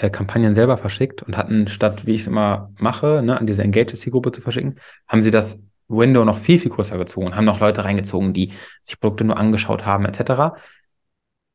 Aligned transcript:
äh, 0.00 0.10
Kampagnen 0.10 0.54
selber 0.54 0.76
verschickt 0.76 1.22
und 1.22 1.36
hatten 1.36 1.68
statt, 1.68 2.06
wie 2.06 2.14
ich 2.14 2.22
es 2.22 2.26
immer 2.26 2.70
mache, 2.78 3.22
ne, 3.22 3.38
an 3.38 3.46
diese 3.46 3.62
Engaged-Zielgruppe 3.62 4.32
zu 4.32 4.40
verschicken, 4.40 4.78
haben 5.06 5.22
sie 5.22 5.30
das 5.30 5.58
Window 5.88 6.24
noch 6.24 6.38
viel, 6.38 6.58
viel 6.58 6.70
größer 6.70 6.98
gezogen, 6.98 7.34
haben 7.34 7.44
noch 7.44 7.60
Leute 7.60 7.84
reingezogen, 7.84 8.32
die 8.32 8.52
sich 8.82 9.00
Produkte 9.00 9.24
nur 9.24 9.36
angeschaut 9.36 9.86
haben, 9.86 10.04
etc. 10.04 10.56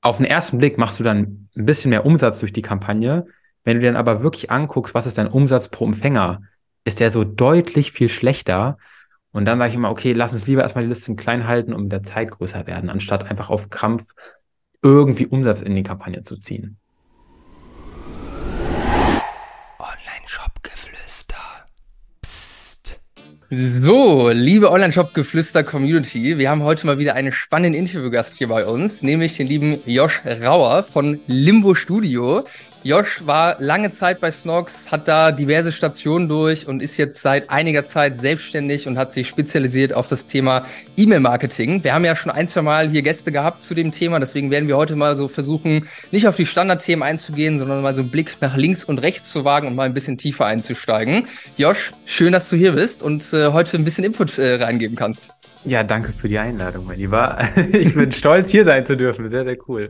Auf 0.01 0.17
den 0.17 0.25
ersten 0.25 0.57
Blick 0.57 0.77
machst 0.77 0.99
du 0.99 1.03
dann 1.03 1.49
ein 1.55 1.65
bisschen 1.65 1.89
mehr 1.89 2.05
Umsatz 2.05 2.39
durch 2.39 2.51
die 2.51 2.61
Kampagne. 2.61 3.27
Wenn 3.63 3.79
du 3.79 3.85
dann 3.85 3.95
aber 3.95 4.23
wirklich 4.23 4.51
anguckst, 4.51 4.93
was 4.93 5.05
ist 5.05 5.17
dein 5.17 5.27
Umsatz 5.27 5.69
pro 5.69 5.85
Empfänger, 5.85 6.41
ist 6.83 6.99
der 6.99 7.11
so 7.11 7.23
deutlich 7.23 7.91
viel 7.91 8.09
schlechter. 8.09 8.77
Und 9.31 9.45
dann 9.45 9.59
sage 9.59 9.69
ich 9.69 9.75
immer, 9.75 9.91
okay, 9.91 10.13
lass 10.13 10.33
uns 10.33 10.47
lieber 10.47 10.63
erstmal 10.63 10.83
die 10.83 10.89
Listen 10.89 11.15
klein 11.15 11.47
halten 11.47 11.73
und 11.73 11.83
mit 11.83 11.91
der 11.91 12.03
Zeit 12.03 12.31
größer 12.31 12.67
werden, 12.67 12.89
anstatt 12.89 13.29
einfach 13.29 13.49
auf 13.49 13.69
Krampf 13.69 14.09
irgendwie 14.81 15.27
Umsatz 15.27 15.61
in 15.61 15.75
die 15.75 15.83
Kampagne 15.83 16.23
zu 16.23 16.37
ziehen. 16.37 16.77
So, 23.49 24.29
liebe 24.29 24.71
Online-Shop-Geflüster-Community, 24.71 26.39
wir 26.39 26.49
haben 26.49 26.63
heute 26.63 26.87
mal 26.87 26.97
wieder 26.97 27.13
einen 27.13 27.31
spannenden 27.31 27.79
Interviewgast 27.79 28.37
hier 28.37 28.47
bei 28.47 28.65
uns, 28.65 29.03
nämlich 29.03 29.37
den 29.37 29.47
lieben 29.47 29.79
Josh 29.85 30.21
Rauer 30.25 30.83
von 30.83 31.19
Limbo 31.27 31.75
Studio. 31.75 32.43
Josh 32.85 33.25
war 33.25 33.55
lange 33.59 33.91
Zeit 33.91 34.19
bei 34.19 34.29
Snox, 34.29 34.91
hat 34.91 35.07
da 35.07 35.31
diverse 35.31 35.71
Stationen 35.71 36.27
durch 36.27 36.67
und 36.67 36.83
ist 36.83 36.97
jetzt 36.97 37.21
seit 37.21 37.49
einiger 37.49 37.85
Zeit 37.85 38.19
selbstständig 38.19 38.87
und 38.87 38.97
hat 38.97 39.13
sich 39.13 39.29
spezialisiert 39.29 39.93
auf 39.93 40.07
das 40.07 40.27
Thema 40.27 40.65
E-Mail-Marketing. 40.97 41.81
Wir 41.85 41.93
haben 41.93 42.03
ja 42.03 42.13
schon 42.13 42.29
ein, 42.29 42.49
zwei 42.49 42.61
Mal 42.61 42.89
hier 42.89 43.01
Gäste 43.01 43.31
gehabt 43.31 43.63
zu 43.63 43.73
dem 43.73 43.93
Thema, 43.93 44.19
deswegen 44.19 44.51
werden 44.51 44.67
wir 44.67 44.75
heute 44.75 44.97
mal 44.97 45.15
so 45.15 45.29
versuchen, 45.29 45.87
nicht 46.11 46.27
auf 46.27 46.35
die 46.35 46.45
Standardthemen 46.45 47.03
einzugehen, 47.03 47.57
sondern 47.57 47.81
mal 47.81 47.95
so 47.95 48.01
einen 48.01 48.11
Blick 48.11 48.35
nach 48.41 48.57
links 48.57 48.83
und 48.83 48.99
rechts 48.99 49.29
zu 49.29 49.45
wagen 49.45 49.67
und 49.67 49.75
mal 49.75 49.83
ein 49.83 49.93
bisschen 49.93 50.17
tiefer 50.17 50.45
einzusteigen. 50.45 51.25
Josh, 51.55 51.91
schön, 52.05 52.33
dass 52.33 52.49
du 52.49 52.57
hier 52.57 52.73
bist 52.73 53.01
und 53.01 53.31
äh, 53.31 53.53
heute 53.53 53.77
ein 53.77 53.85
bisschen 53.85 54.03
Input 54.03 54.37
äh, 54.37 54.55
reingeben 54.55 54.97
kannst. 54.97 55.29
Ja, 55.63 55.83
danke 55.85 56.11
für 56.11 56.27
die 56.27 56.37
Einladung, 56.37 56.85
mein 56.85 56.99
Lieber. 56.99 57.37
Ich 57.71 57.95
bin 57.95 58.11
stolz, 58.11 58.51
hier 58.51 58.65
sein 58.65 58.85
zu 58.85 58.97
dürfen. 58.97 59.29
Sehr, 59.29 59.45
sehr 59.45 59.57
cool. 59.69 59.89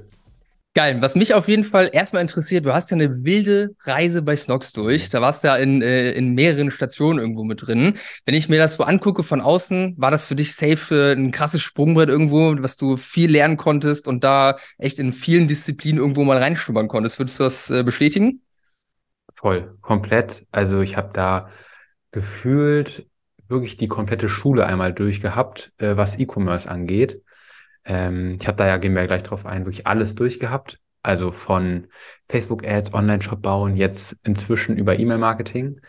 Geil. 0.76 1.00
Was 1.02 1.14
mich 1.14 1.36
auf 1.36 1.48
jeden 1.48 1.66
Fall 1.66 1.92
erstmal 1.94 2.24
interessiert, 2.24 2.66
du 2.66 2.74
hast 2.74 2.90
ja 2.90 2.96
eine 2.96 3.24
wilde 3.24 3.76
Reise 3.84 4.24
bei 4.24 4.36
Snox 4.36 4.74
durch. 4.74 5.10
Da 5.10 5.22
warst 5.22 5.44
du 5.44 5.50
ja 5.50 5.56
in, 5.56 5.84
äh, 5.84 6.12
in 6.14 6.34
mehreren 6.34 6.72
Stationen 6.72 7.20
irgendwo 7.20 7.44
mit 7.44 7.68
drin. 7.68 8.00
Wenn 8.26 8.34
ich 8.34 8.50
mir 8.50 8.58
das 8.58 8.74
so 8.74 8.84
angucke 8.84 9.22
von 9.22 9.40
außen, 9.40 9.94
war 10.00 10.10
das 10.10 10.26
für 10.26 10.34
dich 10.34 10.56
safe 10.56 11.14
ein 11.16 11.30
krasses 11.32 11.62
Sprungbrett 11.62 12.10
irgendwo, 12.10 12.56
was 12.58 12.78
du 12.78 12.98
viel 12.98 13.30
lernen 13.30 13.58
konntest 13.58 14.08
und 14.08 14.24
da 14.24 14.58
echt 14.80 14.98
in 14.98 15.14
vielen 15.14 15.48
Disziplinen 15.48 16.00
irgendwo 16.00 16.24
mal 16.24 16.40
reinschnuppern 16.40 16.88
konntest. 16.88 17.20
Würdest 17.20 17.40
du 17.40 17.44
das 17.44 17.70
äh, 17.70 17.84
bestätigen? 17.84 18.42
Voll, 19.36 19.78
komplett. 19.82 20.48
Also 20.52 20.82
ich 20.82 20.98
habe 20.98 21.12
da 21.14 21.50
gefühlt 22.10 23.06
wirklich 23.48 23.78
die 23.78 23.88
komplette 23.88 24.28
Schule 24.28 24.66
einmal 24.66 24.92
durchgehabt, 24.92 25.72
äh, 25.78 25.98
was 25.98 26.18
E-Commerce 26.18 26.70
angeht. 26.70 27.22
Ähm, 27.86 28.38
ich 28.39 28.48
habe 28.48 28.58
da 28.58 28.67
ja, 28.67 28.78
gehen 28.78 28.94
wir 28.94 29.02
ja 29.02 29.08
gleich 29.08 29.23
drauf 29.23 29.45
ein, 29.45 29.66
wirklich 29.66 29.88
alles 29.88 30.16
durchgehabt. 30.16 30.80
Also 31.02 31.31
von 31.31 31.88
Facebook-Ads, 32.30 32.94
Online-Shop 32.94 33.42
bauen, 33.42 33.76
jetzt 33.76 34.16
inzwischen 34.23 34.78
über 34.78 34.98
E-Mail-Marketing. 34.98 35.81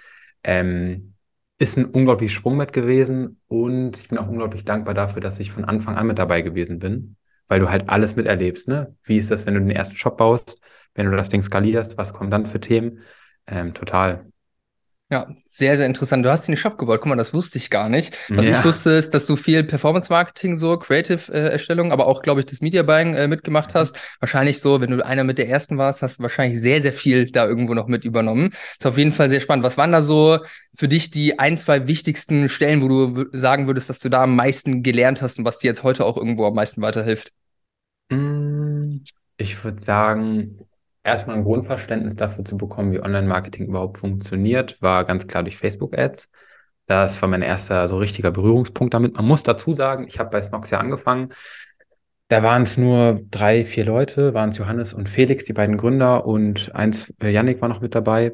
Ähm, 0.42 1.14
ist 1.58 1.78
ein 1.78 1.84
unglaublich 1.86 2.32
Sprungbrett 2.32 2.72
gewesen 2.72 3.40
und 3.46 3.96
ich 3.96 4.08
bin 4.08 4.18
auch 4.18 4.28
unglaublich 4.28 4.64
dankbar 4.64 4.94
dafür, 4.94 5.22
dass 5.22 5.38
ich 5.38 5.52
von 5.52 5.64
Anfang 5.64 5.96
an 5.96 6.08
mit 6.08 6.18
dabei 6.18 6.42
gewesen 6.42 6.80
bin, 6.80 7.16
weil 7.46 7.60
du 7.60 7.70
halt 7.70 7.88
alles 7.88 8.16
miterlebst. 8.16 8.66
Ne? 8.66 8.96
Wie 9.04 9.18
ist 9.18 9.30
das, 9.30 9.46
wenn 9.46 9.54
du 9.54 9.60
den 9.60 9.70
ersten 9.70 9.96
Shop 9.96 10.16
baust, 10.16 10.58
wenn 10.94 11.10
du 11.10 11.16
das 11.16 11.28
Ding 11.28 11.42
skalierst, 11.42 11.96
was 11.96 12.12
kommen 12.12 12.30
dann 12.30 12.46
für 12.46 12.60
Themen? 12.60 13.00
Ähm, 13.46 13.72
total. 13.72 14.26
Ja, 15.14 15.28
sehr, 15.46 15.76
sehr 15.76 15.86
interessant. 15.86 16.26
Du 16.26 16.28
hast 16.28 16.48
den 16.48 16.56
Shop 16.56 16.76
gebaut. 16.76 16.98
Guck 17.00 17.06
mal, 17.06 17.14
das 17.14 17.32
wusste 17.32 17.56
ich 17.56 17.70
gar 17.70 17.88
nicht. 17.88 18.16
Was 18.30 18.44
ja. 18.44 18.58
ich 18.58 18.64
wusste, 18.64 18.90
ist, 18.90 19.14
dass 19.14 19.26
du 19.26 19.36
viel 19.36 19.62
Performance-Marketing, 19.62 20.56
so 20.56 20.76
Creative-Erstellung, 20.76 21.92
aber 21.92 22.08
auch, 22.08 22.20
glaube 22.20 22.40
ich, 22.40 22.46
das 22.46 22.60
Media-Buying 22.60 23.14
äh, 23.14 23.28
mitgemacht 23.28 23.76
hast. 23.76 23.96
Wahrscheinlich 24.18 24.60
so, 24.60 24.80
wenn 24.80 24.90
du 24.90 25.06
einer 25.06 25.22
mit 25.22 25.38
der 25.38 25.48
ersten 25.48 25.78
warst, 25.78 26.02
hast 26.02 26.18
du 26.18 26.24
wahrscheinlich 26.24 26.60
sehr, 26.60 26.82
sehr 26.82 26.92
viel 26.92 27.30
da 27.30 27.46
irgendwo 27.46 27.74
noch 27.74 27.86
mit 27.86 28.04
übernommen. 28.04 28.50
Ist 28.72 28.86
auf 28.86 28.98
jeden 28.98 29.12
Fall 29.12 29.30
sehr 29.30 29.40
spannend. 29.40 29.64
Was 29.64 29.78
waren 29.78 29.92
da 29.92 30.02
so 30.02 30.40
für 30.76 30.88
dich 30.88 31.12
die 31.12 31.38
ein, 31.38 31.58
zwei 31.58 31.86
wichtigsten 31.86 32.48
Stellen, 32.48 32.82
wo 32.82 32.88
du 32.88 33.26
sagen 33.30 33.68
würdest, 33.68 33.88
dass 33.88 34.00
du 34.00 34.08
da 34.08 34.24
am 34.24 34.34
meisten 34.34 34.82
gelernt 34.82 35.22
hast 35.22 35.38
und 35.38 35.44
was 35.44 35.58
dir 35.58 35.68
jetzt 35.68 35.84
heute 35.84 36.06
auch 36.06 36.16
irgendwo 36.16 36.44
am 36.44 36.54
meisten 36.54 36.82
weiterhilft? 36.82 37.30
Mm, 38.10 38.96
ich 39.36 39.62
würde 39.62 39.80
sagen, 39.80 40.66
erstmal 41.04 41.36
ein 41.36 41.44
Grundverständnis 41.44 42.16
dafür 42.16 42.44
zu 42.44 42.56
bekommen, 42.56 42.92
wie 42.92 43.00
Online-Marketing 43.00 43.66
überhaupt 43.66 43.98
funktioniert, 43.98 44.80
war 44.82 45.04
ganz 45.04 45.26
klar 45.26 45.42
durch 45.42 45.56
Facebook-Ads. 45.56 46.28
Das 46.86 47.20
war 47.22 47.28
mein 47.28 47.42
erster 47.42 47.88
so 47.88 47.98
richtiger 47.98 48.30
Berührungspunkt 48.30 48.94
damit. 48.94 49.14
Man 49.14 49.26
muss 49.26 49.42
dazu 49.42 49.72
sagen, 49.72 50.06
ich 50.08 50.18
habe 50.18 50.30
bei 50.30 50.42
Snox 50.42 50.70
ja 50.70 50.78
angefangen. 50.80 51.30
Da 52.28 52.42
waren 52.42 52.62
es 52.62 52.78
nur 52.78 53.20
drei, 53.30 53.64
vier 53.64 53.84
Leute, 53.84 54.34
waren 54.34 54.50
es 54.50 54.58
Johannes 54.58 54.94
und 54.94 55.08
Felix, 55.08 55.44
die 55.44 55.52
beiden 55.52 55.76
Gründer 55.76 56.26
und 56.26 56.74
eins, 56.74 57.12
äh, 57.22 57.30
Yannick 57.30 57.60
war 57.60 57.68
noch 57.68 57.80
mit 57.80 57.94
dabei. 57.94 58.32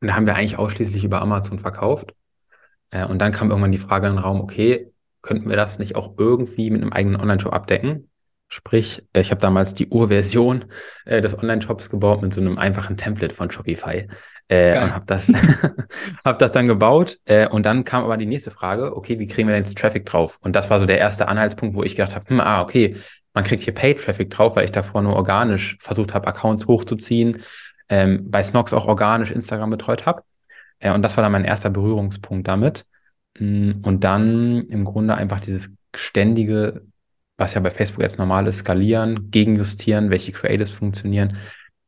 Und 0.00 0.08
da 0.08 0.16
haben 0.16 0.26
wir 0.26 0.34
eigentlich 0.34 0.58
ausschließlich 0.58 1.04
über 1.04 1.20
Amazon 1.20 1.58
verkauft. 1.58 2.14
Äh, 2.90 3.06
und 3.06 3.18
dann 3.18 3.32
kam 3.32 3.50
irgendwann 3.50 3.72
die 3.72 3.78
Frage 3.78 4.06
in 4.06 4.14
den 4.14 4.18
Raum, 4.22 4.40
okay, 4.40 4.92
könnten 5.20 5.48
wir 5.48 5.56
das 5.56 5.78
nicht 5.78 5.96
auch 5.96 6.14
irgendwie 6.18 6.70
mit 6.70 6.82
einem 6.82 6.92
eigenen 6.92 7.20
Online-Shop 7.20 7.52
abdecken? 7.52 8.08
Sprich, 8.54 9.02
ich 9.14 9.30
habe 9.30 9.40
damals 9.40 9.72
die 9.72 9.88
Urversion 9.88 10.66
äh, 11.06 11.22
des 11.22 11.38
Online-Shops 11.38 11.88
gebaut 11.88 12.20
mit 12.20 12.34
so 12.34 12.40
einem 12.42 12.58
einfachen 12.58 12.98
Template 12.98 13.34
von 13.34 13.50
Shopify 13.50 14.08
äh, 14.48 14.78
und 14.78 14.94
habe 14.94 15.06
das, 15.06 15.26
hab 16.26 16.38
das 16.38 16.52
dann 16.52 16.68
gebaut. 16.68 17.18
Äh, 17.24 17.48
und 17.48 17.64
dann 17.64 17.84
kam 17.84 18.04
aber 18.04 18.18
die 18.18 18.26
nächste 18.26 18.50
Frage, 18.50 18.94
okay, 18.94 19.18
wie 19.18 19.26
kriegen 19.26 19.48
wir 19.48 19.54
denn 19.54 19.64
jetzt 19.64 19.78
Traffic 19.78 20.04
drauf? 20.04 20.36
Und 20.42 20.54
das 20.54 20.68
war 20.68 20.80
so 20.80 20.84
der 20.84 20.98
erste 20.98 21.28
Anhaltspunkt, 21.28 21.74
wo 21.74 21.82
ich 21.82 21.96
gedacht 21.96 22.14
habe, 22.14 22.28
hm, 22.28 22.40
ah, 22.40 22.60
okay, 22.60 22.94
man 23.32 23.44
kriegt 23.44 23.62
hier 23.62 23.72
Paid-Traffic 23.72 24.28
drauf, 24.28 24.54
weil 24.54 24.66
ich 24.66 24.70
davor 24.72 25.00
nur 25.00 25.16
organisch 25.16 25.78
versucht 25.80 26.12
habe, 26.12 26.26
Accounts 26.26 26.66
hochzuziehen, 26.66 27.38
ähm, 27.88 28.30
bei 28.30 28.42
Snox 28.42 28.74
auch 28.74 28.84
organisch 28.86 29.30
Instagram 29.30 29.70
betreut 29.70 30.04
habe. 30.04 30.24
Äh, 30.78 30.92
und 30.92 31.00
das 31.00 31.16
war 31.16 31.22
dann 31.22 31.32
mein 31.32 31.46
erster 31.46 31.70
Berührungspunkt 31.70 32.46
damit. 32.46 32.84
Mm, 33.38 33.80
und 33.80 34.04
dann 34.04 34.60
im 34.60 34.84
Grunde 34.84 35.14
einfach 35.14 35.40
dieses 35.40 35.70
ständige 35.94 36.82
was 37.42 37.54
ja 37.54 37.60
bei 37.60 37.72
Facebook 37.72 38.02
jetzt 38.02 38.18
normal 38.18 38.46
ist, 38.46 38.58
skalieren, 38.58 39.30
gegenjustieren, 39.32 40.10
welche 40.10 40.30
Creatives 40.30 40.70
funktionieren. 40.70 41.36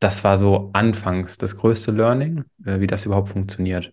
Das 0.00 0.24
war 0.24 0.36
so 0.36 0.70
anfangs 0.72 1.38
das 1.38 1.56
größte 1.56 1.92
Learning, 1.92 2.44
äh, 2.66 2.80
wie 2.80 2.88
das 2.88 3.06
überhaupt 3.06 3.28
funktioniert. 3.28 3.92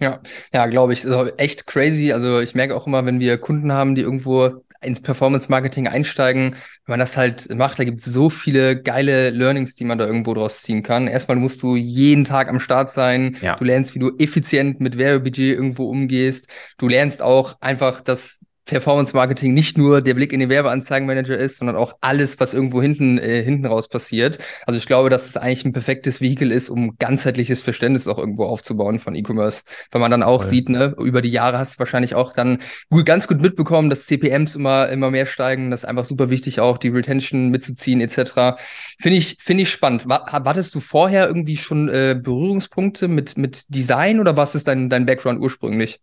Ja, 0.00 0.20
ja, 0.52 0.66
glaube 0.66 0.92
ich. 0.92 1.04
Also 1.04 1.30
echt 1.36 1.68
crazy. 1.68 2.12
Also 2.12 2.40
ich 2.40 2.56
merke 2.56 2.74
auch 2.74 2.88
immer, 2.88 3.06
wenn 3.06 3.20
wir 3.20 3.38
Kunden 3.38 3.72
haben, 3.72 3.94
die 3.94 4.02
irgendwo 4.02 4.64
ins 4.80 5.00
Performance-Marketing 5.00 5.86
einsteigen, 5.86 6.56
wenn 6.86 6.92
man 6.94 6.98
das 6.98 7.16
halt 7.16 7.54
macht, 7.54 7.78
da 7.78 7.84
gibt 7.84 8.00
es 8.00 8.06
so 8.06 8.28
viele 8.28 8.82
geile 8.82 9.30
Learnings, 9.30 9.76
die 9.76 9.84
man 9.84 9.98
da 9.98 10.06
irgendwo 10.06 10.34
draus 10.34 10.62
ziehen 10.62 10.82
kann. 10.82 11.06
Erstmal 11.06 11.36
musst 11.36 11.62
du 11.62 11.76
jeden 11.76 12.24
Tag 12.24 12.48
am 12.48 12.58
Start 12.58 12.90
sein. 12.90 13.36
Ja. 13.40 13.54
Du 13.54 13.62
lernst, 13.62 13.94
wie 13.94 14.00
du 14.00 14.10
effizient 14.18 14.80
mit 14.80 14.98
Werbebudget 14.98 15.54
irgendwo 15.54 15.88
umgehst. 15.88 16.48
Du 16.78 16.88
lernst 16.88 17.22
auch 17.22 17.54
einfach, 17.60 18.00
dass 18.00 18.40
Performance 18.64 19.14
Marketing 19.14 19.54
nicht 19.54 19.76
nur 19.76 20.00
der 20.00 20.14
Blick 20.14 20.32
in 20.32 20.38
den 20.38 20.48
Werbeanzeigenmanager 20.48 21.36
ist, 21.36 21.58
sondern 21.58 21.76
auch 21.76 21.96
alles, 22.00 22.38
was 22.38 22.54
irgendwo 22.54 22.80
hinten, 22.80 23.18
äh, 23.18 23.42
hinten 23.42 23.66
raus 23.66 23.88
passiert. 23.88 24.38
Also 24.66 24.78
ich 24.78 24.86
glaube, 24.86 25.10
dass 25.10 25.26
es 25.26 25.36
eigentlich 25.36 25.64
ein 25.64 25.72
perfektes 25.72 26.20
Vehikel 26.20 26.52
ist, 26.52 26.70
um 26.70 26.96
ganzheitliches 26.98 27.60
Verständnis 27.62 28.06
auch 28.06 28.18
irgendwo 28.18 28.44
aufzubauen 28.44 29.00
von 29.00 29.16
E-Commerce. 29.16 29.62
Weil 29.90 30.00
man 30.00 30.10
dann 30.10 30.22
auch 30.22 30.42
Voll. 30.42 30.50
sieht, 30.50 30.68
ne, 30.68 30.94
über 30.98 31.22
die 31.22 31.30
Jahre 31.30 31.58
hast 31.58 31.74
du 31.74 31.78
wahrscheinlich 31.80 32.14
auch 32.14 32.32
dann 32.32 32.58
gut, 32.88 33.04
ganz 33.04 33.26
gut 33.26 33.40
mitbekommen, 33.40 33.90
dass 33.90 34.06
CPMs 34.06 34.54
immer, 34.54 34.88
immer 34.90 35.10
mehr 35.10 35.26
steigen. 35.26 35.70
Das 35.70 35.82
ist 35.82 35.88
einfach 35.88 36.04
super 36.04 36.30
wichtig, 36.30 36.60
auch 36.60 36.78
die 36.78 36.88
Retention 36.88 37.48
mitzuziehen, 37.48 38.00
etc. 38.00 38.56
Finde 39.00 39.18
ich, 39.18 39.38
finde 39.40 39.64
ich 39.64 39.70
spannend. 39.70 40.06
Wartest 40.06 40.74
du 40.74 40.80
vorher 40.80 41.26
irgendwie 41.26 41.56
schon 41.56 41.88
äh, 41.88 42.18
Berührungspunkte 42.20 43.08
mit, 43.08 43.36
mit 43.36 43.64
Design 43.74 44.20
oder 44.20 44.36
was 44.36 44.54
ist 44.54 44.68
dein, 44.68 44.88
dein 44.88 45.06
Background 45.06 45.40
ursprünglich? 45.40 46.00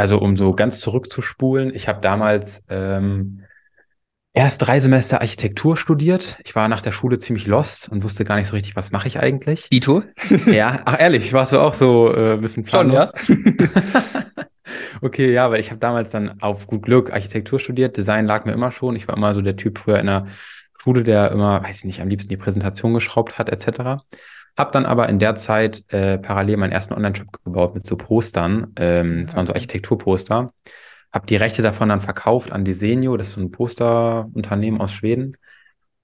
Also 0.00 0.18
um 0.18 0.34
so 0.34 0.54
ganz 0.54 0.80
zurückzuspulen, 0.80 1.74
ich 1.74 1.86
habe 1.86 2.00
damals 2.00 2.64
ähm, 2.70 3.42
erst 4.32 4.62
drei 4.66 4.80
Semester 4.80 5.20
Architektur 5.20 5.76
studiert. 5.76 6.38
Ich 6.42 6.56
war 6.56 6.68
nach 6.68 6.80
der 6.80 6.92
Schule 6.92 7.18
ziemlich 7.18 7.46
lost 7.46 7.90
und 7.90 8.02
wusste 8.02 8.24
gar 8.24 8.36
nicht 8.36 8.48
so 8.48 8.54
richtig, 8.54 8.76
was 8.76 8.92
mache 8.92 9.08
ich 9.08 9.18
eigentlich. 9.20 9.68
Ito? 9.70 10.02
ja, 10.46 10.80
ach 10.86 10.98
ehrlich, 10.98 11.34
warst 11.34 11.52
du 11.52 11.58
auch 11.60 11.74
so 11.74 12.14
äh, 12.14 12.32
ein 12.32 12.40
bisschen 12.40 12.64
planlos? 12.64 13.10
Schon, 13.14 13.44
ja. 13.58 14.24
okay, 15.02 15.30
ja, 15.30 15.50
weil 15.50 15.60
ich 15.60 15.68
habe 15.68 15.80
damals 15.80 16.08
dann 16.08 16.40
auf 16.40 16.66
gut 16.66 16.84
Glück 16.84 17.12
Architektur 17.12 17.60
studiert. 17.60 17.98
Design 17.98 18.24
lag 18.24 18.46
mir 18.46 18.52
immer 18.52 18.72
schon. 18.72 18.96
Ich 18.96 19.06
war 19.06 19.18
immer 19.18 19.34
so 19.34 19.42
der 19.42 19.56
Typ 19.56 19.76
früher 19.76 19.98
in 19.98 20.06
der 20.06 20.28
Schule, 20.80 21.02
der 21.02 21.30
immer, 21.30 21.62
weiß 21.62 21.76
ich 21.76 21.84
nicht, 21.84 22.00
am 22.00 22.08
liebsten 22.08 22.30
die 22.30 22.38
Präsentation 22.38 22.94
geschraubt 22.94 23.38
hat, 23.38 23.50
etc. 23.50 24.02
Hab 24.56 24.72
dann 24.72 24.86
aber 24.86 25.08
in 25.08 25.18
der 25.18 25.36
Zeit 25.36 25.84
äh, 25.92 26.18
parallel 26.18 26.58
meinen 26.58 26.72
ersten 26.72 26.94
Online-Shop 26.94 27.44
gebaut 27.44 27.74
mit 27.74 27.86
so 27.86 27.96
Postern. 27.96 28.72
Ähm, 28.76 29.26
das 29.26 29.36
waren 29.36 29.46
so 29.46 29.54
Architekturposter. 29.54 30.52
Hab 31.12 31.26
die 31.26 31.36
Rechte 31.36 31.62
davon 31.62 31.88
dann 31.88 32.00
verkauft 32.00 32.52
an 32.52 32.64
Desenio, 32.64 33.16
das 33.16 33.28
ist 33.28 33.34
so 33.34 33.40
ein 33.40 33.50
Posterunternehmen 33.50 34.80
aus 34.80 34.92
Schweden. 34.92 35.36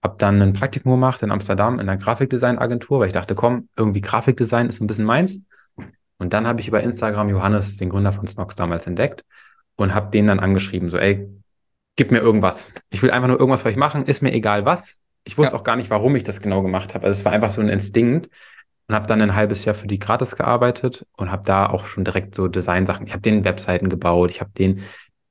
habe 0.02 0.16
dann 0.18 0.40
ein 0.42 0.52
Praktikum 0.52 0.92
gemacht 0.92 1.22
in 1.22 1.30
Amsterdam 1.30 1.74
in 1.74 1.88
einer 1.88 1.98
Grafikdesign-Agentur, 1.98 3.00
weil 3.00 3.08
ich 3.08 3.12
dachte, 3.12 3.34
komm, 3.34 3.68
irgendwie 3.76 4.00
Grafikdesign 4.00 4.68
ist 4.68 4.80
ein 4.80 4.86
bisschen 4.86 5.04
meins. 5.04 5.42
Und 6.18 6.32
dann 6.32 6.46
habe 6.46 6.60
ich 6.60 6.68
über 6.68 6.82
Instagram 6.82 7.28
Johannes, 7.28 7.76
den 7.76 7.90
Gründer 7.90 8.12
von 8.12 8.26
Snox, 8.26 8.54
damals 8.56 8.86
entdeckt 8.86 9.24
und 9.76 9.94
habe 9.94 10.10
den 10.10 10.26
dann 10.26 10.40
angeschrieben, 10.40 10.90
so, 10.90 10.98
ey, 10.98 11.28
gib 11.96 12.10
mir 12.10 12.18
irgendwas. 12.18 12.70
Ich 12.90 13.02
will 13.02 13.10
einfach 13.10 13.28
nur 13.28 13.38
irgendwas 13.38 13.62
für 13.62 13.68
euch 13.68 13.76
machen, 13.76 14.04
ist 14.06 14.22
mir 14.22 14.32
egal 14.32 14.64
was. 14.64 15.00
Ich 15.26 15.36
wusste 15.36 15.54
ja. 15.54 15.58
auch 15.58 15.64
gar 15.64 15.76
nicht, 15.76 15.90
warum 15.90 16.16
ich 16.16 16.24
das 16.24 16.40
genau 16.40 16.62
gemacht 16.62 16.94
habe. 16.94 17.06
Also 17.06 17.18
es 17.18 17.24
war 17.24 17.32
einfach 17.32 17.50
so 17.50 17.60
ein 17.60 17.68
Instinkt 17.68 18.30
und 18.88 18.94
habe 18.94 19.06
dann 19.06 19.20
ein 19.20 19.34
halbes 19.34 19.64
Jahr 19.64 19.74
für 19.74 19.88
die 19.88 19.98
gratis 19.98 20.36
gearbeitet 20.36 21.04
und 21.16 21.30
habe 21.30 21.42
da 21.44 21.66
auch 21.66 21.86
schon 21.86 22.04
direkt 22.04 22.34
so 22.34 22.48
Designsachen. 22.48 23.06
Ich 23.06 23.12
habe 23.12 23.22
den 23.22 23.44
Webseiten 23.44 23.88
gebaut, 23.88 24.30
ich 24.30 24.40
habe 24.40 24.52
den 24.56 24.82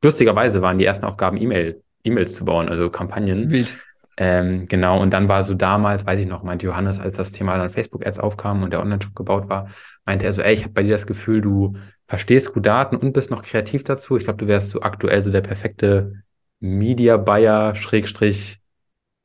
lustigerweise 0.04 0.62
waren 0.62 0.78
die 0.78 0.86
ersten 0.86 1.06
Aufgaben 1.06 1.38
E-Mail 1.38 1.82
E-Mails 2.04 2.36
zu 2.36 2.46
bauen, 2.46 2.70
also 2.70 2.90
Kampagnen. 2.90 3.50
Wild. 3.50 3.78
Ähm, 4.18 4.68
genau, 4.68 5.02
und 5.02 5.12
dann 5.12 5.28
war 5.28 5.44
so 5.44 5.56
damals, 5.56 6.06
weiß 6.06 6.20
ich 6.22 6.28
noch, 6.28 6.44
meinte 6.44 6.68
Johannes, 6.68 7.00
als 7.00 7.16
das 7.16 7.34
Thema 7.34 7.58
dann 7.58 7.70
Facebook-Ads 7.70 8.20
aufkam 8.20 8.64
und 8.64 8.72
der 8.72 8.80
Online-Shop 8.80 9.14
gebaut 9.14 9.50
war, 9.50 9.68
meinte 10.06 10.26
er 10.26 10.32
so, 10.32 10.42
ey, 10.42 10.54
ich 10.54 10.64
habe 10.64 10.74
bei 10.74 10.84
dir 10.84 10.92
das 10.92 11.06
Gefühl, 11.06 11.42
du 11.42 11.74
verstehst 12.08 12.54
gut 12.54 12.66
Daten 12.66 12.96
und 12.96 13.12
bist 13.12 13.30
noch 13.30 13.44
kreativ 13.44 13.84
dazu. 13.84 14.16
Ich 14.16 14.24
glaube, 14.24 14.38
du 14.38 14.48
wärst 14.48 14.70
so 14.70 14.82
aktuell 14.82 15.24
so 15.24 15.32
der 15.32 15.42
perfekte 15.42 16.24
Media 16.62 17.18
Buyer, 17.18 17.76
Schrägstrich, 17.76 18.60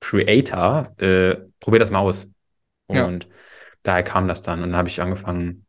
Creator. 0.00 0.94
Äh, 0.98 1.36
probier 1.60 1.80
das 1.80 1.90
mal 1.90 2.00
aus. 2.00 2.26
Und 2.86 3.24
ja. 3.24 3.30
daher 3.82 4.02
kam 4.02 4.28
das 4.28 4.42
dann. 4.42 4.62
Und 4.62 4.70
dann 4.70 4.76
habe 4.76 4.88
ich 4.88 5.00
angefangen, 5.00 5.66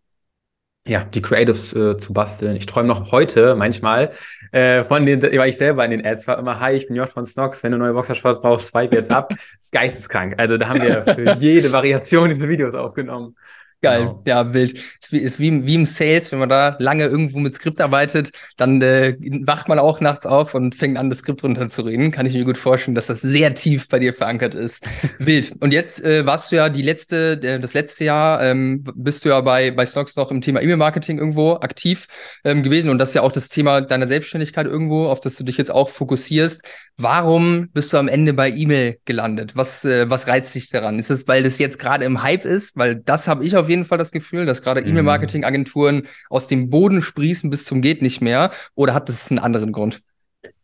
ja, 0.86 1.04
die 1.04 1.22
Creatives 1.22 1.74
äh, 1.74 1.98
zu 1.98 2.13
basteln. 2.13 2.56
Ich 2.56 2.66
träume 2.66 2.88
noch 2.88 3.12
heute 3.12 3.56
manchmal 3.56 4.12
äh, 4.51 4.83
von 4.83 5.06
den, 5.06 5.22
weil 5.22 5.50
ich 5.50 5.57
selber 5.57 5.86
in 5.86 5.92
den 5.92 6.06
Ads 6.06 6.28
war, 6.28 6.39
immer, 6.39 6.60
hi, 6.60 6.74
ich 6.74 6.88
bin 6.88 6.95
J 6.95 7.07
von 7.07 7.25
Snox, 7.25 7.62
wenn 7.62 7.72
du 7.72 7.78
neue 7.78 7.94
Boxershorts 7.94 8.42
brauchst, 8.42 8.68
swipe 8.68 8.95
jetzt 8.95 9.12
ab. 9.12 9.31
Ist 9.60 9.72
geisteskrank. 9.72 10.36
Also 10.38 10.57
da 10.57 10.69
haben 10.69 10.81
wir 10.81 11.06
für 11.06 11.36
jede 11.39 11.72
Variation 11.72 12.30
diese 12.30 12.50
Videos 12.50 12.74
aufgenommen. 12.74 13.36
Geil, 13.83 14.01
genau. 14.01 14.22
ja, 14.28 14.54
wild. 14.54 14.74
Ist, 14.74 15.12
wie, 15.12 15.18
ist 15.18 15.39
wie, 15.39 15.66
wie 15.66 15.74
im 15.74 15.88
Sales, 15.88 16.31
wenn 16.31 16.38
man 16.38 16.50
da 16.50 16.75
lange 16.78 17.06
irgendwo 17.06 17.39
mit 17.39 17.56
Skript 17.56 17.81
arbeitet, 17.81 18.31
dann 18.57 18.80
äh, 18.81 19.18
wacht 19.45 19.68
man 19.69 19.80
auch 19.80 20.00
nachts 20.01 20.28
auf 20.28 20.54
und 20.54 20.75
fängt 20.75 21.00
an, 21.00 21.10
das 21.10 21.19
Skript 21.19 21.44
runterzureden. 21.44 22.12
Kann 22.12 22.28
ich 22.28 22.36
mir 22.36 22.44
gut 22.44 22.60
vorstellen, 22.60 22.94
dass 22.94 23.07
das 23.07 23.22
sehr 23.22 23.56
tief 23.56 23.88
bei 23.88 23.98
dir 23.98 24.13
verankert 24.13 24.54
ist. 24.54 24.88
wild. 25.18 25.56
Und 25.62 25.74
jetzt 25.74 26.04
äh, 26.04 26.25
warst 26.28 26.51
du 26.51 26.57
ja 26.57 26.69
die 26.69 26.83
letzte, 26.83 27.39
äh, 27.42 27.60
das 27.60 27.74
letzte 27.74 28.04
Jahr 28.04 28.44
ähm, 28.44 28.83
bist 28.95 29.25
du 29.25 29.30
ja 29.30 29.42
bei, 29.42 29.72
bei 29.72 29.88
Stocks 29.88 30.16
noch 30.16 30.30
im 30.30 30.42
Thema 30.42 30.62
E-Mail-Marketing 30.62 31.18
irgendwo 31.18 31.54
aktiv 31.54 32.07
ähm, 32.44 32.62
gewesen 32.62 32.92
und 32.92 33.00
das 33.00 33.10
ist 33.10 33.16
ja 33.16 33.24
auch 33.24 33.31
das 33.31 33.50
Thema 33.50 33.81
deiner 33.81 34.07
Selbstständigkeit 34.07 34.68
irgendwo, 34.68 35.07
auf 35.07 35.22
das 35.22 35.36
du 35.36 35.44
dich 35.44 35.57
jetzt 35.57 35.72
auch 35.72 35.89
fokussierst. 35.89 36.63
Warum 36.98 37.69
bist 37.69 37.92
du 37.94 37.98
am 37.98 38.07
Ende 38.07 38.34
bei 38.34 38.51
E-Mail 38.51 39.00
gelandet? 39.06 39.56
Was, 39.56 39.84
äh, 39.86 40.07
was 40.10 40.27
reizt 40.27 40.54
dich 40.54 40.69
daran? 40.69 41.00
Ist 41.00 41.10
es, 41.10 41.27
weil 41.27 41.42
das 41.42 41.57
jetzt 41.57 41.80
gerade 41.80 42.06
im 42.06 42.22
Hype 42.22 42.45
ist? 42.45 42.77
Weil 42.77 42.95
das 42.95 43.27
habe 43.27 43.44
ich 43.44 43.57
auf 43.57 43.70
jeden 43.71 43.85
Fall 43.85 43.97
das 43.97 44.12
Gefühl, 44.12 44.45
dass 44.45 44.62
gerade 44.62 44.81
mhm. 44.81 44.89
E-Mail-Marketing-Agenturen 44.89 46.03
aus 46.29 46.45
dem 46.47 46.69
Boden 46.69 47.01
sprießen 47.01 47.50
bis 47.50 47.65
zum 47.65 47.81
geht 47.81 48.03
nicht 48.03 48.21
mehr. 48.21 48.51
Oder 48.75 48.94
hat 48.94 49.09
das 49.09 49.31
einen 49.31 49.39
anderen 49.39 49.71
Grund? 49.71 50.01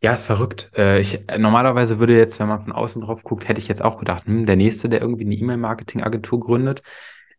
Ja, 0.01 0.13
ist 0.13 0.25
verrückt. 0.25 0.69
Äh, 0.75 1.01
ich, 1.01 1.19
normalerweise 1.38 2.00
würde 2.00 2.15
jetzt, 2.18 2.39
wenn 2.39 2.48
man 2.48 2.62
von 2.62 2.71
außen 2.71 3.01
drauf 3.01 3.24
guckt, 3.24 3.48
hätte 3.48 3.59
ich 3.59 3.68
jetzt 3.68 3.83
auch 3.83 3.98
gedacht, 3.98 4.25
hm, 4.25 4.45
der 4.45 4.56
nächste, 4.56 4.89
der 4.89 5.01
irgendwie 5.01 5.25
eine 5.25 5.36
E-Mail-Marketing-Agentur 5.36 6.39
gründet, 6.39 6.81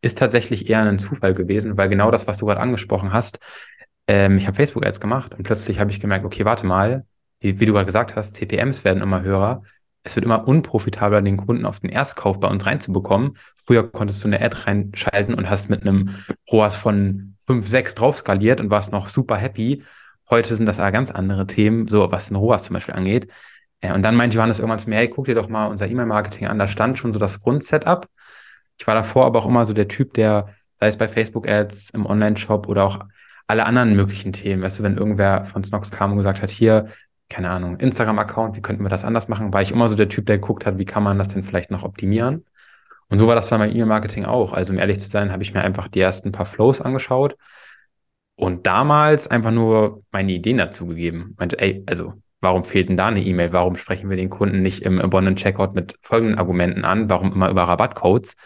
ist 0.01 0.19
tatsächlich 0.19 0.69
eher 0.69 0.83
ein 0.83 0.99
Zufall 0.99 1.35
gewesen, 1.35 1.77
weil 1.77 1.89
genau 1.89 2.11
das, 2.11 2.27
was 2.27 2.39
du 2.39 2.47
gerade 2.47 2.61
angesprochen 2.61 3.13
hast, 3.13 3.39
ähm, 4.07 4.39
ich 4.39 4.47
habe 4.47 4.57
Facebook-Ads 4.57 5.01
gemacht 5.01 5.35
und 5.35 5.45
plötzlich 5.45 5.81
habe 5.81 5.91
ich 5.91 6.01
gemerkt, 6.01 6.25
okay, 6.25 6.45
warte 6.45 6.67
mal, 6.67 7.05
wie, 7.41 7.61
wie 7.61 7.67
du 7.67 7.73
gerade 7.73 7.87
gesagt 7.87 8.17
hast, 8.17 8.35
CPMs 8.37 8.85
werden 8.85 9.03
immer 9.03 9.23
höher. 9.23 9.63
Es 10.09 10.17
wird 10.17 10.25
immer 10.25 10.49
unprofitabler, 10.49 11.21
den 11.21 11.37
Kunden 11.37 11.67
auf 11.67 11.81
den 11.81 11.91
Erstkauf 11.91 12.41
bei 12.41 12.49
uns 12.49 12.65
reinzubekommen. 12.65 13.37
Früher 13.59 13.93
konntest 13.93 14.25
du 14.25 14.29
eine 14.29 14.41
Ad 14.41 14.57
reinschalten 14.65 15.35
und 15.35 15.51
hast 15.51 15.69
mit 15.69 15.83
einem 15.83 16.15
ROAS 16.51 16.77
von 16.77 17.37
5, 17.47 17.69
6 17.69 17.95
drauf 17.95 18.17
skaliert 18.17 18.59
und 18.61 18.71
warst 18.71 18.91
noch 18.91 19.11
super 19.11 19.37
happy. 19.37 19.85
Heute 20.31 20.57
sind 20.57 20.65
das 20.65 20.81
aber 20.81 20.93
ganz 20.93 21.11
andere 21.11 21.47
Themen, 21.47 21.89
so 21.89 22.11
was 22.11 22.29
den 22.29 22.37
ROAS 22.37 22.65
zum 22.65 22.73
Beispiel 22.73 22.95
angeht. 22.95 23.31
Äh, 23.83 23.93
und 23.93 24.03
dann 24.03 24.17
meinte 24.17 24.37
Johannes 24.37 24.59
irgendwann 24.59 24.79
zu 24.79 24.89
mir, 24.89 24.97
hey, 24.97 25.09
guck 25.09 25.27
dir 25.27 25.35
doch 25.35 25.51
mal 25.51 25.67
unser 25.67 25.87
E-Mail-Marketing 25.87 26.47
an. 26.47 26.59
Da 26.59 26.69
stand 26.69 26.97
schon 26.97 27.13
so 27.13 27.19
das 27.19 27.41
Grundsetup. 27.41 28.09
Ich 28.79 28.87
war 28.87 28.95
davor 28.95 29.27
aber 29.27 29.41
auch 29.41 29.47
immer 29.47 29.67
so 29.67 29.75
der 29.75 29.89
Typ, 29.89 30.15
der, 30.15 30.55
sei 30.81 30.89
es 30.89 30.97
bei 30.97 31.09
Facebook-Ads, 31.09 31.91
im 31.91 32.07
Online-Shop 32.07 32.67
oder 32.67 32.85
auch 32.85 33.01
alle 33.47 33.67
anderen 33.67 33.95
möglichen 33.95 34.33
Themen, 34.33 34.63
weißt 34.63 34.79
du, 34.79 34.83
wenn 34.85 34.97
irgendwer 34.97 35.45
von 35.45 35.65
Snox 35.65 35.91
kam 35.91 36.13
und 36.13 36.19
gesagt 36.19 36.41
hat, 36.41 36.51
hier, 36.51 36.89
keine 37.29 37.51
Ahnung, 37.51 37.79
Instagram-Account, 37.79 38.57
wie 38.57 38.63
könnten 38.63 38.83
wir 38.83 38.89
das 38.89 39.05
anders 39.05 39.29
machen? 39.29 39.53
War 39.53 39.61
ich 39.63 39.73
immer 39.73 39.89
so 39.89 39.95
der 39.95 40.09
Typ, 40.09 40.27
der 40.27 40.39
geguckt 40.39 40.65
hat, 40.67 40.79
wie 40.79 40.85
kann 40.85 41.03
man 41.03 41.19
das 41.19 41.29
denn 41.29 41.43
vielleicht 41.43 41.71
noch 41.71 41.85
optimieren? 41.85 42.47
Und 43.09 43.19
so 43.19 43.27
war 43.27 43.35
das 43.35 43.49
dann 43.49 43.61
beim 43.61 43.71
E-Mail-Marketing 43.71 44.25
auch. 44.25 44.53
Also 44.53 44.73
um 44.73 44.79
ehrlich 44.79 45.01
zu 45.01 45.11
sein, 45.11 45.33
habe 45.33 45.43
ich 45.43 45.55
mir 45.55 45.63
einfach 45.63 45.89
die 45.89 46.01
ersten 46.01 46.33
paar 46.33 46.47
Flows 46.47 46.81
angeschaut 46.81 47.37
und 48.35 48.67
damals 48.67 49.29
einfach 49.29 49.51
nur 49.51 50.03
meine 50.11 50.33
Ideen 50.33 50.59
dazu 50.59 50.87
gegeben. 50.87 51.35
Meinte, 51.39 51.59
ey, 51.59 51.83
also 51.87 52.15
warum 52.41 52.65
fehlt 52.65 52.89
denn 52.89 52.97
da 52.97 53.09
eine 53.09 53.23
E-Mail? 53.23 53.53
Warum 53.53 53.77
sprechen 53.77 54.11
wir 54.11 54.17
den 54.17 54.31
Kunden 54.31 54.63
nicht 54.63 54.83
im 54.83 55.01
Abandoned-Checkout 55.01 55.75
mit 55.75 55.97
folgenden 56.03 56.39
Argumenten 56.39 56.85
an? 56.85 57.11
Warum 57.11 57.33
immer 57.33 57.51
über 57.51 57.65
Rabattcodes? 57.65 58.37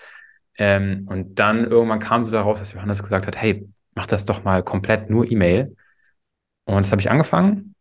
Ähm, 0.58 1.06
und 1.08 1.38
dann 1.38 1.66
irgendwann 1.66 1.98
kam 1.98 2.24
so 2.24 2.30
daraus, 2.30 2.58
dass 2.58 2.72
Johannes 2.72 3.02
gesagt 3.02 3.26
hat, 3.26 3.40
hey, 3.40 3.68
mach 3.94 4.06
das 4.06 4.24
doch 4.24 4.44
mal 4.44 4.62
komplett 4.62 5.10
nur 5.10 5.30
E-Mail. 5.30 5.76
Und 6.64 6.78
das 6.84 6.92
habe 6.92 7.00
ich 7.00 7.10
angefangen 7.10 7.71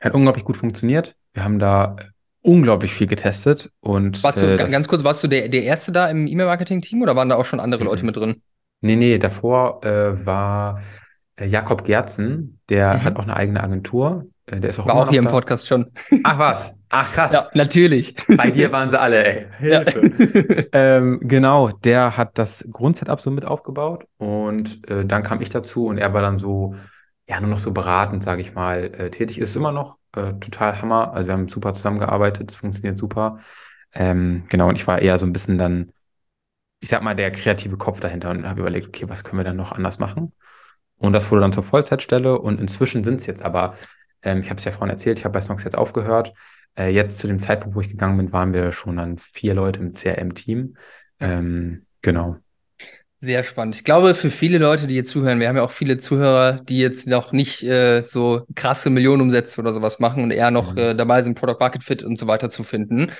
hat 0.00 0.14
unglaublich 0.14 0.44
gut 0.44 0.56
funktioniert. 0.56 1.14
Wir 1.32 1.44
haben 1.44 1.58
da 1.58 1.96
unglaublich 2.42 2.92
viel 2.92 3.06
getestet 3.06 3.70
und. 3.80 4.22
Warst 4.22 4.42
du, 4.42 4.54
äh, 4.54 4.70
ganz 4.70 4.88
kurz, 4.88 5.04
warst 5.04 5.22
du 5.22 5.28
der, 5.28 5.48
der 5.48 5.64
Erste 5.64 5.92
da 5.92 6.08
im 6.10 6.26
E-Mail-Marketing-Team 6.26 7.02
oder 7.02 7.16
waren 7.16 7.28
da 7.28 7.36
auch 7.36 7.44
schon 7.44 7.60
andere 7.60 7.82
mhm. 7.82 7.88
Leute 7.88 8.04
mit 8.04 8.16
drin? 8.16 8.42
Nee, 8.80 8.96
nee, 8.96 9.18
davor 9.18 9.84
äh, 9.84 10.24
war 10.24 10.80
äh, 11.36 11.46
Jakob 11.46 11.84
Gerzen, 11.84 12.60
der 12.68 12.94
mhm. 12.94 13.02
hat 13.04 13.16
auch 13.16 13.24
eine 13.24 13.36
eigene 13.36 13.62
Agentur. 13.62 14.26
Äh, 14.46 14.60
der 14.60 14.70
ist 14.70 14.78
auch 14.78 14.86
war 14.86 14.94
auch 14.94 15.10
hier 15.10 15.20
da. 15.20 15.28
im 15.28 15.32
Podcast 15.32 15.66
schon. 15.66 15.90
Ach 16.24 16.38
was? 16.38 16.74
Ach 16.90 17.12
krass. 17.12 17.32
Ja, 17.32 17.46
natürlich. 17.54 18.14
Bei 18.36 18.50
dir 18.50 18.72
waren 18.72 18.90
sie 18.90 18.98
alle, 18.98 19.24
ey. 19.24 19.46
Hilfe. 19.58 20.68
Ja. 20.72 20.96
ähm, 20.96 21.20
genau, 21.22 21.68
der 21.68 22.16
hat 22.16 22.38
das 22.38 22.64
Grundsetup 22.70 23.20
so 23.20 23.30
mit 23.30 23.44
aufgebaut 23.44 24.04
und 24.16 24.88
äh, 24.88 25.04
dann 25.04 25.22
kam 25.22 25.42
ich 25.42 25.50
dazu 25.50 25.86
und 25.86 25.98
er 25.98 26.14
war 26.14 26.22
dann 26.22 26.38
so 26.38 26.74
ja 27.28 27.40
nur 27.40 27.50
noch 27.50 27.58
so 27.60 27.72
beratend, 27.72 28.24
sage 28.24 28.42
ich 28.42 28.54
mal, 28.54 28.84
äh, 28.94 29.10
tätig 29.10 29.38
ist. 29.38 29.54
Immer 29.56 29.72
noch 29.72 29.98
äh, 30.16 30.32
total 30.34 30.80
Hammer. 30.80 31.12
Also 31.12 31.28
wir 31.28 31.34
haben 31.34 31.48
super 31.48 31.74
zusammengearbeitet, 31.74 32.50
es 32.50 32.56
funktioniert 32.56 32.98
super. 32.98 33.40
Ähm, 33.92 34.44
genau, 34.48 34.68
und 34.68 34.76
ich 34.76 34.86
war 34.86 35.00
eher 35.00 35.18
so 35.18 35.26
ein 35.26 35.32
bisschen 35.32 35.58
dann, 35.58 35.92
ich 36.80 36.88
sag 36.88 37.02
mal, 37.02 37.16
der 37.16 37.32
kreative 37.32 37.76
Kopf 37.76 38.00
dahinter 38.00 38.30
und 38.30 38.48
habe 38.48 38.60
überlegt, 38.60 38.88
okay, 38.88 39.08
was 39.08 39.24
können 39.24 39.40
wir 39.40 39.44
dann 39.44 39.56
noch 39.56 39.72
anders 39.72 39.98
machen? 39.98 40.32
Und 40.98 41.12
das 41.12 41.30
wurde 41.30 41.42
dann 41.42 41.52
zur 41.52 41.62
Vollzeitstelle 41.62 42.38
und 42.38 42.60
inzwischen 42.60 43.04
sind 43.04 43.20
es 43.20 43.26
jetzt 43.26 43.42
aber, 43.42 43.74
ähm, 44.22 44.40
ich 44.40 44.50
habe 44.50 44.58
es 44.58 44.64
ja 44.64 44.72
vorhin 44.72 44.90
erzählt, 44.90 45.18
ich 45.18 45.24
habe 45.24 45.34
bei 45.34 45.40
Snox 45.40 45.64
jetzt 45.64 45.78
aufgehört. 45.78 46.32
Äh, 46.76 46.90
jetzt 46.90 47.18
zu 47.18 47.26
dem 47.28 47.40
Zeitpunkt, 47.40 47.76
wo 47.76 47.80
ich 47.80 47.88
gegangen 47.90 48.16
bin, 48.18 48.32
waren 48.32 48.52
wir 48.52 48.72
schon 48.72 48.96
dann 48.96 49.18
vier 49.18 49.54
Leute 49.54 49.80
im 49.80 49.92
CRM-Team. 49.94 50.76
Ähm, 51.20 51.86
genau. 52.02 52.38
Sehr 53.20 53.42
spannend. 53.42 53.74
Ich 53.74 53.82
glaube, 53.82 54.14
für 54.14 54.30
viele 54.30 54.58
Leute, 54.58 54.86
die 54.86 54.94
jetzt 54.94 55.10
zuhören, 55.10 55.40
wir 55.40 55.48
haben 55.48 55.56
ja 55.56 55.64
auch 55.64 55.72
viele 55.72 55.98
Zuhörer, 55.98 56.60
die 56.68 56.78
jetzt 56.78 57.08
noch 57.08 57.32
nicht 57.32 57.64
äh, 57.64 58.02
so 58.02 58.42
krasse 58.54 58.90
Millionenumsätze 58.90 59.60
oder 59.60 59.72
sowas 59.72 59.98
machen 59.98 60.22
und 60.22 60.30
eher 60.30 60.52
noch 60.52 60.72
mhm. 60.72 60.78
äh, 60.78 60.94
dabei 60.94 61.22
sind, 61.22 61.34
Product 61.34 61.56
Market 61.58 61.82
Fit 61.82 62.04
und 62.04 62.16
so 62.16 62.28
weiter 62.28 62.48
zu 62.48 62.62
finden. 62.62 63.10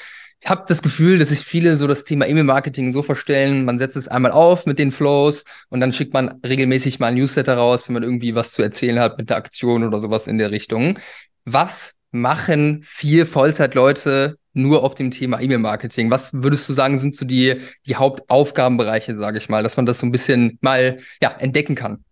Ich 0.41 0.49
habe 0.49 0.65
das 0.69 0.83
Gefühl, 0.83 1.19
dass 1.19 1.31
sich 1.31 1.41
viele 1.41 1.77
so 1.77 1.89
das 1.89 2.05
Thema 2.05 2.29
E-Mail-Marketing 2.29 2.93
so 2.93 3.03
verstellen, 3.03 3.65
man 3.65 3.81
setzt 3.81 3.97
es 3.97 4.07
einmal 4.07 4.31
auf 4.31 4.67
mit 4.67 4.79
den 4.79 4.93
Flows 4.93 5.43
und 5.69 5.81
dann 5.81 5.93
schickt 5.93 6.15
man 6.15 6.41
regelmäßig 6.47 7.01
mal 7.01 7.09
ein 7.09 7.17
Newsletter 7.17 7.57
raus, 7.57 7.89
wenn 7.89 7.95
man 7.95 8.05
irgendwie 8.05 8.37
was 8.37 8.53
zu 8.53 8.63
erzählen 8.63 9.01
hat 9.01 9.19
mit 9.19 9.31
der 9.31 9.37
Aktion 9.37 9.83
oder 9.83 9.99
sowas 9.99 10.29
in 10.29 10.39
der 10.39 10.53
Richtung. 10.53 11.01
Was 11.45 11.95
machen 12.13 12.83
vier 12.87 13.27
Vollzeitleute 13.27 14.38
nur 14.53 14.83
auf 14.83 14.95
dem 14.95 15.11
Thema 15.11 15.41
E-Mail-Marketing? 15.41 16.11
Was 16.11 16.33
würdest 16.35 16.69
du 16.69 16.73
sagen, 16.73 16.99
sind 16.99 17.15
so 17.15 17.25
die, 17.25 17.61
die 17.87 17.97
Hauptaufgabenbereiche, 17.97 19.17
sage 19.17 19.39
ich 19.39 19.49
mal, 19.49 19.63
dass 19.63 19.77
man 19.77 19.87
das 19.87 20.01
so 20.01 20.07
ein 20.07 20.13
bisschen 20.13 20.59
mal 20.61 20.99
ja, 21.23 21.31
entdecken 21.31 21.75
kann? 21.75 22.05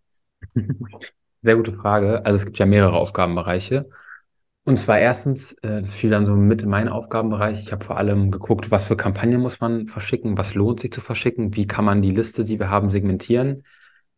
Sehr 1.42 1.56
gute 1.56 1.72
Frage. 1.72 2.24
Also 2.24 2.36
es 2.36 2.44
gibt 2.44 2.58
ja 2.58 2.66
mehrere 2.66 2.96
Aufgabenbereiche. 2.96 3.88
Und 4.64 4.78
zwar 4.78 4.98
erstens, 4.98 5.52
äh, 5.62 5.78
das 5.78 5.94
fiel 5.94 6.10
dann 6.10 6.26
so 6.26 6.34
mit 6.34 6.62
in 6.62 6.68
meinen 6.68 6.88
Aufgabenbereich. 6.88 7.60
Ich 7.60 7.70
habe 7.70 7.84
vor 7.84 7.98
allem 7.98 8.32
geguckt, 8.32 8.72
was 8.72 8.86
für 8.86 8.96
Kampagnen 8.96 9.40
muss 9.40 9.60
man 9.60 9.86
verschicken, 9.86 10.36
was 10.36 10.54
lohnt 10.54 10.80
sich 10.80 10.90
zu 10.90 11.00
verschicken, 11.00 11.54
wie 11.54 11.68
kann 11.68 11.84
man 11.84 12.02
die 12.02 12.10
Liste, 12.10 12.42
die 12.42 12.58
wir 12.58 12.68
haben, 12.68 12.90
segmentieren. 12.90 13.62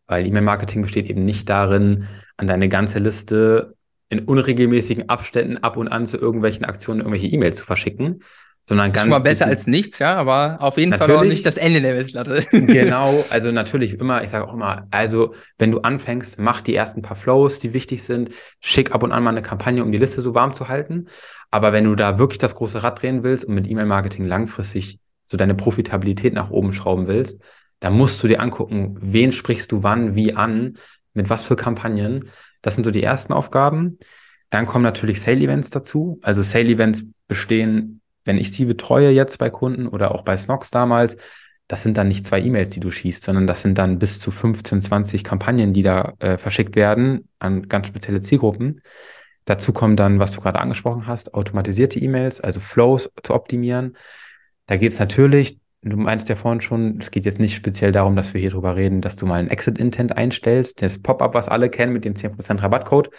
Weil 0.06 0.26
E-Mail-Marketing 0.26 0.80
besteht 0.80 1.10
eben 1.10 1.26
nicht 1.26 1.50
darin, 1.50 2.06
an 2.38 2.46
deine 2.46 2.70
ganze 2.70 2.98
Liste 2.98 3.76
in 4.10 4.20
unregelmäßigen 4.20 5.08
Abständen 5.08 5.58
ab 5.58 5.76
und 5.76 5.88
an 5.88 6.06
zu 6.06 6.16
irgendwelchen 6.16 6.64
Aktionen 6.64 7.00
irgendwelche 7.00 7.26
E-Mails 7.26 7.56
zu 7.56 7.64
verschicken, 7.64 8.22
sondern 8.62 8.92
ganz. 8.92 9.04
Schon 9.04 9.10
mal 9.10 9.18
besser 9.20 9.46
als 9.46 9.66
nichts, 9.66 9.98
ja, 9.98 10.14
aber 10.14 10.58
auf 10.60 10.76
jeden 10.76 10.92
Fall 10.92 11.10
auch 11.10 11.24
nicht 11.24 11.44
das 11.46 11.56
Ende 11.56 11.80
der 11.80 11.94
Messlatte. 11.94 12.44
genau, 12.52 13.24
also 13.30 13.50
natürlich 13.50 13.98
immer, 13.98 14.22
ich 14.22 14.30
sage 14.30 14.46
auch 14.46 14.54
immer, 14.54 14.86
also 14.90 15.34
wenn 15.58 15.70
du 15.70 15.80
anfängst, 15.80 16.38
mach 16.38 16.60
die 16.60 16.74
ersten 16.74 17.02
paar 17.02 17.16
Flows, 17.16 17.58
die 17.58 17.72
wichtig 17.72 18.02
sind, 18.02 18.30
schick 18.60 18.92
ab 18.92 19.02
und 19.02 19.12
an 19.12 19.22
mal 19.22 19.30
eine 19.30 19.42
Kampagne, 19.42 19.82
um 19.82 19.92
die 19.92 19.98
Liste 19.98 20.22
so 20.22 20.34
warm 20.34 20.52
zu 20.52 20.68
halten. 20.68 21.08
Aber 21.50 21.72
wenn 21.72 21.84
du 21.84 21.94
da 21.94 22.18
wirklich 22.18 22.38
das 22.38 22.54
große 22.54 22.82
Rad 22.82 23.00
drehen 23.00 23.22
willst 23.22 23.44
und 23.44 23.54
mit 23.54 23.66
E-Mail-Marketing 23.68 24.26
langfristig 24.26 24.98
so 25.22 25.36
deine 25.36 25.54
Profitabilität 25.54 26.34
nach 26.34 26.50
oben 26.50 26.72
schrauben 26.72 27.06
willst, 27.06 27.42
dann 27.80 27.94
musst 27.94 28.22
du 28.22 28.28
dir 28.28 28.40
angucken, 28.40 28.96
wen 29.00 29.32
sprichst 29.32 29.72
du 29.72 29.82
wann, 29.82 30.14
wie 30.14 30.34
an, 30.34 30.76
mit 31.14 31.30
was 31.30 31.44
für 31.44 31.56
Kampagnen. 31.56 32.28
Das 32.62 32.74
sind 32.74 32.84
so 32.84 32.90
die 32.90 33.02
ersten 33.02 33.32
Aufgaben. 33.32 33.98
Dann 34.50 34.66
kommen 34.66 34.84
natürlich 34.84 35.20
Sale-Events 35.20 35.70
dazu. 35.70 36.18
Also 36.22 36.42
Sale-Events 36.42 37.04
bestehen, 37.26 38.00
wenn 38.24 38.38
ich 38.38 38.52
sie 38.52 38.64
betreue 38.64 39.10
jetzt 39.10 39.38
bei 39.38 39.50
Kunden 39.50 39.86
oder 39.86 40.14
auch 40.14 40.22
bei 40.22 40.36
Snox 40.36 40.70
damals, 40.70 41.16
das 41.68 41.82
sind 41.82 41.98
dann 41.98 42.08
nicht 42.08 42.24
zwei 42.24 42.40
E-Mails, 42.40 42.70
die 42.70 42.80
du 42.80 42.90
schießt, 42.90 43.22
sondern 43.22 43.46
das 43.46 43.60
sind 43.60 43.76
dann 43.76 43.98
bis 43.98 44.20
zu 44.20 44.30
15, 44.30 44.80
20 44.80 45.22
Kampagnen, 45.22 45.74
die 45.74 45.82
da 45.82 46.14
äh, 46.18 46.38
verschickt 46.38 46.76
werden 46.76 47.28
an 47.38 47.68
ganz 47.68 47.88
spezielle 47.88 48.22
Zielgruppen. 48.22 48.80
Dazu 49.44 49.72
kommen 49.72 49.96
dann, 49.96 50.18
was 50.18 50.32
du 50.32 50.40
gerade 50.40 50.58
angesprochen 50.58 51.06
hast, 51.06 51.34
automatisierte 51.34 51.98
E-Mails, 51.98 52.40
also 52.40 52.60
Flows 52.60 53.10
zu 53.22 53.34
optimieren. 53.34 53.96
Da 54.66 54.76
geht 54.76 54.92
es 54.92 54.98
natürlich, 54.98 55.58
du 55.90 55.96
meinst 55.96 56.28
ja 56.28 56.36
vorhin 56.36 56.60
schon, 56.60 56.98
es 56.98 57.10
geht 57.10 57.24
jetzt 57.24 57.38
nicht 57.38 57.54
speziell 57.54 57.92
darum, 57.92 58.16
dass 58.16 58.34
wir 58.34 58.40
hier 58.40 58.50
drüber 58.50 58.76
reden, 58.76 59.00
dass 59.00 59.16
du 59.16 59.26
mal 59.26 59.40
ein 59.40 59.48
Exit-Intent 59.48 60.16
einstellst, 60.16 60.82
das 60.82 61.00
Pop-up, 61.00 61.34
was 61.34 61.48
alle 61.48 61.70
kennen 61.70 61.92
mit 61.92 62.04
dem 62.04 62.14
10% 62.14 62.62
Rabattcode, 62.62 63.10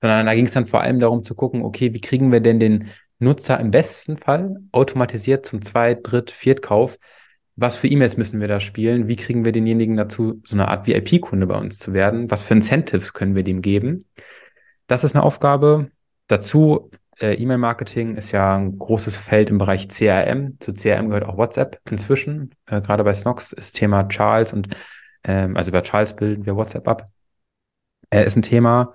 sondern 0.00 0.26
da 0.26 0.34
ging 0.34 0.46
es 0.46 0.52
dann 0.52 0.66
vor 0.66 0.80
allem 0.80 1.00
darum 1.00 1.24
zu 1.24 1.34
gucken, 1.34 1.62
okay, 1.62 1.92
wie 1.92 2.00
kriegen 2.00 2.30
wir 2.32 2.40
denn 2.40 2.60
den 2.60 2.88
Nutzer 3.18 3.58
im 3.58 3.70
besten 3.70 4.16
Fall 4.16 4.56
automatisiert 4.72 5.44
zum 5.44 5.62
Zweit-, 5.62 6.00
Dritt-, 6.02 6.30
Viertkauf? 6.30 6.98
Was 7.56 7.76
für 7.76 7.88
E-Mails 7.88 8.16
müssen 8.16 8.40
wir 8.40 8.46
da 8.46 8.60
spielen? 8.60 9.08
Wie 9.08 9.16
kriegen 9.16 9.44
wir 9.44 9.50
denjenigen 9.50 9.96
dazu, 9.96 10.40
so 10.46 10.54
eine 10.54 10.68
Art 10.68 10.86
VIP-Kunde 10.86 11.46
bei 11.46 11.56
uns 11.56 11.78
zu 11.78 11.92
werden? 11.92 12.30
Was 12.30 12.44
für 12.44 12.54
Incentives 12.54 13.12
können 13.12 13.34
wir 13.34 13.42
dem 13.42 13.62
geben? 13.62 14.06
Das 14.86 15.02
ist 15.02 15.16
eine 15.16 15.24
Aufgabe. 15.24 15.90
Dazu, 16.28 16.90
äh, 17.20 17.34
E-Mail-Marketing 17.34 18.16
ist 18.16 18.32
ja 18.32 18.56
ein 18.56 18.78
großes 18.78 19.16
Feld 19.16 19.50
im 19.50 19.58
Bereich 19.58 19.88
CRM. 19.88 20.58
Zu 20.60 20.74
CRM 20.74 21.08
gehört 21.08 21.24
auch 21.24 21.36
WhatsApp 21.36 21.80
inzwischen. 21.90 22.54
Äh, 22.66 22.80
gerade 22.80 23.04
bei 23.04 23.14
Snox 23.14 23.52
ist 23.52 23.74
Thema 23.74 24.08
Charles 24.08 24.52
und 24.52 24.68
ähm, 25.24 25.56
also 25.56 25.70
über 25.70 25.82
Charles 25.82 26.14
bilden 26.14 26.46
wir 26.46 26.56
WhatsApp 26.56 26.86
ab. 26.88 27.10
Äh, 28.10 28.26
ist 28.26 28.36
ein 28.36 28.42
Thema. 28.42 28.92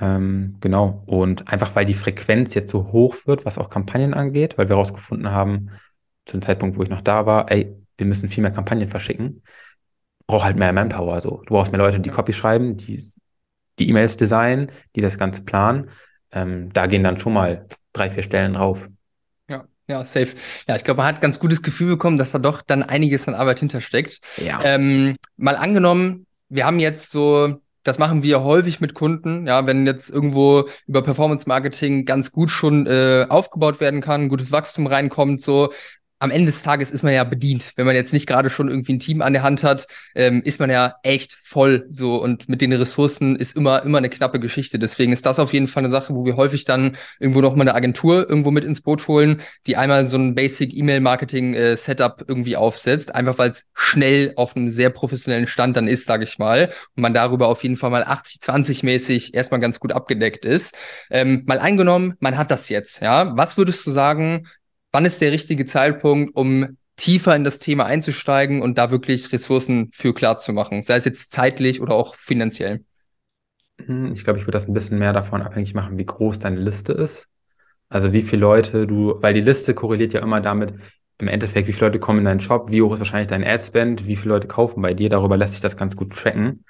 Ähm, 0.00 0.56
genau. 0.60 1.02
Und 1.06 1.48
einfach 1.48 1.74
weil 1.76 1.86
die 1.86 1.94
Frequenz 1.94 2.54
jetzt 2.54 2.70
so 2.70 2.92
hoch 2.92 3.16
wird, 3.26 3.44
was 3.44 3.58
auch 3.58 3.70
Kampagnen 3.70 4.14
angeht, 4.14 4.58
weil 4.58 4.68
wir 4.68 4.76
herausgefunden 4.76 5.30
haben, 5.30 5.70
zu 6.26 6.36
dem 6.36 6.42
Zeitpunkt, 6.42 6.78
wo 6.78 6.82
ich 6.82 6.88
noch 6.88 7.02
da 7.02 7.26
war, 7.26 7.50
ey, 7.50 7.76
wir 7.96 8.06
müssen 8.06 8.28
viel 8.28 8.42
mehr 8.42 8.50
Kampagnen 8.50 8.88
verschicken. 8.88 9.42
Braucht 10.26 10.44
halt 10.44 10.56
mehr 10.56 10.72
Manpower. 10.72 11.20
So. 11.20 11.42
Du 11.46 11.54
brauchst 11.54 11.70
mehr 11.70 11.78
Leute, 11.78 12.00
die 12.00 12.10
Copy 12.10 12.32
schreiben, 12.32 12.76
die 12.76 13.12
die 13.78 13.88
E-Mails 13.88 14.16
designen, 14.16 14.70
die 14.94 15.00
das 15.00 15.18
Ganze 15.18 15.42
planen. 15.42 15.90
Ähm, 16.34 16.72
da 16.72 16.86
gehen 16.86 17.04
dann 17.04 17.18
schon 17.18 17.32
mal 17.32 17.66
drei, 17.92 18.10
vier 18.10 18.22
Stellen 18.22 18.54
drauf. 18.54 18.88
Ja, 19.48 19.64
ja, 19.88 20.04
safe. 20.04 20.34
Ja, 20.68 20.76
ich 20.76 20.84
glaube, 20.84 20.98
man 20.98 21.06
hat 21.06 21.20
ganz 21.20 21.38
gutes 21.38 21.62
Gefühl 21.62 21.88
bekommen, 21.88 22.18
dass 22.18 22.32
da 22.32 22.38
doch 22.38 22.60
dann 22.62 22.82
einiges 22.82 23.28
an 23.28 23.34
Arbeit 23.34 23.60
hintersteckt. 23.60 24.20
Ja. 24.38 24.60
Ähm, 24.62 25.16
mal 25.36 25.56
angenommen, 25.56 26.26
wir 26.48 26.66
haben 26.66 26.80
jetzt 26.80 27.10
so 27.10 27.60
das 27.84 27.98
machen 27.98 28.22
wir 28.22 28.42
häufig 28.42 28.80
mit 28.80 28.94
Kunden. 28.94 29.46
Ja, 29.46 29.66
wenn 29.66 29.86
jetzt 29.86 30.10
irgendwo 30.10 30.68
über 30.86 31.02
Performance 31.02 31.46
Marketing 31.46 32.06
ganz 32.06 32.32
gut 32.32 32.50
schon 32.50 32.86
äh, 32.86 33.26
aufgebaut 33.28 33.78
werden 33.78 34.00
kann, 34.00 34.30
gutes 34.30 34.50
Wachstum 34.50 34.86
reinkommt, 34.86 35.42
so 35.42 35.72
am 36.24 36.30
Ende 36.30 36.46
des 36.46 36.62
Tages 36.62 36.90
ist 36.90 37.02
man 37.02 37.12
ja 37.12 37.22
bedient. 37.22 37.72
Wenn 37.76 37.84
man 37.84 37.94
jetzt 37.94 38.14
nicht 38.14 38.26
gerade 38.26 38.48
schon 38.48 38.68
irgendwie 38.68 38.94
ein 38.94 38.98
Team 38.98 39.20
an 39.20 39.34
der 39.34 39.42
Hand 39.42 39.62
hat, 39.62 39.86
ähm, 40.14 40.40
ist 40.42 40.58
man 40.58 40.70
ja 40.70 40.94
echt 41.02 41.34
voll 41.34 41.86
so 41.90 42.16
und 42.16 42.48
mit 42.48 42.62
den 42.62 42.72
Ressourcen 42.72 43.36
ist 43.36 43.54
immer 43.54 43.82
immer 43.82 43.98
eine 43.98 44.08
knappe 44.08 44.40
Geschichte. 44.40 44.78
Deswegen 44.78 45.12
ist 45.12 45.26
das 45.26 45.38
auf 45.38 45.52
jeden 45.52 45.68
Fall 45.68 45.82
eine 45.82 45.90
Sache, 45.90 46.14
wo 46.14 46.24
wir 46.24 46.36
häufig 46.36 46.64
dann 46.64 46.96
irgendwo 47.20 47.42
noch 47.42 47.54
mal 47.54 47.60
eine 47.62 47.74
Agentur 47.74 48.26
irgendwo 48.26 48.50
mit 48.50 48.64
ins 48.64 48.80
Boot 48.80 49.06
holen, 49.06 49.42
die 49.66 49.76
einmal 49.76 50.06
so 50.06 50.16
ein 50.16 50.34
Basic 50.34 50.74
E-Mail 50.74 51.00
Marketing 51.00 51.52
äh, 51.52 51.76
Setup 51.76 52.24
irgendwie 52.26 52.56
aufsetzt, 52.56 53.14
einfach 53.14 53.36
weil 53.36 53.50
es 53.50 53.66
schnell 53.74 54.32
auf 54.36 54.56
einem 54.56 54.70
sehr 54.70 54.88
professionellen 54.88 55.46
Stand 55.46 55.76
dann 55.76 55.88
ist, 55.88 56.06
sage 56.06 56.24
ich 56.24 56.38
mal, 56.38 56.72
und 56.96 57.02
man 57.02 57.12
darüber 57.12 57.48
auf 57.48 57.62
jeden 57.62 57.76
Fall 57.76 57.90
mal 57.90 58.04
80 58.04 58.40
20 58.40 58.82
mäßig 58.82 59.34
erstmal 59.34 59.60
ganz 59.60 59.78
gut 59.78 59.92
abgedeckt 59.92 60.46
ist. 60.46 60.74
Ähm, 61.10 61.42
mal 61.46 61.58
eingenommen, 61.58 62.14
man 62.20 62.38
hat 62.38 62.50
das 62.50 62.70
jetzt, 62.70 63.02
ja? 63.02 63.36
Was 63.36 63.58
würdest 63.58 63.86
du 63.86 63.90
sagen, 63.90 64.46
wann 64.94 65.04
ist 65.04 65.20
der 65.20 65.32
richtige 65.32 65.66
Zeitpunkt, 65.66 66.36
um 66.36 66.78
tiefer 66.94 67.34
in 67.34 67.42
das 67.42 67.58
Thema 67.58 67.84
einzusteigen 67.84 68.62
und 68.62 68.78
da 68.78 68.92
wirklich 68.92 69.32
Ressourcen 69.32 69.90
für 69.92 70.14
klar 70.14 70.38
zu 70.38 70.52
machen, 70.52 70.84
sei 70.84 70.94
es 70.94 71.04
jetzt 71.04 71.32
zeitlich 71.32 71.82
oder 71.82 71.96
auch 71.96 72.14
finanziell? 72.14 72.84
Hm, 73.84 74.12
ich 74.12 74.22
glaube, 74.22 74.38
ich 74.38 74.46
würde 74.46 74.56
das 74.56 74.68
ein 74.68 74.72
bisschen 74.72 75.00
mehr 75.00 75.12
davon 75.12 75.42
abhängig 75.42 75.74
machen, 75.74 75.98
wie 75.98 76.06
groß 76.06 76.38
deine 76.38 76.60
Liste 76.60 76.92
ist. 76.92 77.26
Also 77.88 78.12
wie 78.12 78.22
viele 78.22 78.42
Leute 78.42 78.86
du, 78.86 79.20
weil 79.20 79.34
die 79.34 79.40
Liste 79.40 79.74
korreliert 79.74 80.12
ja 80.12 80.22
immer 80.22 80.40
damit, 80.40 80.74
im 81.18 81.26
Endeffekt, 81.26 81.66
wie 81.66 81.72
viele 81.72 81.86
Leute 81.86 81.98
kommen 81.98 82.20
in 82.20 82.24
deinen 82.24 82.40
Shop, 82.40 82.70
wie 82.70 82.80
hoch 82.80 82.92
ist 82.92 83.00
wahrscheinlich 83.00 83.28
dein 83.28 83.44
Ad-Spend, 83.44 84.06
wie 84.06 84.16
viele 84.16 84.34
Leute 84.34 84.46
kaufen 84.46 84.80
bei 84.80 84.94
dir, 84.94 85.10
darüber 85.10 85.36
lässt 85.36 85.54
sich 85.54 85.60
das 85.60 85.76
ganz 85.76 85.96
gut 85.96 86.12
tracken. 86.12 86.64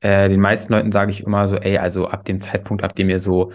Äh, 0.00 0.28
den 0.28 0.40
meisten 0.40 0.72
Leuten 0.72 0.92
sage 0.92 1.10
ich 1.10 1.24
immer 1.24 1.48
so, 1.48 1.56
ey, 1.56 1.78
also 1.78 2.06
ab 2.06 2.24
dem 2.24 2.40
Zeitpunkt, 2.40 2.84
ab 2.84 2.94
dem 2.94 3.10
ihr 3.10 3.18
so 3.18 3.50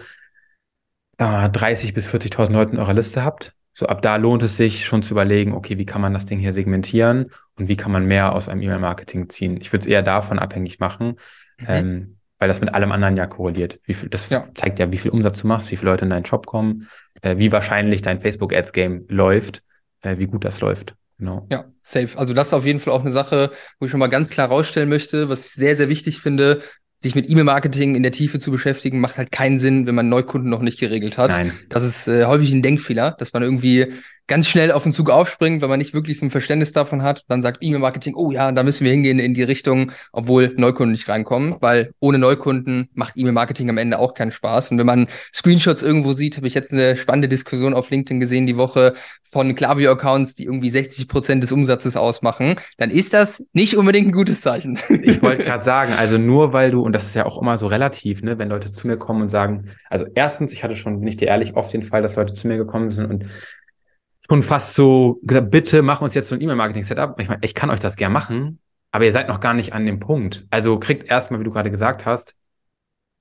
äh, 1.16 1.48
30 1.48 1.94
bis 1.94 2.08
40.000 2.08 2.52
Leute 2.52 2.72
in 2.72 2.78
eurer 2.78 2.94
Liste 2.94 3.24
habt, 3.24 3.54
so 3.74 3.86
ab 3.86 4.02
da 4.02 4.16
lohnt 4.16 4.42
es 4.42 4.56
sich 4.56 4.84
schon 4.84 5.02
zu 5.02 5.14
überlegen, 5.14 5.54
okay, 5.54 5.78
wie 5.78 5.86
kann 5.86 6.02
man 6.02 6.12
das 6.12 6.26
Ding 6.26 6.38
hier 6.38 6.52
segmentieren 6.52 7.30
und 7.56 7.68
wie 7.68 7.76
kann 7.76 7.92
man 7.92 8.04
mehr 8.04 8.34
aus 8.34 8.48
einem 8.48 8.62
E-Mail-Marketing 8.62 9.30
ziehen. 9.30 9.58
Ich 9.60 9.72
würde 9.72 9.82
es 9.82 9.86
eher 9.86 10.02
davon 10.02 10.38
abhängig 10.38 10.78
machen, 10.78 11.16
mhm. 11.58 11.66
ähm, 11.68 12.16
weil 12.38 12.48
das 12.48 12.60
mit 12.60 12.74
allem 12.74 12.92
anderen 12.92 13.16
ja 13.16 13.26
korreliert. 13.26 13.80
Wie 13.84 13.94
viel, 13.94 14.08
das 14.08 14.28
ja. 14.28 14.46
zeigt 14.54 14.78
ja, 14.78 14.90
wie 14.90 14.98
viel 14.98 15.10
Umsatz 15.10 15.40
du 15.40 15.46
machst, 15.46 15.70
wie 15.70 15.76
viele 15.76 15.90
Leute 15.90 16.04
in 16.04 16.10
deinen 16.10 16.26
Shop 16.26 16.46
kommen, 16.46 16.88
äh, 17.22 17.38
wie 17.38 17.52
wahrscheinlich 17.52 18.02
dein 18.02 18.20
Facebook-Ads-Game 18.20 19.06
läuft, 19.08 19.62
äh, 20.02 20.18
wie 20.18 20.26
gut 20.26 20.44
das 20.44 20.60
läuft. 20.60 20.94
Genau. 21.18 21.46
Ja, 21.50 21.66
safe. 21.80 22.18
Also 22.18 22.34
das 22.34 22.48
ist 22.48 22.54
auf 22.54 22.66
jeden 22.66 22.80
Fall 22.80 22.92
auch 22.92 23.02
eine 23.02 23.12
Sache, 23.12 23.52
wo 23.78 23.86
ich 23.86 23.92
schon 23.92 24.00
mal 24.00 24.08
ganz 24.08 24.30
klar 24.30 24.48
rausstellen 24.48 24.88
möchte, 24.88 25.28
was 25.28 25.46
ich 25.46 25.52
sehr, 25.52 25.76
sehr 25.76 25.88
wichtig 25.88 26.20
finde, 26.20 26.62
sich 27.02 27.14
mit 27.16 27.28
E-Mail-Marketing 27.28 27.96
in 27.96 28.02
der 28.02 28.12
Tiefe 28.12 28.38
zu 28.38 28.52
beschäftigen, 28.52 29.00
macht 29.00 29.16
halt 29.16 29.32
keinen 29.32 29.58
Sinn, 29.58 29.86
wenn 29.86 29.94
man 29.94 30.08
Neukunden 30.08 30.48
noch 30.48 30.62
nicht 30.62 30.78
geregelt 30.78 31.18
hat. 31.18 31.30
Nein. 31.30 31.52
Das 31.68 31.82
ist 31.82 32.06
äh, 32.06 32.26
häufig 32.26 32.52
ein 32.52 32.62
Denkfehler, 32.62 33.16
dass 33.18 33.32
man 33.32 33.42
irgendwie 33.42 33.92
ganz 34.26 34.48
schnell 34.48 34.72
auf 34.72 34.82
den 34.82 34.92
Zug 34.92 35.10
aufspringt, 35.10 35.62
weil 35.62 35.68
man 35.68 35.78
nicht 35.78 35.94
wirklich 35.94 36.18
so 36.18 36.26
ein 36.26 36.30
Verständnis 36.30 36.72
davon 36.72 37.02
hat. 37.02 37.24
Dann 37.28 37.42
sagt 37.42 37.58
E-Mail-Marketing, 37.60 38.14
oh 38.14 38.30
ja, 38.30 38.52
da 38.52 38.62
müssen 38.62 38.84
wir 38.84 38.92
hingehen 38.92 39.18
in 39.18 39.34
die 39.34 39.42
Richtung, 39.42 39.92
obwohl 40.12 40.54
Neukunden 40.56 40.92
nicht 40.92 41.08
reinkommen, 41.08 41.56
weil 41.60 41.92
ohne 42.00 42.18
Neukunden 42.18 42.88
macht 42.94 43.16
E-Mail-Marketing 43.16 43.68
am 43.70 43.78
Ende 43.78 43.98
auch 43.98 44.14
keinen 44.14 44.30
Spaß. 44.30 44.70
Und 44.70 44.78
wenn 44.78 44.86
man 44.86 45.08
Screenshots 45.34 45.82
irgendwo 45.82 46.12
sieht, 46.12 46.36
habe 46.36 46.46
ich 46.46 46.54
jetzt 46.54 46.72
eine 46.72 46.96
spannende 46.96 47.28
Diskussion 47.28 47.74
auf 47.74 47.90
LinkedIn 47.90 48.20
gesehen 48.20 48.46
die 48.46 48.56
Woche 48.56 48.94
von 49.24 49.54
Klaviyo-Accounts, 49.54 50.34
die 50.34 50.44
irgendwie 50.44 50.68
60 50.68 51.08
Prozent 51.08 51.42
des 51.42 51.52
Umsatzes 51.52 51.96
ausmachen, 51.96 52.56
dann 52.76 52.90
ist 52.90 53.14
das 53.14 53.46
nicht 53.54 53.76
unbedingt 53.76 54.08
ein 54.08 54.12
gutes 54.12 54.42
Zeichen. 54.42 54.78
Ich 55.02 55.22
wollte 55.22 55.44
gerade 55.44 55.64
sagen, 55.64 55.92
also 55.98 56.18
nur 56.18 56.52
weil 56.52 56.70
du, 56.70 56.82
und 56.82 56.92
das 56.92 57.04
ist 57.04 57.16
ja 57.16 57.24
auch 57.24 57.40
immer 57.40 57.56
so 57.56 57.66
relativ, 57.66 58.22
ne, 58.22 58.38
wenn 58.38 58.50
Leute 58.50 58.72
zu 58.72 58.86
mir 58.86 58.98
kommen 58.98 59.22
und 59.22 59.30
sagen, 59.30 59.70
also 59.88 60.04
erstens, 60.14 60.52
ich 60.52 60.62
hatte 60.62 60.76
schon, 60.76 61.00
bin 61.00 61.08
ich 61.08 61.16
dir 61.16 61.28
ehrlich, 61.28 61.54
oft 61.56 61.72
den 61.72 61.82
Fall, 61.82 62.02
dass 62.02 62.16
Leute 62.16 62.34
zu 62.34 62.46
mir 62.46 62.58
gekommen 62.58 62.90
sind 62.90 63.06
und 63.06 63.26
schon 64.32 64.42
fast 64.42 64.74
so 64.74 65.20
gesagt, 65.24 65.50
bitte 65.50 65.82
mach 65.82 66.00
uns 66.00 66.14
jetzt 66.14 66.28
so 66.28 66.34
ein 66.34 66.40
E-Mail-Marketing-Setup. 66.40 67.20
Ich 67.20 67.28
meine, 67.28 67.44
ich 67.44 67.54
kann 67.54 67.68
euch 67.68 67.80
das 67.80 67.96
gern 67.96 68.12
machen, 68.12 68.60
aber 68.90 69.04
ihr 69.04 69.12
seid 69.12 69.28
noch 69.28 69.40
gar 69.40 69.52
nicht 69.52 69.74
an 69.74 69.84
dem 69.84 70.00
Punkt. 70.00 70.46
Also 70.48 70.78
kriegt 70.78 71.10
erstmal, 71.10 71.38
wie 71.40 71.44
du 71.44 71.50
gerade 71.50 71.70
gesagt 71.70 72.06
hast, 72.06 72.34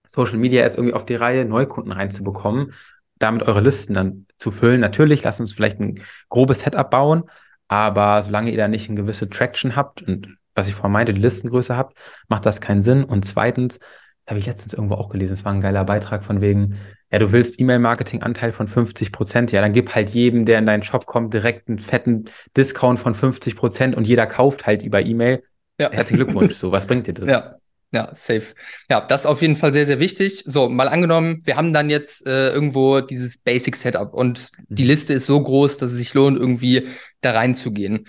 Social 0.07 0.37
Media 0.37 0.61
jetzt 0.61 0.77
irgendwie 0.77 0.93
auf 0.93 1.05
die 1.05 1.15
Reihe, 1.15 1.43
Neukunden 1.43 1.91
reinzubekommen, 1.91 2.71
damit 3.19 3.43
eure 3.43 3.59
Listen 3.59 3.93
dann 3.93 4.25
zu 4.37 4.51
füllen. 4.51 4.79
Natürlich, 4.79 5.21
lasst 5.23 5.41
uns 5.41 5.51
vielleicht 5.51 5.81
ein 5.81 6.01
grobes 6.29 6.61
Setup 6.61 6.89
bauen, 6.89 7.23
aber 7.67 8.21
solange 8.21 8.49
ihr 8.49 8.57
da 8.57 8.69
nicht 8.69 8.87
eine 8.87 9.01
gewisse 9.01 9.29
Traction 9.29 9.75
habt 9.75 10.01
und 10.01 10.37
was 10.55 10.69
ich 10.69 10.75
vorhin 10.75 10.93
meinte, 10.93 11.13
die 11.13 11.19
Listengröße 11.19 11.75
habt, 11.75 11.97
macht 12.29 12.45
das 12.45 12.61
keinen 12.61 12.83
Sinn. 12.83 13.03
Und 13.03 13.25
zweitens, 13.25 13.79
das 13.79 14.29
habe 14.29 14.39
ich 14.39 14.45
letztens 14.45 14.73
irgendwo 14.73 14.95
auch 14.95 15.09
gelesen, 15.09 15.33
es 15.33 15.43
war 15.43 15.51
ein 15.51 15.59
geiler 15.59 15.83
Beitrag 15.83 16.23
von 16.23 16.39
wegen, 16.39 16.77
ja, 17.11 17.19
du 17.19 17.31
willst 17.31 17.59
E-Mail-Marketing-Anteil 17.59 18.53
von 18.53 18.67
50 18.67 19.11
Prozent, 19.11 19.51
ja, 19.51 19.61
dann 19.61 19.73
gib 19.73 19.93
halt 19.93 20.09
jedem, 20.11 20.45
der 20.45 20.59
in 20.59 20.65
deinen 20.65 20.83
Shop 20.83 21.05
kommt, 21.05 21.33
direkt 21.33 21.67
einen 21.67 21.79
fetten 21.79 22.25
Discount 22.55 22.99
von 22.99 23.13
50 23.13 23.55
Prozent 23.55 23.95
und 23.95 24.07
jeder 24.07 24.27
kauft 24.27 24.65
halt 24.65 24.81
über 24.81 25.01
E-Mail. 25.01 25.43
Ja. 25.79 25.91
Herzlichen 25.91 26.23
Glückwunsch. 26.23 26.55
So, 26.55 26.71
was 26.71 26.87
bringt 26.87 27.07
dir 27.07 27.13
das? 27.13 27.29
Ja. 27.29 27.55
Ja, 27.93 28.07
safe. 28.15 28.53
Ja, 28.89 29.01
das 29.01 29.21
ist 29.21 29.27
auf 29.27 29.41
jeden 29.41 29.57
Fall 29.57 29.73
sehr, 29.73 29.85
sehr 29.85 29.99
wichtig. 29.99 30.45
So, 30.47 30.69
mal 30.69 30.87
angenommen, 30.87 31.41
wir 31.43 31.57
haben 31.57 31.73
dann 31.73 31.89
jetzt 31.89 32.25
äh, 32.25 32.49
irgendwo 32.51 33.01
dieses 33.01 33.37
Basic 33.37 33.75
Setup 33.75 34.13
und 34.13 34.47
mhm. 34.57 34.75
die 34.75 34.85
Liste 34.85 35.13
ist 35.13 35.25
so 35.25 35.41
groß, 35.41 35.77
dass 35.77 35.91
es 35.91 35.97
sich 35.97 36.13
lohnt, 36.13 36.39
irgendwie 36.39 36.87
da 37.19 37.31
reinzugehen. 37.31 38.07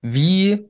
Wie 0.00 0.69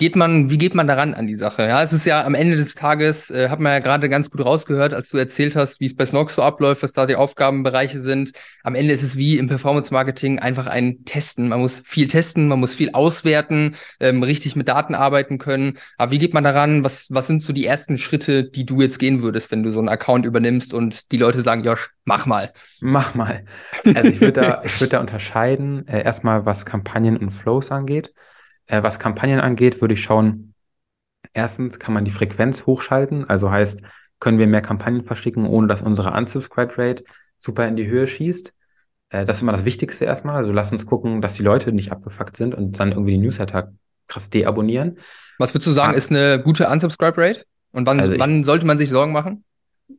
geht 0.00 0.16
man, 0.16 0.48
wie 0.48 0.56
geht 0.56 0.74
man 0.74 0.88
daran 0.88 1.12
an 1.12 1.26
die 1.26 1.34
Sache? 1.34 1.62
Ja, 1.62 1.82
es 1.82 1.92
ist 1.92 2.06
ja 2.06 2.24
am 2.24 2.34
Ende 2.34 2.56
des 2.56 2.74
Tages, 2.74 3.30
äh, 3.30 3.50
hat 3.50 3.60
man 3.60 3.72
ja 3.72 3.78
gerade 3.80 4.08
ganz 4.08 4.30
gut 4.30 4.42
rausgehört, 4.42 4.94
als 4.94 5.10
du 5.10 5.18
erzählt 5.18 5.54
hast, 5.54 5.78
wie 5.78 5.84
es 5.84 5.94
bei 5.94 6.06
Snox 6.06 6.36
so 6.36 6.42
abläuft, 6.42 6.82
was 6.82 6.92
da 6.92 7.04
die 7.04 7.16
Aufgabenbereiche 7.16 7.98
sind. 7.98 8.32
Am 8.64 8.74
Ende 8.74 8.94
ist 8.94 9.02
es 9.02 9.18
wie 9.18 9.36
im 9.36 9.46
Performance 9.46 9.92
Marketing 9.92 10.38
einfach 10.38 10.66
ein 10.66 11.04
Testen. 11.04 11.48
Man 11.48 11.60
muss 11.60 11.82
viel 11.84 12.06
testen, 12.06 12.48
man 12.48 12.58
muss 12.58 12.72
viel 12.72 12.92
auswerten, 12.94 13.76
ähm, 14.00 14.22
richtig 14.22 14.56
mit 14.56 14.68
Daten 14.68 14.94
arbeiten 14.94 15.36
können. 15.36 15.76
Aber 15.98 16.12
wie 16.12 16.18
geht 16.18 16.32
man 16.32 16.44
daran? 16.44 16.82
Was, 16.82 17.08
was 17.10 17.26
sind 17.26 17.42
so 17.42 17.52
die 17.52 17.66
ersten 17.66 17.98
Schritte, 17.98 18.44
die 18.44 18.64
du 18.64 18.80
jetzt 18.80 18.98
gehen 18.98 19.20
würdest, 19.20 19.50
wenn 19.50 19.62
du 19.62 19.70
so 19.70 19.80
einen 19.80 19.90
Account 19.90 20.24
übernimmst 20.24 20.72
und 20.72 21.12
die 21.12 21.18
Leute 21.18 21.42
sagen, 21.42 21.62
Josh, 21.62 21.90
mach 22.06 22.24
mal. 22.24 22.54
Mach 22.80 23.14
mal. 23.14 23.44
Also 23.94 24.08
ich 24.08 24.22
würde 24.22 24.40
da, 24.40 24.62
ich 24.64 24.78
da 24.88 24.98
unterscheiden, 24.98 25.86
äh, 25.88 26.02
erstmal 26.02 26.46
was 26.46 26.64
Kampagnen 26.64 27.18
und 27.18 27.32
Flows 27.32 27.70
angeht. 27.70 28.14
Äh, 28.70 28.84
was 28.84 29.00
Kampagnen 29.00 29.40
angeht, 29.40 29.80
würde 29.80 29.94
ich 29.94 30.02
schauen, 30.02 30.54
erstens 31.32 31.80
kann 31.80 31.92
man 31.92 32.04
die 32.04 32.12
Frequenz 32.12 32.66
hochschalten, 32.66 33.28
also 33.28 33.50
heißt, 33.50 33.82
können 34.20 34.38
wir 34.38 34.46
mehr 34.46 34.62
Kampagnen 34.62 35.04
verschicken, 35.04 35.46
ohne 35.46 35.66
dass 35.66 35.82
unsere 35.82 36.12
Unsubscribe 36.12 36.78
Rate 36.78 37.04
super 37.36 37.66
in 37.66 37.74
die 37.74 37.88
Höhe 37.88 38.06
schießt. 38.06 38.54
Äh, 39.08 39.24
das 39.24 39.36
ist 39.36 39.42
immer 39.42 39.52
das 39.52 39.64
Wichtigste 39.64 40.04
erstmal. 40.04 40.36
Also 40.36 40.52
lass 40.52 40.70
uns 40.70 40.86
gucken, 40.86 41.20
dass 41.20 41.34
die 41.34 41.42
Leute 41.42 41.72
nicht 41.72 41.90
abgefuckt 41.90 42.36
sind 42.36 42.54
und 42.54 42.78
dann 42.78 42.92
irgendwie 42.92 43.12
die 43.12 43.18
Newsletter 43.18 43.72
krass 44.06 44.30
deabonnieren. 44.30 44.98
Was 45.38 45.52
würdest 45.52 45.66
du 45.66 45.72
sagen, 45.72 45.94
ah. 45.94 45.96
ist 45.96 46.12
eine 46.12 46.40
gute 46.42 46.68
Unsubscribe 46.68 47.20
Rate? 47.20 47.44
Und 47.72 47.86
wann, 47.86 47.98
also 47.98 48.12
ich, 48.12 48.20
wann 48.20 48.44
sollte 48.44 48.66
man 48.66 48.78
sich 48.78 48.90
Sorgen 48.90 49.12
machen? 49.12 49.44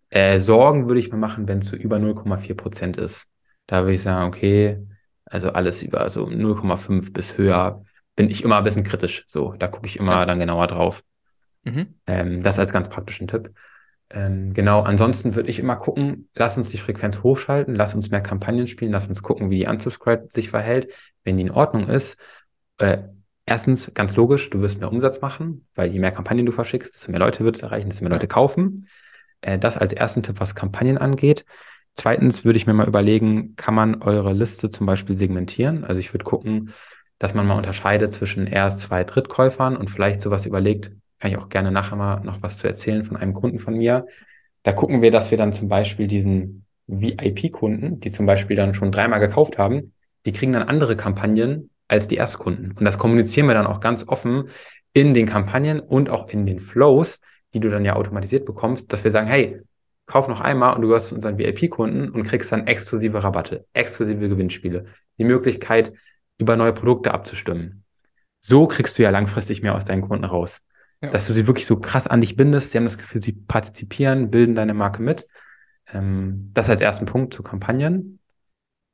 Äh, 0.10 0.40
Sorgen 0.40 0.88
würde 0.88 1.00
ich 1.00 1.12
mir 1.12 1.18
machen, 1.18 1.48
wenn 1.48 1.60
es 1.60 1.70
so 1.70 1.76
über 1.76 1.98
0,4 1.98 2.54
Prozent 2.54 2.98
ist. 2.98 3.28
Da 3.68 3.82
würde 3.82 3.96
ich 3.96 4.04
sagen, 4.04 4.28
okay, 4.28 4.80
also 5.26 5.52
alles 5.52 5.82
über 5.82 6.08
so 6.10 6.26
0,5 6.26 7.12
bis 7.12 7.38
höher 7.38 7.84
bin 8.16 8.30
ich 8.30 8.44
immer 8.44 8.58
ein 8.58 8.64
bisschen 8.64 8.84
kritisch. 8.84 9.26
So, 9.28 9.54
da 9.54 9.68
gucke 9.68 9.88
ich 9.88 9.98
immer 9.98 10.14
ja. 10.14 10.26
dann 10.26 10.40
genauer 10.40 10.68
drauf. 10.68 11.04
Mhm. 11.64 11.96
Ähm, 12.08 12.44
das 12.44 12.60
als 12.60 12.74
ganz 12.74 12.90
praktischen 12.90 13.28
Tipp. 13.28 13.52
Ähm, 14.10 14.54
genau, 14.54 14.82
ansonsten 14.82 15.36
würde 15.36 15.50
ich 15.50 15.60
immer 15.60 15.78
gucken, 15.78 16.30
lass 16.36 16.58
uns 16.58 16.70
die 16.70 16.78
Frequenz 16.78 17.24
hochschalten, 17.24 17.76
lass 17.76 17.96
uns 17.96 18.12
mehr 18.12 18.22
Kampagnen 18.22 18.68
spielen, 18.68 18.92
lass 18.92 19.08
uns 19.08 19.22
gucken, 19.24 19.50
wie 19.50 19.60
die 19.60 19.68
Unsubscribe 19.68 20.28
sich 20.30 20.50
verhält. 20.50 20.94
Wenn 21.24 21.38
die 21.38 21.44
in 21.44 21.52
Ordnung 21.52 21.88
ist, 21.88 22.18
äh, 22.78 22.98
erstens, 23.46 23.94
ganz 23.94 24.16
logisch, 24.16 24.50
du 24.50 24.62
wirst 24.62 24.80
mehr 24.80 24.92
Umsatz 24.92 25.22
machen, 25.22 25.66
weil 25.76 25.92
je 25.92 26.00
mehr 26.00 26.12
Kampagnen 26.12 26.46
du 26.46 26.52
verschickst, 26.52 26.94
desto 26.94 27.12
mehr 27.12 27.20
Leute 27.20 27.46
wird 27.46 27.56
es 27.56 27.62
erreichen, 27.62 27.90
desto 27.90 28.04
mehr 28.04 28.12
Leute 28.12 28.28
kaufen. 28.28 28.88
Äh, 29.42 29.58
das 29.58 29.78
als 29.78 29.94
ersten 29.94 30.24
Tipp, 30.24 30.40
was 30.40 30.56
Kampagnen 30.56 30.98
angeht. 30.98 31.46
Zweitens 31.96 32.44
würde 32.44 32.58
ich 32.58 32.68
mir 32.68 32.74
mal 32.74 32.88
überlegen, 32.88 33.56
kann 33.56 33.76
man 33.76 34.02
eure 34.02 34.34
Liste 34.34 34.70
zum 34.70 34.86
Beispiel 34.86 35.18
segmentieren? 35.18 35.84
Also 35.84 36.00
ich 36.00 36.14
würde 36.14 36.24
gucken, 36.24 36.74
dass 37.22 37.36
man 37.36 37.46
mal 37.46 37.56
unterscheidet 37.56 38.12
zwischen 38.14 38.48
Erst-, 38.48 38.82
Zweit-, 38.82 39.14
Drittkäufern 39.14 39.78
und 39.78 39.92
vielleicht 39.92 40.24
sowas 40.24 40.48
überlegt, 40.48 40.92
kann 41.20 41.30
ich 41.30 41.38
auch 41.38 41.50
gerne 41.50 41.72
nachher 41.72 41.96
mal 41.96 42.20
noch 42.22 42.42
was 42.42 42.58
zu 42.58 42.68
erzählen 42.68 43.04
von 43.04 43.16
einem 43.16 43.34
Kunden 43.34 43.60
von 43.60 43.76
mir. 43.76 44.08
Da 44.64 44.72
gucken 44.74 45.04
wir, 45.04 45.12
dass 45.12 45.30
wir 45.30 45.38
dann 45.38 45.54
zum 45.54 45.70
Beispiel 45.70 46.08
diesen 46.08 46.66
VIP-Kunden, 46.88 48.00
die 48.00 48.10
zum 48.10 48.26
Beispiel 48.26 48.56
dann 48.56 48.74
schon 48.74 48.92
dreimal 48.92 49.20
gekauft 49.20 49.60
haben, 49.60 49.94
die 50.26 50.32
kriegen 50.32 50.52
dann 50.54 50.64
andere 50.64 50.96
Kampagnen 50.96 51.70
als 51.88 52.08
die 52.08 52.16
Erstkunden. 52.16 52.72
Und 52.72 52.86
das 52.86 52.98
kommunizieren 52.98 53.46
wir 53.46 53.54
dann 53.54 53.68
auch 53.68 53.82
ganz 53.82 54.08
offen 54.08 54.46
in 54.94 55.14
den 55.14 55.28
Kampagnen 55.28 55.80
und 55.80 56.10
auch 56.10 56.28
in 56.28 56.48
den 56.48 56.60
Flows, 56.60 57.22
die 57.54 57.60
du 57.60 57.70
dann 57.70 57.86
ja 57.86 57.98
automatisiert 57.98 58.48
bekommst, 58.48 58.92
dass 58.92 59.04
wir 59.04 59.12
sagen, 59.12 59.28
hey, 59.28 59.62
kauf 60.08 60.28
noch 60.28 60.42
einmal 60.42 60.74
und 60.74 60.82
du 60.82 60.88
gehörst 60.88 61.10
zu 61.10 61.16
unseren 61.16 61.38
VIP-Kunden 61.38 62.10
und 62.10 62.24
kriegst 62.24 62.52
dann 62.52 62.66
exklusive 62.66 63.24
Rabatte, 63.24 63.68
exklusive 63.74 64.28
Gewinnspiele, 64.28 64.86
die 65.20 65.24
Möglichkeit, 65.24 65.94
über 66.42 66.58
neue 66.58 66.74
Produkte 66.74 67.14
abzustimmen. 67.14 67.84
So 68.40 68.68
kriegst 68.68 68.98
du 68.98 69.04
ja 69.04 69.12
langfristig 69.12 69.62
mehr 69.62 69.76
aus 69.76 69.86
deinen 69.86 70.02
Kunden 70.02 70.26
raus. 70.26 70.62
Ja. 71.02 71.10
Dass 71.10 71.28
du 71.28 71.34
sie 71.34 71.48
wirklich 71.48 71.68
so 71.68 71.78
krass 71.78 72.08
an 72.08 72.22
dich 72.22 72.36
bindest, 72.36 72.72
sie 72.72 72.78
haben 72.78 72.86
das 72.86 72.98
Gefühl, 72.98 73.22
sie 73.22 73.34
partizipieren, 73.34 74.30
bilden 74.30 74.56
deine 74.56 74.74
Marke 74.74 75.02
mit. 75.02 75.28
Ähm, 75.94 76.52
das 76.54 76.70
als 76.70 76.82
ersten 76.82 77.06
Punkt 77.06 77.34
zu 77.34 77.44
Kampagnen. 77.44 78.20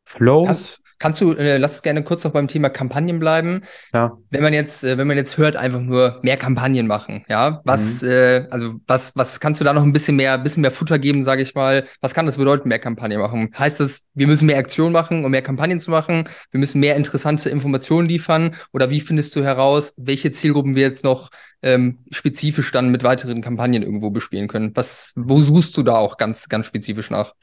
Flows. 0.05 0.81
Kannst 0.99 1.21
du, 1.21 1.33
äh, 1.33 1.57
lass 1.57 1.75
es 1.75 1.81
gerne 1.81 2.03
kurz 2.03 2.23
noch 2.23 2.31
beim 2.31 2.47
Thema 2.47 2.69
Kampagnen 2.69 3.19
bleiben. 3.19 3.61
Ja. 3.93 4.17
Wenn 4.29 4.41
man 4.41 4.53
jetzt, 4.53 4.83
äh, 4.83 4.97
wenn 4.97 5.07
man 5.07 5.17
jetzt 5.17 5.37
hört, 5.37 5.55
einfach 5.55 5.79
nur 5.79 6.19
mehr 6.23 6.37
Kampagnen 6.37 6.87
machen, 6.87 7.23
ja, 7.29 7.61
was, 7.65 8.01
mhm. 8.01 8.09
äh, 8.09 8.47
also 8.49 8.73
was, 8.87 9.15
was 9.15 9.39
kannst 9.39 9.61
du 9.61 9.65
da 9.65 9.73
noch 9.73 9.83
ein 9.83 9.93
bisschen 9.93 10.15
mehr, 10.15 10.37
bisschen 10.37 10.61
mehr 10.61 10.71
Futter 10.71 10.97
geben, 10.97 11.23
sage 11.23 11.41
ich 11.41 11.53
mal? 11.53 11.85
Was 12.01 12.13
kann 12.13 12.25
das 12.25 12.37
bedeuten, 12.37 12.69
mehr 12.69 12.79
Kampagnen 12.79 13.19
machen? 13.19 13.51
Heißt 13.57 13.79
das, 13.79 14.03
wir 14.15 14.27
müssen 14.27 14.47
mehr 14.47 14.57
Aktionen 14.57 14.91
machen, 14.91 15.23
um 15.23 15.31
mehr 15.31 15.41
Kampagnen 15.41 15.79
zu 15.79 15.91
machen? 15.91 16.27
Wir 16.51 16.59
müssen 16.59 16.79
mehr 16.79 16.95
interessante 16.95 17.49
Informationen 17.49 18.07
liefern? 18.07 18.55
Oder 18.73 18.89
wie 18.89 19.01
findest 19.01 19.35
du 19.35 19.43
heraus, 19.43 19.93
welche 19.97 20.31
Zielgruppen 20.31 20.75
wir 20.75 20.83
jetzt 20.83 21.03
noch 21.03 21.29
ähm, 21.61 21.99
spezifisch 22.11 22.71
dann 22.71 22.89
mit 22.89 23.03
weiteren 23.03 23.41
Kampagnen 23.41 23.83
irgendwo 23.83 24.09
bespielen 24.09 24.47
können? 24.47 24.71
Was, 24.75 25.11
wo 25.15 25.39
suchst 25.39 25.77
du 25.77 25.83
da 25.83 25.95
auch 25.95 26.17
ganz, 26.17 26.49
ganz 26.49 26.65
spezifisch 26.65 27.11
nach? 27.11 27.33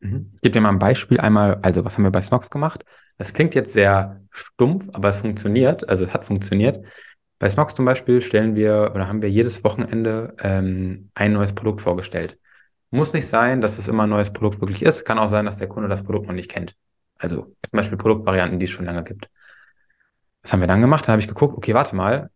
Mhm. 0.00 0.32
Ich 0.34 0.40
gebe 0.42 0.52
dir 0.52 0.60
mal 0.60 0.70
ein 0.70 0.78
Beispiel. 0.78 1.18
Einmal, 1.20 1.58
also 1.62 1.84
was 1.84 1.96
haben 1.96 2.04
wir 2.04 2.10
bei 2.10 2.22
Snox 2.22 2.50
gemacht? 2.50 2.84
Das 3.18 3.32
klingt 3.32 3.54
jetzt 3.54 3.72
sehr 3.72 4.20
stumpf, 4.30 4.88
aber 4.92 5.08
es 5.08 5.18
funktioniert, 5.18 5.88
also 5.88 6.04
es 6.04 6.12
hat 6.12 6.24
funktioniert. 6.24 6.84
Bei 7.38 7.48
Snox 7.48 7.74
zum 7.74 7.84
Beispiel 7.84 8.20
stellen 8.20 8.56
wir 8.56 8.92
oder 8.94 9.08
haben 9.08 9.22
wir 9.22 9.30
jedes 9.30 9.64
Wochenende 9.64 10.34
ähm, 10.40 11.10
ein 11.14 11.32
neues 11.32 11.54
Produkt 11.54 11.80
vorgestellt. 11.80 12.38
Muss 12.90 13.12
nicht 13.12 13.26
sein, 13.26 13.60
dass 13.60 13.78
es 13.78 13.88
immer 13.88 14.04
ein 14.04 14.10
neues 14.10 14.32
Produkt 14.32 14.60
wirklich 14.60 14.82
ist. 14.82 15.04
Kann 15.04 15.18
auch 15.18 15.30
sein, 15.30 15.44
dass 15.44 15.58
der 15.58 15.68
Kunde 15.68 15.88
das 15.88 16.04
Produkt 16.04 16.26
noch 16.26 16.34
nicht 16.34 16.50
kennt. 16.50 16.76
Also 17.16 17.42
zum 17.42 17.76
Beispiel 17.76 17.98
Produktvarianten, 17.98 18.58
die 18.58 18.64
es 18.64 18.70
schon 18.70 18.86
lange 18.86 19.04
gibt. 19.04 19.28
Was 20.42 20.52
haben 20.52 20.60
wir 20.60 20.68
dann 20.68 20.80
gemacht? 20.80 21.06
Dann 21.06 21.12
habe 21.12 21.22
ich 21.22 21.28
geguckt, 21.28 21.56
okay, 21.56 21.74
warte 21.74 21.96
mal, 21.96 22.30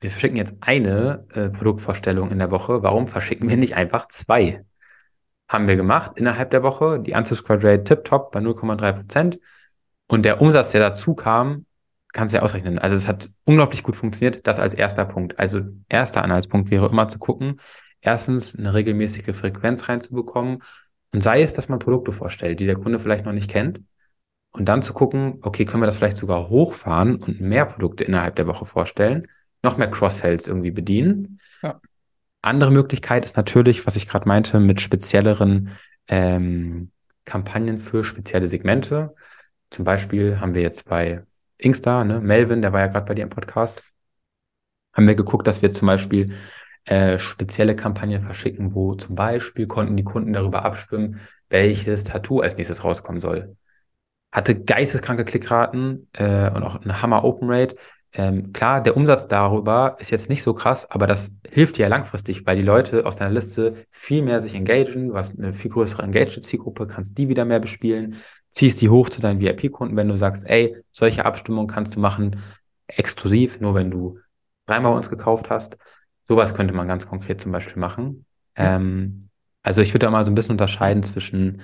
wir 0.00 0.10
verschicken 0.10 0.36
jetzt 0.36 0.56
eine 0.60 1.26
äh, 1.32 1.48
Produktvorstellung 1.48 2.30
in 2.30 2.38
der 2.38 2.50
Woche. 2.50 2.82
Warum 2.82 3.08
verschicken 3.08 3.48
wir 3.48 3.56
nicht 3.56 3.76
einfach 3.76 4.08
zwei? 4.08 4.64
haben 5.52 5.68
wir 5.68 5.76
gemacht 5.76 6.12
innerhalb 6.16 6.50
der 6.50 6.62
Woche. 6.62 6.98
Die 7.00 7.12
Unsubscribe 7.12 7.62
Rate 7.62 7.84
tipptopp 7.84 8.32
bei 8.32 8.40
0,3 8.40 8.92
Prozent. 8.92 9.38
Und 10.12 10.24
der 10.24 10.42
Umsatz, 10.42 10.72
der 10.72 10.82
dazu 10.82 11.14
kam, 11.14 11.64
kannst 12.12 12.34
du 12.34 12.36
ja 12.36 12.42
ausrechnen. 12.42 12.78
Also 12.78 12.96
es 12.96 13.08
hat 13.08 13.30
unglaublich 13.44 13.82
gut 13.82 13.96
funktioniert. 13.96 14.46
Das 14.46 14.58
als 14.58 14.74
erster 14.74 15.06
Punkt. 15.06 15.38
Also 15.38 15.62
erster 15.88 16.22
Anhaltspunkt 16.22 16.70
wäre 16.70 16.86
immer 16.90 17.08
zu 17.08 17.18
gucken, 17.18 17.60
erstens 18.02 18.54
eine 18.54 18.74
regelmäßige 18.74 19.34
Frequenz 19.34 19.88
reinzubekommen. 19.88 20.58
Und 21.14 21.22
sei 21.22 21.40
es, 21.40 21.54
dass 21.54 21.70
man 21.70 21.78
Produkte 21.78 22.12
vorstellt, 22.12 22.60
die 22.60 22.66
der 22.66 22.76
Kunde 22.76 23.00
vielleicht 23.00 23.24
noch 23.24 23.32
nicht 23.32 23.50
kennt. 23.50 23.80
Und 24.50 24.66
dann 24.66 24.82
zu 24.82 24.92
gucken, 24.92 25.38
okay, 25.40 25.64
können 25.64 25.82
wir 25.82 25.86
das 25.86 25.96
vielleicht 25.96 26.18
sogar 26.18 26.50
hochfahren 26.50 27.16
und 27.16 27.40
mehr 27.40 27.64
Produkte 27.64 28.04
innerhalb 28.04 28.36
der 28.36 28.46
Woche 28.46 28.66
vorstellen, 28.66 29.28
noch 29.62 29.78
mehr 29.78 29.90
Cross-Sales 29.90 30.46
irgendwie 30.46 30.72
bedienen. 30.72 31.40
Ja. 31.62 31.80
Andere 32.42 32.70
Möglichkeit 32.70 33.24
ist 33.24 33.38
natürlich, 33.38 33.86
was 33.86 33.96
ich 33.96 34.06
gerade 34.06 34.28
meinte, 34.28 34.60
mit 34.60 34.82
spezielleren 34.82 35.70
ähm, 36.06 36.90
Kampagnen 37.24 37.78
für 37.78 38.04
spezielle 38.04 38.48
Segmente. 38.48 39.14
Zum 39.72 39.86
Beispiel 39.86 40.38
haben 40.38 40.54
wir 40.54 40.60
jetzt 40.60 40.86
bei 40.86 41.24
Inkster, 41.56 42.04
ne, 42.04 42.20
Melvin, 42.20 42.60
der 42.60 42.74
war 42.74 42.80
ja 42.80 42.88
gerade 42.88 43.06
bei 43.06 43.14
dir 43.14 43.22
im 43.22 43.30
Podcast, 43.30 43.82
haben 44.92 45.06
wir 45.06 45.14
geguckt, 45.14 45.46
dass 45.46 45.62
wir 45.62 45.72
zum 45.72 45.86
Beispiel 45.86 46.34
äh, 46.84 47.18
spezielle 47.18 47.74
Kampagnen 47.74 48.22
verschicken, 48.22 48.74
wo 48.74 48.94
zum 48.96 49.14
Beispiel 49.14 49.66
konnten 49.66 49.96
die 49.96 50.04
Kunden 50.04 50.34
darüber 50.34 50.66
abstimmen, 50.66 51.20
welches 51.48 52.04
Tattoo 52.04 52.40
als 52.40 52.58
nächstes 52.58 52.84
rauskommen 52.84 53.22
soll. 53.22 53.56
Hatte 54.30 54.60
geisteskranke 54.60 55.24
Klickraten 55.24 56.08
äh, 56.12 56.50
und 56.50 56.62
auch 56.64 56.82
eine 56.82 57.00
Hammer 57.00 57.24
Open 57.24 57.48
Rate. 57.50 57.76
Ähm, 58.12 58.52
klar, 58.52 58.82
der 58.82 58.94
Umsatz 58.94 59.26
darüber 59.26 59.96
ist 60.00 60.10
jetzt 60.10 60.28
nicht 60.28 60.42
so 60.42 60.52
krass, 60.52 60.90
aber 60.90 61.06
das 61.06 61.32
hilft 61.48 61.78
dir 61.78 61.82
ja 61.82 61.88
langfristig, 61.88 62.44
weil 62.44 62.56
die 62.56 62.62
Leute 62.62 63.06
aus 63.06 63.16
deiner 63.16 63.30
Liste 63.32 63.86
viel 63.90 64.22
mehr 64.22 64.40
sich 64.40 64.54
engagieren. 64.54 65.08
Du 65.08 65.16
hast 65.16 65.38
eine 65.38 65.54
viel 65.54 65.70
größere 65.70 66.02
Engaged-Zielgruppe, 66.02 66.86
kannst 66.86 67.16
die 67.16 67.30
wieder 67.30 67.46
mehr 67.46 67.60
bespielen, 67.60 68.16
ziehst 68.52 68.80
die 68.80 68.90
hoch 68.90 69.08
zu 69.08 69.20
deinen 69.20 69.40
VIP-Kunden, 69.40 69.96
wenn 69.96 70.08
du 70.08 70.16
sagst, 70.16 70.44
ey, 70.46 70.76
solche 70.92 71.24
Abstimmungen 71.24 71.68
kannst 71.68 71.96
du 71.96 72.00
machen, 72.00 72.36
exklusiv, 72.86 73.60
nur 73.60 73.74
wenn 73.74 73.90
du 73.90 74.18
dreimal 74.66 74.92
bei 74.92 74.98
uns 74.98 75.10
gekauft 75.10 75.50
hast. 75.50 75.78
Sowas 76.24 76.54
könnte 76.54 76.74
man 76.74 76.86
ganz 76.86 77.08
konkret 77.08 77.40
zum 77.40 77.50
Beispiel 77.50 77.80
machen. 77.80 78.26
Ähm, 78.54 79.30
also 79.62 79.80
ich 79.80 79.94
würde 79.94 80.06
da 80.06 80.10
mal 80.10 80.24
so 80.24 80.30
ein 80.30 80.34
bisschen 80.34 80.52
unterscheiden 80.52 81.02
zwischen 81.02 81.62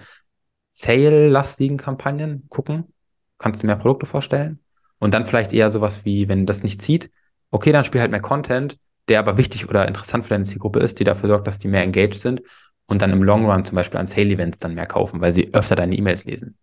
Sale-lastigen 0.70 1.76
Kampagnen, 1.76 2.46
gucken, 2.48 2.92
kannst 3.36 3.62
du 3.62 3.66
mehr 3.66 3.76
Produkte 3.76 4.06
vorstellen 4.06 4.60
und 4.98 5.12
dann 5.12 5.26
vielleicht 5.26 5.52
eher 5.52 5.70
sowas 5.70 6.04
wie, 6.04 6.28
wenn 6.28 6.46
das 6.46 6.62
nicht 6.62 6.80
zieht, 6.80 7.10
okay, 7.50 7.72
dann 7.72 7.84
spiel 7.84 8.00
halt 8.00 8.10
mehr 8.10 8.20
Content, 8.20 8.78
der 9.08 9.18
aber 9.18 9.36
wichtig 9.36 9.68
oder 9.68 9.86
interessant 9.88 10.24
für 10.24 10.30
deine 10.30 10.44
Zielgruppe 10.44 10.80
ist, 10.80 10.98
die 10.98 11.04
dafür 11.04 11.28
sorgt, 11.28 11.46
dass 11.46 11.58
die 11.58 11.68
mehr 11.68 11.82
engaged 11.82 12.20
sind 12.20 12.42
und 12.86 13.02
dann 13.02 13.10
im 13.10 13.22
Long 13.22 13.44
Run 13.44 13.64
zum 13.64 13.76
Beispiel 13.76 14.00
an 14.00 14.06
Sale-Events 14.06 14.58
dann 14.58 14.74
mehr 14.74 14.86
kaufen, 14.86 15.20
weil 15.20 15.32
sie 15.32 15.52
öfter 15.52 15.76
deine 15.76 15.96
E-Mails 15.96 16.24
lesen. 16.24 16.56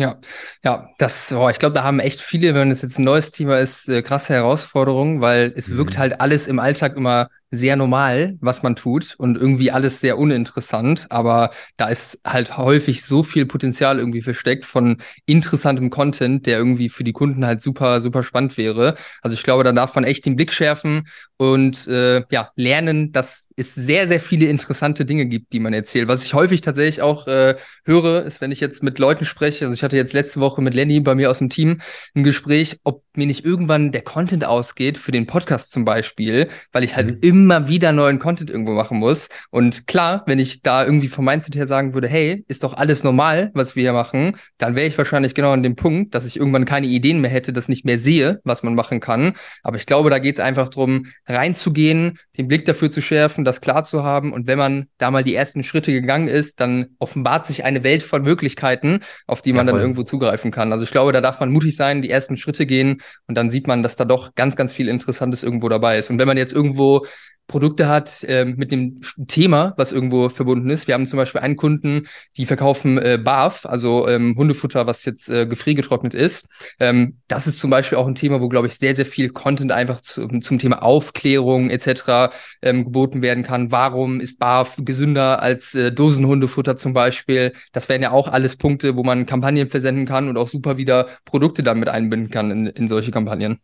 Ja, 0.00 0.18
ja, 0.64 0.88
das, 0.96 1.30
oh, 1.30 1.50
ich 1.50 1.58
glaube, 1.58 1.74
da 1.74 1.82
haben 1.82 2.00
echt 2.00 2.22
viele, 2.22 2.54
wenn 2.54 2.70
es 2.70 2.80
jetzt 2.80 2.98
ein 2.98 3.04
neues 3.04 3.32
Thema 3.32 3.58
ist, 3.58 3.86
äh, 3.86 4.00
krasse 4.00 4.32
Herausforderungen, 4.32 5.20
weil 5.20 5.52
es 5.54 5.68
mhm. 5.68 5.76
wirkt 5.76 5.98
halt 5.98 6.22
alles 6.22 6.46
im 6.46 6.58
Alltag 6.58 6.96
immer 6.96 7.28
sehr 7.50 7.76
normal, 7.76 8.36
was 8.40 8.62
man 8.62 8.76
tut 8.76 9.14
und 9.18 9.36
irgendwie 9.36 9.70
alles 9.70 10.00
sehr 10.00 10.18
uninteressant, 10.18 11.06
aber 11.10 11.50
da 11.76 11.88
ist 11.88 12.20
halt 12.24 12.56
häufig 12.56 13.04
so 13.04 13.22
viel 13.22 13.44
Potenzial 13.46 13.98
irgendwie 13.98 14.22
versteckt 14.22 14.64
von 14.64 14.98
interessantem 15.26 15.90
Content, 15.90 16.46
der 16.46 16.58
irgendwie 16.58 16.88
für 16.88 17.02
die 17.02 17.12
Kunden 17.12 17.44
halt 17.44 17.60
super, 17.60 18.00
super 18.00 18.22
spannend 18.22 18.56
wäre. 18.56 18.94
Also 19.22 19.34
ich 19.34 19.42
glaube, 19.42 19.64
da 19.64 19.72
darf 19.72 19.94
man 19.96 20.04
echt 20.04 20.26
den 20.26 20.36
Blick 20.36 20.52
schärfen 20.52 21.08
und 21.38 21.88
äh, 21.88 22.22
ja, 22.30 22.50
lernen, 22.54 23.12
dass 23.12 23.48
es 23.56 23.74
sehr, 23.74 24.06
sehr 24.06 24.20
viele 24.20 24.46
interessante 24.46 25.04
Dinge 25.04 25.26
gibt, 25.26 25.52
die 25.52 25.60
man 25.60 25.72
erzählt. 25.72 26.06
Was 26.06 26.22
ich 26.24 26.34
häufig 26.34 26.60
tatsächlich 26.60 27.02
auch 27.02 27.26
äh, 27.26 27.56
höre, 27.84 28.24
ist, 28.24 28.40
wenn 28.40 28.52
ich 28.52 28.60
jetzt 28.60 28.82
mit 28.82 28.98
Leuten 28.98 29.24
spreche, 29.24 29.64
also 29.64 29.74
ich 29.74 29.82
hatte 29.82 29.96
jetzt 29.96 30.12
letzte 30.12 30.40
Woche 30.40 30.62
mit 30.62 30.74
Lenny 30.74 31.00
bei 31.00 31.14
mir 31.14 31.30
aus 31.30 31.38
dem 31.38 31.48
Team 31.48 31.80
ein 32.14 32.24
Gespräch, 32.24 32.78
ob 32.84 33.02
mir 33.14 33.26
nicht 33.26 33.44
irgendwann 33.44 33.92
der 33.92 34.02
Content 34.02 34.44
ausgeht 34.44 34.96
für 34.98 35.12
den 35.12 35.26
Podcast 35.26 35.72
zum 35.72 35.84
Beispiel, 35.84 36.48
weil 36.72 36.84
ich 36.84 36.96
halt 36.96 37.10
mhm. 37.10 37.18
immer 37.20 37.68
wieder 37.68 37.92
neuen 37.92 38.18
Content 38.18 38.50
irgendwo 38.50 38.72
machen 38.72 38.98
muss. 38.98 39.28
Und 39.50 39.86
klar, 39.86 40.22
wenn 40.26 40.38
ich 40.38 40.62
da 40.62 40.84
irgendwie 40.84 41.08
vom 41.08 41.24
Mindset 41.24 41.56
her 41.56 41.66
sagen 41.66 41.94
würde, 41.94 42.08
hey, 42.08 42.44
ist 42.48 42.62
doch 42.62 42.74
alles 42.74 43.02
normal, 43.02 43.50
was 43.54 43.74
wir 43.74 43.82
hier 43.82 43.92
machen, 43.92 44.36
dann 44.58 44.74
wäre 44.74 44.86
ich 44.86 44.96
wahrscheinlich 44.96 45.34
genau 45.34 45.52
an 45.52 45.62
dem 45.62 45.76
Punkt, 45.76 46.14
dass 46.14 46.24
ich 46.24 46.36
irgendwann 46.36 46.64
keine 46.64 46.86
Ideen 46.86 47.20
mehr 47.20 47.30
hätte, 47.30 47.52
das 47.52 47.68
nicht 47.68 47.84
mehr 47.84 47.98
sehe, 47.98 48.40
was 48.44 48.62
man 48.62 48.74
machen 48.74 49.00
kann. 49.00 49.34
Aber 49.62 49.76
ich 49.76 49.86
glaube, 49.86 50.10
da 50.10 50.18
geht 50.18 50.34
es 50.34 50.40
einfach 50.40 50.68
darum, 50.68 51.06
reinzugehen, 51.26 52.18
den 52.38 52.48
Blick 52.48 52.64
dafür 52.64 52.90
zu 52.90 53.02
schärfen, 53.02 53.44
das 53.44 53.60
klar 53.60 53.84
zu 53.84 54.04
haben. 54.04 54.32
Und 54.32 54.46
wenn 54.46 54.58
man 54.58 54.86
da 54.98 55.10
mal 55.10 55.24
die 55.24 55.34
ersten 55.34 55.64
Schritte 55.64 55.92
gegangen 55.92 56.28
ist, 56.28 56.60
dann 56.60 56.86
offenbart 56.98 57.46
sich 57.46 57.64
eine 57.64 57.82
Welt 57.82 58.02
von 58.02 58.22
Möglichkeiten, 58.22 59.00
auf 59.26 59.42
die 59.42 59.52
man 59.52 59.66
ja, 59.66 59.72
dann 59.72 59.80
irgendwo 59.80 60.04
zugreifen 60.04 60.50
kann. 60.50 60.72
Also 60.72 60.84
ich 60.84 60.90
glaube, 60.90 61.12
da 61.12 61.20
darf 61.20 61.40
man 61.40 61.50
mutig 61.50 61.76
sein, 61.76 62.02
die 62.02 62.10
ersten 62.10 62.36
Schritte 62.36 62.66
gehen 62.66 62.99
und 63.26 63.34
dann 63.36 63.50
sieht 63.50 63.66
man, 63.66 63.82
dass 63.82 63.96
da 63.96 64.04
doch 64.04 64.34
ganz, 64.34 64.56
ganz 64.56 64.72
viel 64.72 64.88
Interessantes 64.88 65.42
irgendwo 65.42 65.68
dabei 65.68 65.98
ist. 65.98 66.10
Und 66.10 66.18
wenn 66.18 66.28
man 66.28 66.36
jetzt 66.36 66.52
irgendwo 66.52 67.06
Produkte 67.46 67.88
hat 67.88 68.22
äh, 68.24 68.44
mit 68.44 68.70
dem 68.70 69.00
Thema, 69.26 69.74
was 69.76 69.90
irgendwo 69.90 70.28
verbunden 70.28 70.70
ist. 70.70 70.86
Wir 70.86 70.94
haben 70.94 71.08
zum 71.08 71.16
Beispiel 71.16 71.40
einen 71.40 71.56
Kunden, 71.56 72.06
die 72.36 72.46
verkaufen 72.46 72.96
äh, 72.98 73.18
Barf, 73.22 73.66
also 73.66 74.06
ähm, 74.06 74.36
Hundefutter, 74.38 74.86
was 74.86 75.04
jetzt 75.04 75.28
äh, 75.28 75.46
gefriergetrocknet 75.46 76.14
ist. 76.14 76.48
Ähm, 76.78 77.18
das 77.26 77.48
ist 77.48 77.58
zum 77.58 77.70
Beispiel 77.70 77.98
auch 77.98 78.06
ein 78.06 78.14
Thema, 78.14 78.40
wo, 78.40 78.48
glaube 78.48 78.68
ich, 78.68 78.74
sehr, 78.74 78.94
sehr 78.94 79.06
viel 79.06 79.30
Content 79.30 79.72
einfach 79.72 80.00
zu, 80.00 80.28
zum 80.28 80.58
Thema 80.60 80.82
Aufklärung 80.82 81.70
etc. 81.70 82.32
Ähm, 82.62 82.84
geboten 82.84 83.20
werden 83.20 83.42
kann. 83.42 83.72
Warum 83.72 84.20
ist 84.20 84.38
Barf 84.38 84.76
gesünder 84.84 85.42
als 85.42 85.74
äh, 85.74 85.90
Dosenhundefutter 85.90 86.76
zum 86.76 86.92
Beispiel? 86.92 87.52
Das 87.72 87.88
wären 87.88 88.02
ja 88.02 88.12
auch 88.12 88.28
alles 88.28 88.56
Punkte, 88.56 88.96
wo 88.96 89.02
man 89.02 89.26
Kampagnen 89.26 89.66
versenden 89.66 90.06
kann 90.06 90.28
und 90.28 90.38
auch 90.38 90.48
super 90.48 90.76
wieder 90.76 91.08
Produkte 91.24 91.64
dann 91.64 91.80
mit 91.80 91.88
einbinden 91.88 92.30
kann 92.30 92.50
in, 92.52 92.66
in 92.66 92.86
solche 92.86 93.10
Kampagnen. 93.10 93.58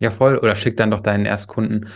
Ja, 0.00 0.10
voll. 0.10 0.36
Oder 0.36 0.56
schick 0.56 0.76
dann 0.76 0.90
doch 0.90 1.00
deinen 1.00 1.26
Erstkunden 1.26 1.88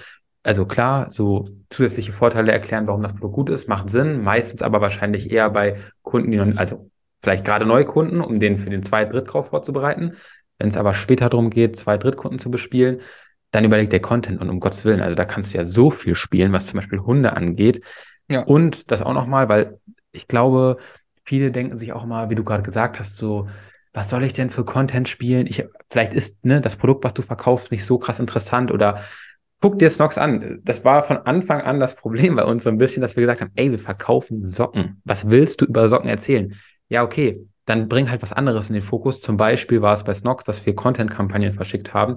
also 0.46 0.64
klar, 0.64 1.10
so 1.10 1.48
zusätzliche 1.70 2.12
Vorteile 2.12 2.52
erklären, 2.52 2.86
warum 2.86 3.02
das 3.02 3.14
Produkt 3.14 3.34
gut 3.34 3.50
ist, 3.50 3.68
macht 3.68 3.90
Sinn. 3.90 4.22
Meistens 4.22 4.62
aber 4.62 4.80
wahrscheinlich 4.80 5.32
eher 5.32 5.50
bei 5.50 5.74
Kunden, 6.02 6.30
die 6.30 6.36
noch, 6.36 6.56
also 6.56 6.88
vielleicht 7.18 7.44
gerade 7.44 7.66
Neukunden, 7.66 8.20
um 8.20 8.38
den 8.38 8.56
für 8.56 8.70
den 8.70 8.84
Zweit-, 8.84 9.12
Drittkauf 9.12 9.48
vorzubereiten. 9.48 10.12
Wenn 10.58 10.68
es 10.68 10.76
aber 10.76 10.94
später 10.94 11.28
darum 11.30 11.50
geht, 11.50 11.76
Zweit-, 11.76 12.04
Drittkunden 12.04 12.38
zu 12.38 12.52
bespielen, 12.52 13.00
dann 13.50 13.64
überlegt 13.64 13.92
der 13.92 13.98
Content 13.98 14.40
und 14.40 14.48
um 14.48 14.60
Gottes 14.60 14.84
Willen, 14.84 15.00
also 15.00 15.16
da 15.16 15.24
kannst 15.24 15.52
du 15.52 15.58
ja 15.58 15.64
so 15.64 15.90
viel 15.90 16.14
spielen, 16.14 16.52
was 16.52 16.66
zum 16.66 16.78
Beispiel 16.78 17.00
Hunde 17.00 17.32
angeht. 17.32 17.84
Ja. 18.30 18.44
Und 18.44 18.92
das 18.92 19.02
auch 19.02 19.14
nochmal, 19.14 19.48
weil 19.48 19.80
ich 20.12 20.28
glaube, 20.28 20.76
viele 21.24 21.50
denken 21.50 21.76
sich 21.76 21.92
auch 21.92 22.06
mal, 22.06 22.30
wie 22.30 22.36
du 22.36 22.44
gerade 22.44 22.62
gesagt 22.62 23.00
hast, 23.00 23.16
so, 23.16 23.48
was 23.92 24.10
soll 24.10 24.22
ich 24.22 24.32
denn 24.32 24.50
für 24.50 24.64
Content 24.64 25.08
spielen? 25.08 25.48
Ich, 25.48 25.64
vielleicht 25.90 26.14
ist 26.14 26.44
ne, 26.44 26.60
das 26.60 26.76
Produkt, 26.76 27.02
was 27.02 27.14
du 27.14 27.22
verkaufst, 27.22 27.72
nicht 27.72 27.84
so 27.84 27.98
krass 27.98 28.20
interessant 28.20 28.70
oder 28.70 29.00
guck 29.60 29.78
dir 29.78 29.90
Snox 29.90 30.18
an. 30.18 30.60
Das 30.64 30.84
war 30.84 31.02
von 31.02 31.18
Anfang 31.18 31.60
an 31.62 31.80
das 31.80 31.96
Problem 31.96 32.36
bei 32.36 32.44
uns 32.44 32.64
so 32.64 32.70
ein 32.70 32.78
bisschen, 32.78 33.00
dass 33.00 33.16
wir 33.16 33.22
gesagt 33.22 33.40
haben, 33.40 33.52
ey, 33.54 33.70
wir 33.70 33.78
verkaufen 33.78 34.44
Socken. 34.44 35.00
Was 35.04 35.28
willst 35.28 35.60
du 35.60 35.66
über 35.66 35.88
Socken 35.88 36.08
erzählen? 36.08 36.54
Ja, 36.88 37.02
okay, 37.02 37.46
dann 37.64 37.88
bring 37.88 38.10
halt 38.10 38.22
was 38.22 38.32
anderes 38.32 38.68
in 38.68 38.74
den 38.74 38.82
Fokus. 38.82 39.20
Zum 39.20 39.36
Beispiel 39.36 39.82
war 39.82 39.94
es 39.94 40.04
bei 40.04 40.14
Snox, 40.14 40.44
dass 40.44 40.64
wir 40.64 40.74
Content-Kampagnen 40.74 41.52
verschickt 41.52 41.94
haben, 41.94 42.16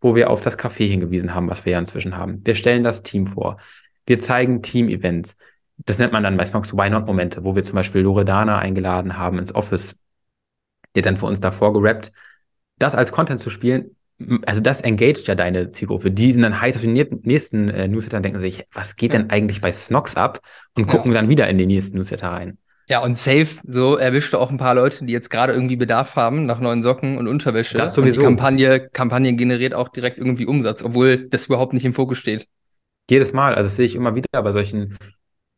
wo 0.00 0.14
wir 0.14 0.30
auf 0.30 0.40
das 0.40 0.58
Café 0.58 0.88
hingewiesen 0.88 1.34
haben, 1.34 1.50
was 1.50 1.64
wir 1.64 1.72
ja 1.72 1.78
inzwischen 1.78 2.16
haben. 2.16 2.40
Wir 2.44 2.54
stellen 2.54 2.84
das 2.84 3.02
Team 3.02 3.26
vor. 3.26 3.56
Wir 4.06 4.18
zeigen 4.18 4.62
Team-Events. 4.62 5.36
Das 5.84 5.98
nennt 5.98 6.12
man 6.12 6.22
dann 6.22 6.36
bei 6.36 6.46
Snox 6.46 6.72
Why 6.72 6.88
Not-Momente, 6.88 7.44
wo 7.44 7.54
wir 7.54 7.62
zum 7.62 7.74
Beispiel 7.74 8.00
Loredana 8.02 8.58
eingeladen 8.58 9.18
haben 9.18 9.38
ins 9.38 9.54
Office. 9.54 9.96
Hat 10.96 11.04
dann 11.04 11.18
für 11.18 11.26
uns 11.26 11.40
davor 11.40 11.74
gerappt. 11.74 12.12
Das 12.78 12.94
als 12.94 13.12
Content 13.12 13.40
zu 13.40 13.50
spielen, 13.50 13.96
also 14.46 14.60
das 14.60 14.80
engaged 14.80 15.26
ja 15.26 15.34
deine 15.34 15.70
Zielgruppe. 15.70 16.10
Die 16.10 16.32
sind 16.32 16.42
dann 16.42 16.60
heiß 16.60 16.76
auf 16.76 16.82
den 16.82 16.92
nächsten 16.92 17.68
äh, 17.68 17.86
Newsletter 17.88 18.16
und 18.16 18.22
denken 18.22 18.38
sich, 18.38 18.64
was 18.72 18.96
geht 18.96 19.12
denn 19.12 19.30
eigentlich 19.30 19.60
bei 19.60 19.72
Snox 19.72 20.16
ab? 20.16 20.40
Und 20.74 20.86
gucken 20.86 21.12
ja. 21.12 21.20
dann 21.20 21.28
wieder 21.28 21.48
in 21.48 21.58
den 21.58 21.68
nächsten 21.68 21.96
Newsletter 21.96 22.28
rein. 22.28 22.58
Ja, 22.88 23.02
und 23.02 23.16
safe, 23.16 23.48
so 23.66 23.96
erwischt 23.96 24.32
du 24.32 24.38
auch 24.38 24.50
ein 24.50 24.58
paar 24.58 24.76
Leute, 24.76 25.04
die 25.04 25.12
jetzt 25.12 25.28
gerade 25.28 25.52
irgendwie 25.52 25.74
Bedarf 25.74 26.14
haben 26.14 26.46
nach 26.46 26.60
neuen 26.60 26.82
Socken 26.82 27.18
und 27.18 27.26
Unterwäsche. 27.26 27.76
Das 27.76 27.94
sowieso. 27.94 28.20
Und 28.20 28.22
die 28.22 28.36
Kampagne, 28.36 28.88
Kampagne 28.90 29.34
generiert 29.34 29.74
auch 29.74 29.88
direkt 29.88 30.18
irgendwie 30.18 30.46
Umsatz, 30.46 30.84
obwohl 30.84 31.28
das 31.28 31.46
überhaupt 31.46 31.72
nicht 31.72 31.84
im 31.84 31.92
Fokus 31.92 32.18
steht. 32.18 32.46
Jedes 33.10 33.32
Mal, 33.32 33.54
also 33.54 33.68
das 33.68 33.76
sehe 33.76 33.86
ich 33.86 33.96
immer 33.96 34.14
wieder 34.14 34.42
bei 34.42 34.52
solchen 34.52 34.96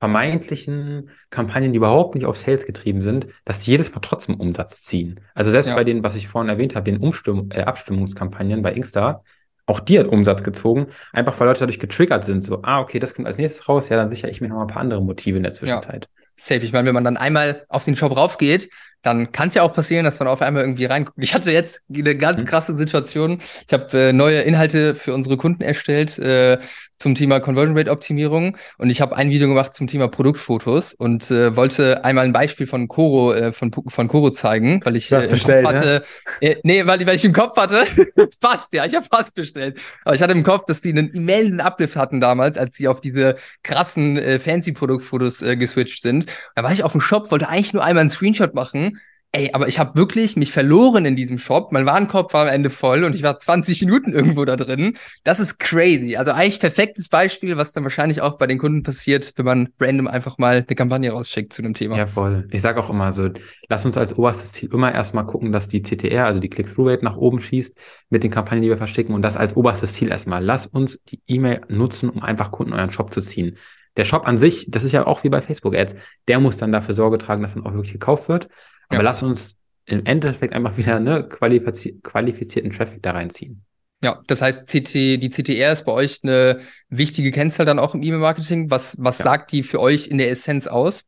vermeintlichen 0.00 1.11
Kampagnen, 1.30 1.72
die 1.72 1.78
überhaupt 1.78 2.14
nicht 2.14 2.24
auf 2.24 2.37
Sales 2.37 2.66
getrieben 2.66 3.02
sind, 3.02 3.26
dass 3.44 3.61
die 3.61 3.72
jedes 3.72 3.92
Mal 3.92 4.00
trotzdem 4.00 4.37
Umsatz 4.37 4.82
ziehen. 4.82 5.20
Also 5.34 5.50
selbst 5.50 5.68
ja. 5.68 5.74
bei 5.74 5.84
den, 5.84 6.04
was 6.04 6.14
ich 6.14 6.28
vorhin 6.28 6.48
erwähnt 6.48 6.76
habe, 6.76 6.90
den 6.90 7.00
Umstimm 7.00 7.48
äh, 7.52 7.62
Abstimmungskampagnen 7.62 8.62
bei 8.62 8.72
Insta, 8.72 9.24
auch 9.66 9.80
die 9.80 9.98
hat 9.98 10.06
Umsatz 10.06 10.42
gezogen, 10.42 10.87
einfach 11.12 11.38
weil 11.38 11.48
Leute 11.48 11.61
dadurch 11.61 11.80
getriggert 11.80 12.24
sind. 12.24 12.42
So, 12.42 12.62
ah, 12.62 12.80
okay, 12.80 12.98
das 12.98 13.12
kommt 13.12 13.26
als 13.26 13.38
nächstes 13.38 13.68
raus, 13.68 13.88
ja, 13.88 13.96
dann 13.96 14.08
sichere 14.08 14.30
ich 14.30 14.40
mir 14.40 14.48
noch 14.48 14.56
mal 14.56 14.62
ein 14.62 14.68
paar 14.68 14.80
andere 14.80 15.02
Motive 15.02 15.37
in 15.37 15.42
der 15.42 15.52
Zwischenzeit. 15.52 16.04
Ja. 16.04 16.24
Safe. 16.40 16.64
Ich 16.64 16.72
meine, 16.72 16.87
wenn 16.87 16.94
man 16.94 17.04
dann 17.04 17.16
einmal 17.16 17.66
auf 17.68 17.84
den 17.84 17.96
Shop 17.96 18.16
raufgeht, 18.16 18.70
dann 19.02 19.32
kann 19.32 19.48
es 19.48 19.54
ja 19.54 19.62
auch 19.62 19.72
passieren, 19.72 20.04
dass 20.04 20.18
man 20.18 20.28
auf 20.28 20.40
einmal 20.40 20.62
irgendwie 20.62 20.84
reinguckt. 20.84 21.18
Ich 21.20 21.34
hatte 21.34 21.52
jetzt 21.52 21.82
eine 21.92 22.16
ganz 22.16 22.42
mhm. 22.42 22.46
krasse 22.46 22.76
Situation. 22.76 23.40
Ich 23.66 23.72
habe 23.72 23.98
äh, 23.98 24.12
neue 24.12 24.40
Inhalte 24.40 24.94
für 24.94 25.14
unsere 25.14 25.37
Kunden 25.37 25.62
erstellt 25.62 26.18
äh, 26.18 26.58
zum 26.98 27.14
Thema 27.14 27.40
Conversion 27.40 27.76
Rate 27.76 27.90
Optimierung 27.90 28.56
und 28.76 28.90
ich 28.90 29.00
habe 29.00 29.16
ein 29.16 29.30
Video 29.30 29.48
gemacht 29.48 29.72
zum 29.72 29.87
Thema 29.87 30.08
Produktfotos 30.08 30.94
und 30.94 31.30
äh, 31.30 31.56
wollte 31.56 32.04
einmal 32.04 32.24
ein 32.24 32.32
Beispiel 32.32 32.66
von 32.66 32.88
Coro 32.88 33.32
äh, 33.32 33.52
von 33.52 33.70
von 33.72 34.08
Coro 34.08 34.30
zeigen, 34.30 34.80
weil 34.84 34.96
ich 34.96 35.11
äh, 35.12 35.24
im 35.24 35.30
bestellt, 35.30 35.64
Kopf 35.64 35.74
hatte, 35.76 36.04
ne? 36.40 36.48
äh, 36.48 36.56
nee, 36.64 36.87
weil, 36.87 37.06
weil 37.06 37.16
ich 37.16 37.24
im 37.24 37.32
Kopf 37.32 37.56
hatte, 37.56 37.84
fast 38.40 38.72
ja, 38.74 38.84
ich 38.84 38.94
habe 38.94 39.06
fast 39.11 39.34
bestellt, 39.34 39.80
aber 40.04 40.14
ich 40.14 40.22
hatte 40.22 40.32
im 40.32 40.42
Kopf, 40.42 40.64
dass 40.66 40.80
die 40.80 40.90
einen 40.90 41.11
immensen 41.11 41.61
Uplift 41.61 41.96
hatten 41.96 42.20
damals, 42.20 42.58
als 42.58 42.76
sie 42.76 42.88
auf 42.88 43.00
diese 43.00 43.37
krassen 43.62 44.16
äh, 44.16 44.40
fancy 44.40 44.72
Produktfotos 44.72 45.42
äh, 45.42 45.56
geswitcht 45.56 46.02
sind. 46.02 46.26
Da 46.56 46.64
war 46.64 46.72
ich 46.72 46.82
auf 46.82 46.92
dem 46.92 47.00
Shop, 47.00 47.30
wollte 47.30 47.48
eigentlich 47.48 47.72
nur 47.72 47.84
einmal 47.84 48.02
einen 48.02 48.11
Screenshot 48.11 48.54
machen 48.54 48.98
Ey, 49.30 49.50
aber 49.52 49.68
ich 49.68 49.78
habe 49.78 49.94
wirklich 49.94 50.36
mich 50.36 50.52
verloren 50.52 51.04
in 51.04 51.14
diesem 51.14 51.36
Shop. 51.36 51.70
Mein 51.70 51.84
Warenkorb 51.84 52.32
war 52.32 52.46
am 52.46 52.48
Ende 52.48 52.70
voll 52.70 53.04
und 53.04 53.14
ich 53.14 53.22
war 53.22 53.38
20 53.38 53.80
Minuten 53.82 54.14
irgendwo 54.14 54.46
da 54.46 54.56
drin. 54.56 54.96
Das 55.22 55.38
ist 55.38 55.58
crazy. 55.58 56.16
Also 56.16 56.32
eigentlich 56.32 56.58
perfektes 56.58 57.10
Beispiel, 57.10 57.58
was 57.58 57.72
dann 57.72 57.82
wahrscheinlich 57.82 58.22
auch 58.22 58.38
bei 58.38 58.46
den 58.46 58.58
Kunden 58.58 58.82
passiert, 58.82 59.34
wenn 59.36 59.44
man 59.44 59.68
random 59.78 60.06
einfach 60.06 60.38
mal 60.38 60.64
eine 60.66 60.76
Kampagne 60.76 61.10
rausschickt 61.10 61.52
zu 61.52 61.60
einem 61.60 61.74
Thema. 61.74 61.98
Ja, 61.98 62.06
voll. 62.06 62.48
Ich 62.50 62.62
sage 62.62 62.80
auch 62.80 62.88
immer 62.88 63.12
so, 63.12 63.28
lass 63.68 63.84
uns 63.84 63.98
als 63.98 64.16
oberstes 64.16 64.52
Ziel 64.52 64.72
immer 64.72 64.94
erstmal 64.94 65.26
gucken, 65.26 65.52
dass 65.52 65.68
die 65.68 65.82
CTR, 65.82 66.24
also 66.24 66.40
die 66.40 66.48
Click-Through-Rate 66.48 67.04
nach 67.04 67.18
oben 67.18 67.42
schießt 67.42 67.76
mit 68.08 68.22
den 68.22 68.30
Kampagnen, 68.30 68.62
die 68.62 68.70
wir 68.70 68.78
verschicken 68.78 69.14
und 69.14 69.20
das 69.20 69.36
als 69.36 69.54
oberstes 69.56 69.92
Ziel 69.92 70.08
erstmal. 70.08 70.42
Lass 70.42 70.66
uns 70.66 70.98
die 71.06 71.20
E-Mail 71.26 71.60
nutzen, 71.68 72.08
um 72.08 72.22
einfach 72.22 72.50
Kunden 72.50 72.72
in 72.72 72.78
euren 72.78 72.90
Shop 72.90 73.12
zu 73.12 73.20
ziehen. 73.20 73.58
Der 73.98 74.06
Shop 74.06 74.26
an 74.26 74.38
sich, 74.38 74.70
das 74.70 74.84
ist 74.84 74.92
ja 74.92 75.06
auch 75.06 75.22
wie 75.22 75.28
bei 75.28 75.42
Facebook-Ads, 75.42 75.96
der 76.28 76.40
muss 76.40 76.56
dann 76.56 76.72
dafür 76.72 76.94
Sorge 76.94 77.18
tragen, 77.18 77.42
dass 77.42 77.54
dann 77.54 77.66
auch 77.66 77.74
wirklich 77.74 77.92
gekauft 77.92 78.30
wird. 78.30 78.48
Aber 78.88 78.98
ja. 78.98 79.03
lass 79.03 79.22
uns 79.22 79.57
im 79.87 80.05
Endeffekt 80.05 80.53
einfach 80.53 80.77
wieder 80.77 81.01
ne, 81.01 81.27
qualifiz 81.29 81.88
qualifizierten 82.03 82.72
Traffic 82.72 83.03
da 83.03 83.12
reinziehen. 83.12 83.64
Ja, 84.03 84.22
das 84.29 84.42
heißt, 84.42 84.68
CT, 84.68 84.94
die 84.94 85.31
CTR 85.31 85.72
ist 85.72 85.85
bei 85.85 85.92
euch 85.92 86.20
eine 86.22 86.61
wichtige 86.88 87.33
Kennzahl 87.33 87.66
dann 87.66 87.81
auch 87.81 87.94
im 87.94 88.03
E-Mail-Marketing. 88.03 88.70
Was, 88.70 88.96
was 88.98 89.18
ja. 89.18 89.24
sagt 89.24 89.51
die 89.53 89.62
für 89.62 89.81
euch 89.81 90.07
in 90.07 90.18
der 90.18 90.31
Essenz 90.31 90.68
aus? 90.68 91.05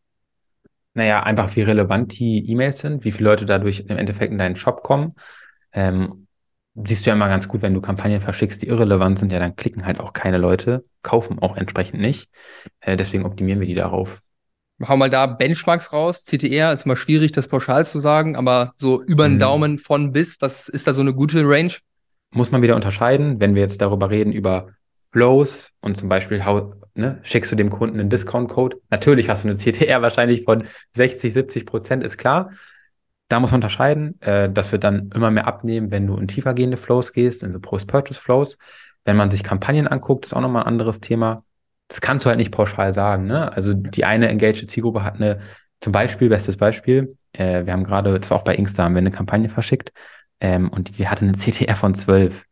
Naja, 0.95 1.23
einfach 1.23 1.55
wie 1.55 1.63
relevant 1.63 2.19
die 2.19 2.51
E-Mails 2.51 2.81
sind, 2.81 3.05
wie 3.05 3.13
viele 3.13 3.31
Leute 3.31 3.47
dadurch 3.47 3.85
im 3.87 3.97
Endeffekt 3.97 4.33
in 4.33 4.39
deinen 4.39 4.57
Shop 4.57 4.83
kommen. 4.83 5.15
Ähm, 5.73 6.27
siehst 6.75 7.07
du 7.07 7.11
ja 7.11 7.15
immer 7.15 7.29
ganz 7.29 7.47
gut, 7.47 7.63
wenn 7.63 7.75
du 7.75 7.81
Kampagnen 7.81 8.21
verschickst, 8.21 8.61
die 8.63 8.67
irrelevant 8.67 9.21
sind, 9.21 9.31
ja, 9.31 9.39
dann 9.39 9.55
klicken 9.55 9.87
halt 9.87 10.01
auch 10.01 10.13
keine 10.13 10.39
Leute, 10.39 10.85
kaufen 11.03 11.39
auch 11.39 11.57
entsprechend 11.57 12.01
nicht. 12.01 12.29
Äh, 12.81 12.97
deswegen 12.97 13.25
optimieren 13.25 13.61
wir 13.61 13.69
die 13.69 13.75
darauf 13.75 14.21
hau 14.87 14.97
mal 14.97 15.11
da 15.11 15.27
Benchmarks 15.27 15.93
raus. 15.93 16.25
CTR 16.25 16.73
ist 16.73 16.87
immer 16.87 16.97
schwierig, 16.97 17.33
das 17.33 17.49
pauschal 17.49 17.85
zu 17.87 17.99
sagen, 17.99 18.37
aber 18.37 18.73
so 18.79 19.03
über 19.03 19.29
den 19.29 19.35
mhm. 19.35 19.41
Daumen 19.41 19.79
von 19.79 20.13
bis, 20.13 20.37
was 20.41 20.69
ist 20.69 20.87
da 20.87 20.95
so 20.95 21.01
eine 21.01 21.15
gute 21.15 21.43
Range? 21.45 21.73
Muss 22.33 22.51
man 22.51 22.63
wieder 22.63 22.77
unterscheiden, 22.77 23.41
wenn 23.41 23.55
wir 23.55 23.63
jetzt 23.63 23.81
darüber 23.81 24.11
reden, 24.11 24.33
über 24.33 24.69
Flows 25.11 25.71
und 25.81 25.97
zum 25.97 26.09
Beispiel, 26.09 26.45
how, 26.45 26.75
ne, 26.95 27.19
schickst 27.23 27.51
du 27.51 27.57
dem 27.57 27.71
Kunden 27.71 27.99
einen 27.99 28.11
Discount-Code. 28.11 28.77
Natürlich 28.91 29.29
hast 29.29 29.45
du 29.45 29.49
eine 29.49 29.59
CTR 29.59 30.03
wahrscheinlich 30.03 30.45
von 30.45 30.65
60, 30.93 31.33
70 31.33 31.67
Prozent, 31.67 32.05
ist 32.05 32.17
klar. 32.17 32.51
Da 33.29 33.39
muss 33.41 33.51
man 33.51 33.59
unterscheiden. 33.59 34.21
Äh, 34.21 34.51
das 34.51 34.73
wird 34.73 34.85
dann 34.85 35.11
immer 35.15 35.31
mehr 35.31 35.47
abnehmen, 35.47 35.91
wenn 35.91 36.07
du 36.07 36.17
in 36.17 36.29
tiefergehende 36.29 36.77
Flows 36.77 37.13
gehst, 37.13 37.43
in 37.43 37.53
so 37.53 37.61
Post-Purchase-Flows. 37.61 38.57
Wenn 39.05 39.17
man 39.17 39.31
sich 39.31 39.43
Kampagnen 39.43 39.89
anguckt, 39.89 40.27
ist 40.27 40.35
auch 40.35 40.41
nochmal 40.41 40.63
ein 40.63 40.69
anderes 40.69 41.01
Thema. 41.01 41.43
Das 41.91 42.01
kannst 42.01 42.25
du 42.25 42.29
halt 42.29 42.39
nicht 42.39 42.53
pauschal 42.53 42.93
sagen. 42.93 43.27
Ne? 43.27 43.53
Also 43.53 43.75
die 43.75 44.05
eine 44.05 44.29
engaged 44.29 44.71
Zielgruppe 44.71 45.03
hat 45.03 45.17
eine, 45.17 45.41
zum 45.81 45.93
Beispiel, 45.93 46.29
bestes 46.29 46.57
Beispiel, 46.57 47.17
äh, 47.33 47.67
wir 47.67 47.73
haben 47.73 47.85
gerade, 47.85 48.19
das 48.19 48.31
war 48.31 48.39
auch 48.39 48.45
bei 48.45 48.55
Insta, 48.55 48.85
haben 48.85 48.95
wir 48.95 49.01
eine 49.01 49.11
Kampagne 49.11 49.49
verschickt 49.49 49.93
ähm, 50.39 50.71
und 50.71 50.89
die, 50.89 50.93
die 50.93 51.09
hatte 51.09 51.25
eine 51.25 51.33
CTR 51.37 51.75
von 51.75 51.95
12. 51.95 52.45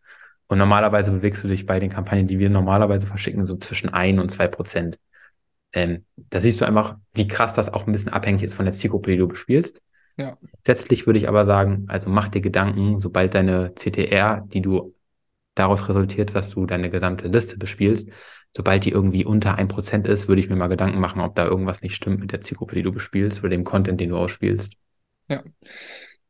Und 0.48 0.58
normalerweise 0.58 1.12
bewegst 1.12 1.44
du 1.44 1.48
dich 1.48 1.66
bei 1.66 1.78
den 1.78 1.90
Kampagnen, 1.90 2.26
die 2.26 2.40
wir 2.40 2.50
normalerweise 2.50 3.06
verschicken, 3.06 3.46
so 3.46 3.56
zwischen 3.56 3.90
ein 3.90 4.18
und 4.18 4.30
zwei 4.30 4.48
Prozent. 4.48 4.98
Ähm, 5.72 6.04
da 6.16 6.40
siehst 6.40 6.60
du 6.60 6.64
einfach, 6.64 6.96
wie 7.12 7.28
krass 7.28 7.54
das 7.54 7.72
auch 7.72 7.86
ein 7.86 7.92
bisschen 7.92 8.12
abhängig 8.12 8.42
ist 8.42 8.54
von 8.54 8.64
der 8.64 8.72
Zielgruppe, 8.72 9.12
die 9.12 9.18
du 9.18 9.28
bespielst. 9.28 9.80
Ja. 10.16 10.36
Letztlich 10.66 11.06
würde 11.06 11.18
ich 11.18 11.28
aber 11.28 11.44
sagen, 11.44 11.84
also 11.86 12.10
mach 12.10 12.28
dir 12.28 12.40
Gedanken, 12.40 12.98
sobald 12.98 13.34
deine 13.34 13.72
CTR, 13.76 14.42
die 14.48 14.62
du 14.62 14.94
daraus 15.54 15.88
resultiert, 15.88 16.34
dass 16.34 16.50
du 16.50 16.66
deine 16.66 16.90
gesamte 16.90 17.28
Liste 17.28 17.56
bespielst, 17.56 18.10
sobald 18.56 18.84
die 18.84 18.90
irgendwie 18.90 19.24
unter 19.24 19.56
ein 19.56 19.68
Prozent 19.68 20.06
ist, 20.06 20.28
würde 20.28 20.40
ich 20.40 20.48
mir 20.48 20.56
mal 20.56 20.68
Gedanken 20.68 21.00
machen, 21.00 21.20
ob 21.20 21.34
da 21.34 21.44
irgendwas 21.44 21.82
nicht 21.82 21.94
stimmt 21.94 22.20
mit 22.20 22.32
der 22.32 22.40
Zielgruppe, 22.40 22.74
die 22.74 22.82
du 22.82 22.92
bespielst 22.92 23.40
oder 23.40 23.50
dem 23.50 23.64
Content, 23.64 24.00
den 24.00 24.10
du 24.10 24.16
ausspielst. 24.16 24.72
Ja. 25.28 25.42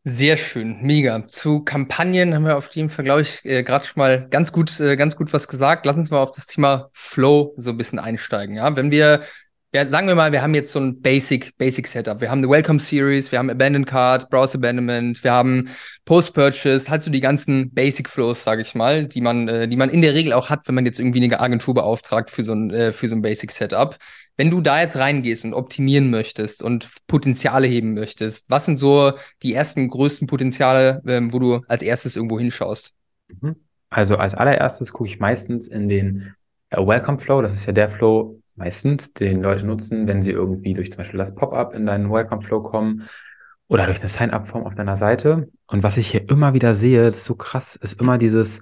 Sehr 0.04 0.36
schön, 0.38 0.80
mega. 0.82 1.26
Zu 1.28 1.64
Kampagnen 1.64 2.32
haben 2.32 2.44
wir 2.44 2.56
auf 2.56 2.74
jeden 2.74 2.88
Fall, 2.88 3.04
glaube 3.04 3.22
ich, 3.22 3.44
äh, 3.44 3.62
gerade 3.62 3.84
schon 3.84 4.00
mal 4.00 4.26
ganz 4.30 4.52
gut, 4.52 4.80
äh, 4.80 4.96
ganz 4.96 5.16
gut 5.16 5.32
was 5.34 5.48
gesagt. 5.48 5.84
Lass 5.84 5.96
uns 5.96 6.10
mal 6.10 6.22
auf 6.22 6.30
das 6.30 6.46
Thema 6.46 6.88
Flow 6.94 7.52
so 7.58 7.70
ein 7.70 7.76
bisschen 7.76 7.98
einsteigen. 7.98 8.56
Ja, 8.56 8.74
wenn 8.74 8.90
wir 8.90 9.22
ja, 9.74 9.86
sagen 9.86 10.08
wir 10.08 10.14
mal, 10.14 10.32
wir 10.32 10.40
haben 10.40 10.54
jetzt 10.54 10.72
so 10.72 10.80
ein 10.80 11.00
Basic, 11.02 11.56
Basic 11.58 11.86
Setup. 11.86 12.22
Wir 12.22 12.30
haben 12.30 12.38
eine 12.38 12.48
Welcome 12.48 12.80
Series, 12.80 13.30
wir 13.30 13.38
haben 13.38 13.50
Abandoned 13.50 13.86
Card, 13.86 14.30
Browse 14.30 14.56
Abandonment, 14.56 15.22
wir 15.22 15.32
haben 15.32 15.68
Post-Purchase, 16.06 16.90
halt 16.90 17.02
so 17.02 17.10
die 17.10 17.20
ganzen 17.20 17.70
Basic 17.74 18.08
Flows, 18.08 18.42
sage 18.42 18.62
ich 18.62 18.74
mal, 18.74 19.06
die 19.06 19.20
man, 19.20 19.46
äh, 19.46 19.68
die 19.68 19.76
man 19.76 19.90
in 19.90 20.00
der 20.00 20.14
Regel 20.14 20.32
auch 20.32 20.48
hat, 20.48 20.66
wenn 20.66 20.74
man 20.74 20.86
jetzt 20.86 20.98
irgendwie 20.98 21.22
eine 21.22 21.38
Agentur 21.38 21.74
beauftragt 21.74 22.30
für 22.30 22.44
so 22.44 22.54
ein, 22.54 22.70
äh, 22.70 22.92
für 22.92 23.08
so 23.08 23.14
ein 23.14 23.20
Basic 23.20 23.52
Setup. 23.52 23.98
Wenn 24.38 24.50
du 24.50 24.62
da 24.62 24.80
jetzt 24.80 24.96
reingehst 24.96 25.44
und 25.44 25.52
optimieren 25.52 26.08
möchtest 26.08 26.62
und 26.62 26.88
Potenziale 27.06 27.66
heben 27.66 27.92
möchtest, 27.92 28.46
was 28.48 28.64
sind 28.64 28.78
so 28.78 29.12
die 29.42 29.52
ersten 29.52 29.88
größten 29.88 30.28
Potenziale, 30.28 31.02
ähm, 31.06 31.32
wo 31.32 31.40
du 31.40 31.60
als 31.68 31.82
erstes 31.82 32.16
irgendwo 32.16 32.38
hinschaust? 32.38 32.94
Mhm. 33.28 33.56
Also 33.90 34.16
als 34.16 34.34
allererstes 34.34 34.92
gucke 34.92 35.10
ich 35.10 35.18
meistens 35.18 35.68
in 35.68 35.88
den 35.88 36.34
äh, 36.70 36.78
Welcome 36.78 37.18
Flow. 37.18 37.42
Das 37.42 37.52
ist 37.52 37.66
ja 37.66 37.72
der 37.72 37.88
Flow, 37.88 38.37
meistens, 38.58 39.12
den 39.12 39.42
Leute 39.42 39.64
nutzen, 39.64 40.06
wenn 40.06 40.22
sie 40.22 40.32
irgendwie 40.32 40.74
durch 40.74 40.90
zum 40.90 40.98
Beispiel 40.98 41.18
das 41.18 41.34
Pop-up 41.34 41.74
in 41.74 41.86
deinen 41.86 42.10
Welcome 42.10 42.42
Flow 42.42 42.62
kommen 42.62 43.08
oder 43.68 43.86
durch 43.86 44.00
eine 44.00 44.08
Sign-up-Form 44.08 44.64
auf 44.64 44.74
deiner 44.74 44.96
Seite. 44.96 45.48
Und 45.66 45.82
was 45.82 45.96
ich 45.96 46.10
hier 46.10 46.28
immer 46.28 46.54
wieder 46.54 46.74
sehe, 46.74 47.06
das 47.06 47.18
ist 47.18 47.24
so 47.24 47.34
krass, 47.34 47.76
ist 47.76 48.00
immer 48.00 48.18
dieses, 48.18 48.60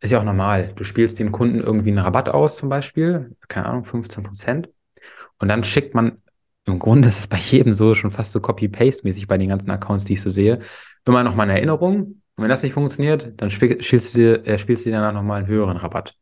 ist 0.00 0.10
ja 0.10 0.18
auch 0.18 0.24
normal. 0.24 0.72
Du 0.76 0.84
spielst 0.84 1.18
dem 1.18 1.32
Kunden 1.32 1.60
irgendwie 1.60 1.90
einen 1.90 1.98
Rabatt 1.98 2.28
aus, 2.28 2.56
zum 2.56 2.68
Beispiel, 2.68 3.36
keine 3.48 3.66
Ahnung, 3.66 3.84
15 3.84 4.22
Prozent. 4.22 4.68
Und 5.38 5.48
dann 5.48 5.64
schickt 5.64 5.94
man, 5.94 6.22
im 6.66 6.78
Grunde 6.78 7.08
ist 7.08 7.20
es 7.20 7.26
bei 7.26 7.36
jedem 7.36 7.74
so, 7.74 7.94
schon 7.94 8.10
fast 8.10 8.32
so 8.32 8.40
Copy-Paste-mäßig 8.40 9.26
bei 9.26 9.38
den 9.38 9.50
ganzen 9.50 9.70
Accounts, 9.70 10.04
die 10.04 10.14
ich 10.14 10.22
so 10.22 10.30
sehe, 10.30 10.60
immer 11.04 11.22
noch 11.22 11.34
mal 11.34 11.42
eine 11.44 11.54
Erinnerung. 11.54 12.22
Und 12.36 12.42
wenn 12.42 12.48
das 12.48 12.62
nicht 12.62 12.72
funktioniert, 12.72 13.32
dann 13.36 13.50
spielst 13.50 14.14
du 14.14 14.18
dir, 14.18 14.46
äh, 14.46 14.58
spielst 14.58 14.84
du 14.84 14.90
dir 14.90 14.96
danach 14.96 15.12
nochmal 15.12 15.38
einen 15.38 15.46
höheren 15.46 15.76
Rabatt 15.76 16.16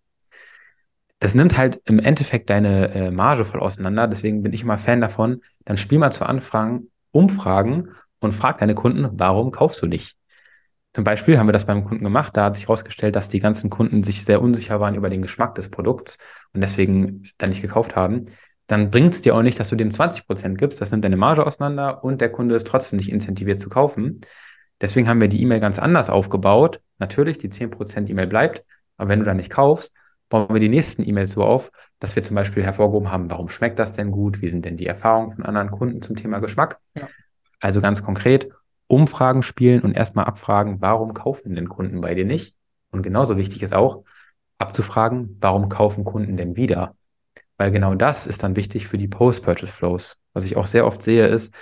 das 1.23 1.37
nimmt 1.37 1.57
halt 1.57 1.81
im 1.85 2.01
Endeffekt 2.01 2.51
deine 2.51 2.93
äh, 2.93 3.11
Marge 3.13 3.45
voll 3.45 3.61
auseinander. 3.61 4.09
Deswegen 4.09 4.43
bin 4.43 4.53
ich 4.53 4.63
immer 4.63 4.77
Fan 4.77 5.01
davon, 5.01 5.41
dann 5.65 5.77
spiel 5.77 6.01
mal 6.01 6.11
zu 6.11 6.27
Anfragen 6.27 6.91
Umfragen 7.13 7.91
und 8.19 8.33
frag 8.33 8.59
deine 8.59 8.75
Kunden, 8.75 9.09
warum 9.13 9.53
kaufst 9.53 9.81
du 9.83 9.87
nicht? 9.87 10.17
Zum 10.93 11.05
Beispiel 11.05 11.39
haben 11.39 11.47
wir 11.47 11.53
das 11.53 11.67
beim 11.67 11.85
Kunden 11.85 12.03
gemacht. 12.03 12.37
Da 12.37 12.47
hat 12.47 12.57
sich 12.57 12.67
herausgestellt, 12.67 13.15
dass 13.15 13.29
die 13.29 13.39
ganzen 13.39 13.71
Kunden 13.71 14.03
sich 14.03 14.25
sehr 14.25 14.43
unsicher 14.43 14.81
waren 14.81 14.97
über 14.97 15.11
den 15.11 15.23
Geschmack 15.23 15.55
des 15.55 15.71
Produkts 15.71 16.19
und 16.55 16.61
deswegen 16.61 17.31
dann 17.39 17.51
nicht 17.51 17.63
gekauft 17.63 17.95
haben. 17.95 18.27
Dann 18.67 18.91
bringt 18.91 19.15
es 19.15 19.23
dir 19.23 19.37
auch 19.37 19.43
nicht, 19.43 19.61
dass 19.61 19.69
du 19.69 19.77
dem 19.77 19.93
20 19.93 20.27
Prozent 20.27 20.59
gibst. 20.59 20.81
Das 20.81 20.91
nimmt 20.91 21.05
deine 21.05 21.17
Marge 21.17 21.47
auseinander 21.47 22.03
und 22.03 22.21
der 22.21 22.33
Kunde 22.33 22.57
ist 22.57 22.67
trotzdem 22.67 22.97
nicht 22.97 23.13
incentiviert 23.13 23.61
zu 23.61 23.69
kaufen. 23.69 24.23
Deswegen 24.81 25.09
haben 25.09 25.21
wir 25.21 25.29
die 25.29 25.41
E-Mail 25.41 25.61
ganz 25.61 25.79
anders 25.79 26.11
aufgebaut. 26.11 26.81
Natürlich, 26.99 27.39
die 27.39 27.49
10% 27.49 28.11
E-Mail 28.11 28.27
bleibt, 28.27 28.65
aber 28.97 29.09
wenn 29.09 29.21
du 29.21 29.25
dann 29.25 29.37
nicht 29.37 29.51
kaufst, 29.51 29.95
bauen 30.33 30.49
wir 30.51 30.61
die 30.61 30.71
nächsten 30.71 31.07
E-Mails 31.07 31.33
so 31.33 31.45
auf, 31.45 31.71
dass 31.99 32.17
wir 32.17 32.23
zum 32.23 32.37
Beispiel 32.37 32.65
hervorgehoben 32.65 33.13
haben, 33.13 33.31
warum 33.31 33.51
schmeckt 33.51 33.79
das 33.79 33.93
denn 33.93 34.11
gut? 34.11 34.41
Wie 34.41 34.49
sind 34.49 34.65
denn 34.65 34.79
die 34.79 34.87
Erfahrungen 34.87 35.33
von 35.33 35.45
anderen 35.45 35.71
Kunden 35.71 36.01
zum 36.01 36.17
Thema 36.17 36.39
Geschmack? 36.39 36.81
Ja. 36.95 37.07
Also 37.61 37.83
ganz 37.83 38.03
konkret, 38.03 38.49
Umfragen 38.87 39.43
spielen 39.43 39.83
und 39.83 39.95
erstmal 39.95 40.25
abfragen, 40.25 40.81
warum 40.81 41.13
kaufen 41.13 41.55
denn 41.55 41.69
Kunden 41.69 42.01
bei 42.01 42.15
dir 42.15 42.25
nicht? 42.25 42.57
Und 42.91 43.03
genauso 43.03 43.37
wichtig 43.37 43.63
ist 43.63 43.75
auch, 43.75 44.05
abzufragen, 44.57 45.37
warum 45.43 45.69
kaufen 45.69 46.05
Kunden 46.05 46.39
denn 46.39 46.57
wieder? 46.57 46.97
Weil 47.59 47.71
genau 47.71 47.95
das 47.95 48.27
ist 48.27 48.43
dann 48.43 48.57
wichtig 48.57 48.89
für 48.89 48.97
die 48.97 49.09
Post-Purchase 49.09 49.71
Flows. 49.71 50.17
Was 50.33 50.47
ich 50.47 50.57
auch 50.57 50.67
sehr 50.67 50.87
oft 50.87 51.03
sehe, 51.03 51.27
ist, 51.27 51.53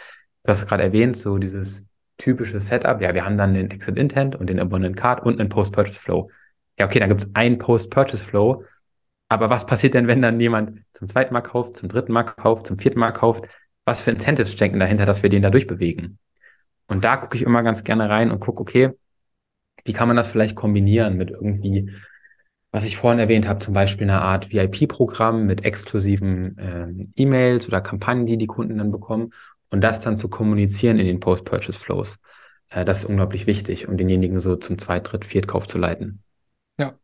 du 0.44 0.50
hast 0.50 0.68
gerade 0.68 0.84
erwähnt, 0.84 1.16
so 1.16 1.38
dieses 1.38 1.88
typische 2.18 2.60
Setup. 2.60 3.00
Ja, 3.00 3.14
wir 3.14 3.24
haben 3.24 3.36
dann 3.36 3.54
den 3.54 3.68
Exit 3.72 3.96
Intent 3.96 4.36
und 4.36 4.46
den 4.46 4.60
Abundant 4.60 4.96
Card 4.96 5.24
und 5.24 5.40
einen 5.40 5.48
Post-Purchase 5.48 5.98
Flow 5.98 6.30
ja, 6.80 6.86
okay, 6.86 6.98
dann 6.98 7.10
gibt 7.10 7.20
es 7.20 7.28
einen 7.34 7.58
Post-Purchase-Flow. 7.58 8.64
Aber 9.28 9.50
was 9.50 9.66
passiert 9.66 9.94
denn, 9.94 10.08
wenn 10.08 10.22
dann 10.22 10.40
jemand 10.40 10.82
zum 10.94 11.08
zweiten 11.08 11.34
Mal 11.34 11.42
kauft, 11.42 11.76
zum 11.76 11.90
dritten 11.90 12.12
Mal 12.12 12.24
kauft, 12.24 12.66
zum 12.66 12.78
vierten 12.78 12.98
Mal 12.98 13.12
kauft? 13.12 13.44
Was 13.84 14.00
für 14.00 14.10
Incentives 14.10 14.52
stecken 14.52 14.80
dahinter, 14.80 15.04
dass 15.04 15.22
wir 15.22 15.28
den 15.28 15.42
da 15.42 15.50
durchbewegen? 15.50 16.18
Und 16.88 17.04
da 17.04 17.18
gucke 17.18 17.36
ich 17.36 17.42
immer 17.42 17.62
ganz 17.62 17.84
gerne 17.84 18.08
rein 18.08 18.30
und 18.30 18.40
gucke, 18.40 18.62
okay, 18.62 18.90
wie 19.84 19.92
kann 19.92 20.08
man 20.08 20.16
das 20.16 20.28
vielleicht 20.28 20.56
kombinieren 20.56 21.16
mit 21.18 21.30
irgendwie, 21.30 21.90
was 22.72 22.84
ich 22.84 22.96
vorhin 22.96 23.20
erwähnt 23.20 23.46
habe, 23.46 23.60
zum 23.60 23.74
Beispiel 23.74 24.08
eine 24.08 24.22
Art 24.22 24.50
VIP-Programm 24.50 25.44
mit 25.44 25.64
exklusiven 25.64 26.56
ähm, 26.58 27.12
E-Mails 27.14 27.68
oder 27.68 27.82
Kampagnen, 27.82 28.26
die 28.26 28.38
die 28.38 28.46
Kunden 28.46 28.78
dann 28.78 28.90
bekommen 28.90 29.32
und 29.68 29.82
das 29.82 30.00
dann 30.00 30.16
zu 30.16 30.30
kommunizieren 30.30 30.98
in 30.98 31.06
den 31.06 31.20
Post-Purchase-Flows. 31.20 32.18
Äh, 32.70 32.86
das 32.86 33.00
ist 33.00 33.04
unglaublich 33.04 33.46
wichtig, 33.46 33.86
um 33.86 33.98
denjenigen 33.98 34.40
so 34.40 34.56
zum 34.56 34.78
Zweit-, 34.78 35.12
Dritt-, 35.12 35.26
Viertkauf 35.26 35.66
zu 35.66 35.76
leiten. 35.76 36.22
Ja, 36.80 36.94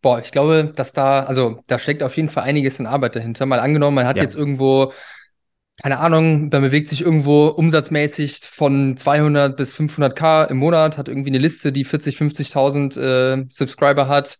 boah, 0.00 0.18
ich 0.18 0.32
glaube, 0.32 0.72
dass 0.74 0.94
da, 0.94 1.24
also 1.24 1.62
da 1.66 1.78
steckt 1.78 2.02
auf 2.02 2.16
jeden 2.16 2.30
Fall 2.30 2.44
einiges 2.44 2.78
in 2.78 2.86
Arbeit 2.86 3.16
dahinter. 3.16 3.44
Mal 3.44 3.60
angenommen, 3.60 3.94
man 3.94 4.06
hat 4.06 4.16
ja. 4.16 4.22
jetzt 4.22 4.34
irgendwo, 4.34 4.94
keine 5.82 5.98
Ahnung, 5.98 6.48
man 6.48 6.62
bewegt 6.62 6.88
sich 6.88 7.02
irgendwo 7.02 7.48
umsatzmäßig 7.48 8.38
von 8.38 8.96
200 8.96 9.54
bis 9.54 9.74
500k 9.74 10.48
im 10.48 10.56
Monat, 10.56 10.96
hat 10.96 11.08
irgendwie 11.08 11.28
eine 11.28 11.38
Liste, 11.38 11.70
die 11.70 11.84
40, 11.84 12.16
50.000 12.16 12.98
äh, 12.98 13.46
Subscriber 13.50 14.08
hat, 14.08 14.38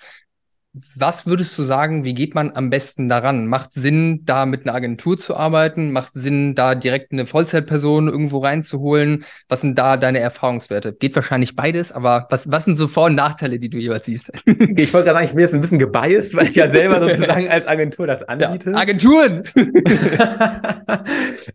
was 0.95 1.27
würdest 1.27 1.57
du 1.59 1.63
sagen, 1.63 2.05
wie 2.05 2.13
geht 2.13 2.35
man 2.35 2.53
am 2.55 2.69
besten 2.69 3.09
daran? 3.09 3.47
Macht 3.47 3.73
Sinn, 3.73 4.23
da 4.25 4.45
mit 4.45 4.67
einer 4.67 4.75
Agentur 4.75 5.17
zu 5.17 5.35
arbeiten? 5.35 5.91
Macht 5.91 6.13
Sinn, 6.15 6.55
da 6.55 6.75
direkt 6.75 7.13
eine 7.13 7.27
Vollzeitperson 7.27 8.09
irgendwo 8.09 8.39
reinzuholen? 8.39 9.25
Was 9.49 9.63
sind 9.63 9.79
da 9.79 9.97
deine 9.97 10.19
Erfahrungswerte? 10.19 10.93
Geht 10.93 11.17
wahrscheinlich 11.17 11.57
beides, 11.57 11.93
aber 11.93 12.27
was, 12.31 12.51
was 12.51 12.67
sind 12.67 12.77
so 12.77 12.89
Vor- 12.89 13.07
und 13.07 13.15
Nachteile, 13.15 13.59
die 13.59 13.71
du 13.71 13.79
jeweils 13.79 14.07
siehst? 14.07 14.33
Ich 14.77 14.93
wollte 14.93 15.07
gerade 15.07 15.19
sagen, 15.19 15.27
ich 15.27 15.33
bin 15.33 15.41
jetzt 15.41 15.55
ein 15.55 15.61
bisschen 15.61 15.79
gebiased, 15.79 16.35
weil 16.35 16.49
ich 16.49 16.55
ja 16.55 16.69
selber 16.69 17.01
sozusagen 17.01 17.49
als 17.49 17.67
Agentur 17.67 18.07
das 18.07 18.23
anbiete. 18.23 18.73
Ja, 18.73 18.77
Agenturen! 18.77 19.43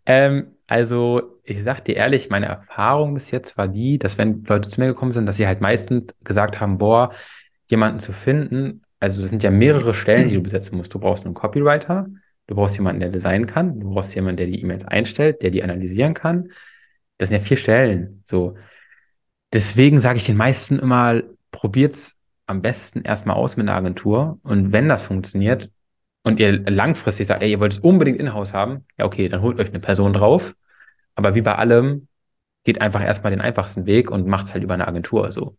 ähm, 0.05 0.47
also, 0.67 1.39
ich 1.43 1.63
sag 1.63 1.85
dir 1.85 1.95
ehrlich, 1.95 2.29
meine 2.29 2.47
Erfahrung 2.47 3.13
bis 3.13 3.31
jetzt 3.31 3.57
war 3.57 3.67
die, 3.67 3.99
dass 3.99 4.17
wenn 4.17 4.43
Leute 4.45 4.69
zu 4.69 4.79
mir 4.79 4.87
gekommen 4.87 5.11
sind, 5.11 5.25
dass 5.25 5.37
sie 5.37 5.47
halt 5.47 5.61
meistens 5.61 6.13
gesagt 6.23 6.59
haben, 6.59 6.77
boah, 6.77 7.11
jemanden 7.67 7.99
zu 7.99 8.13
finden, 8.13 8.81
also 9.01 9.21
das 9.21 9.31
sind 9.31 9.43
ja 9.43 9.51
mehrere 9.51 9.93
Stellen, 9.93 10.29
die 10.29 10.35
du 10.35 10.43
besetzen 10.43 10.77
musst. 10.77 10.93
Du 10.93 10.99
brauchst 10.99 11.25
einen 11.25 11.33
Copywriter, 11.33 12.07
du 12.47 12.55
brauchst 12.55 12.77
jemanden, 12.77 13.01
der 13.01 13.09
designen 13.09 13.47
kann, 13.47 13.79
du 13.79 13.89
brauchst 13.93 14.15
jemanden, 14.15 14.37
der 14.37 14.47
die 14.47 14.61
E-Mails 14.61 14.85
einstellt, 14.85 15.41
der 15.41 15.51
die 15.51 15.63
analysieren 15.63 16.13
kann. 16.13 16.51
Das 17.17 17.29
sind 17.29 17.39
ja 17.39 17.43
vier 17.43 17.57
Stellen. 17.57 18.21
So. 18.23 18.53
Deswegen 19.51 19.99
sage 19.99 20.17
ich 20.17 20.25
den 20.25 20.37
meisten 20.37 20.79
immer, 20.79 21.21
probiert's 21.51 22.15
am 22.45 22.61
besten 22.61 23.01
erstmal 23.01 23.35
aus 23.35 23.57
mit 23.57 23.67
einer 23.67 23.77
Agentur. 23.77 24.39
Und 24.43 24.71
wenn 24.71 24.87
das 24.87 25.03
funktioniert 25.03 25.69
und 26.23 26.39
ihr 26.39 26.61
langfristig 26.69 27.27
sagt, 27.27 27.41
ey, 27.41 27.51
ihr 27.51 27.59
wollt 27.59 27.73
es 27.73 27.79
unbedingt 27.79 28.19
in-house 28.19 28.53
haben, 28.53 28.85
ja, 28.97 29.05
okay, 29.05 29.27
dann 29.29 29.41
holt 29.41 29.59
euch 29.59 29.69
eine 29.69 29.79
Person 29.79 30.13
drauf. 30.13 30.55
Aber 31.15 31.35
wie 31.35 31.41
bei 31.41 31.55
allem, 31.55 32.07
geht 32.63 32.81
einfach 32.81 33.01
erstmal 33.01 33.31
den 33.31 33.41
einfachsten 33.41 33.85
Weg 33.85 34.11
und 34.11 34.27
macht's 34.27 34.53
halt 34.53 34.63
über 34.63 34.75
eine 34.75 34.87
Agentur 34.87 35.31
so. 35.31 35.57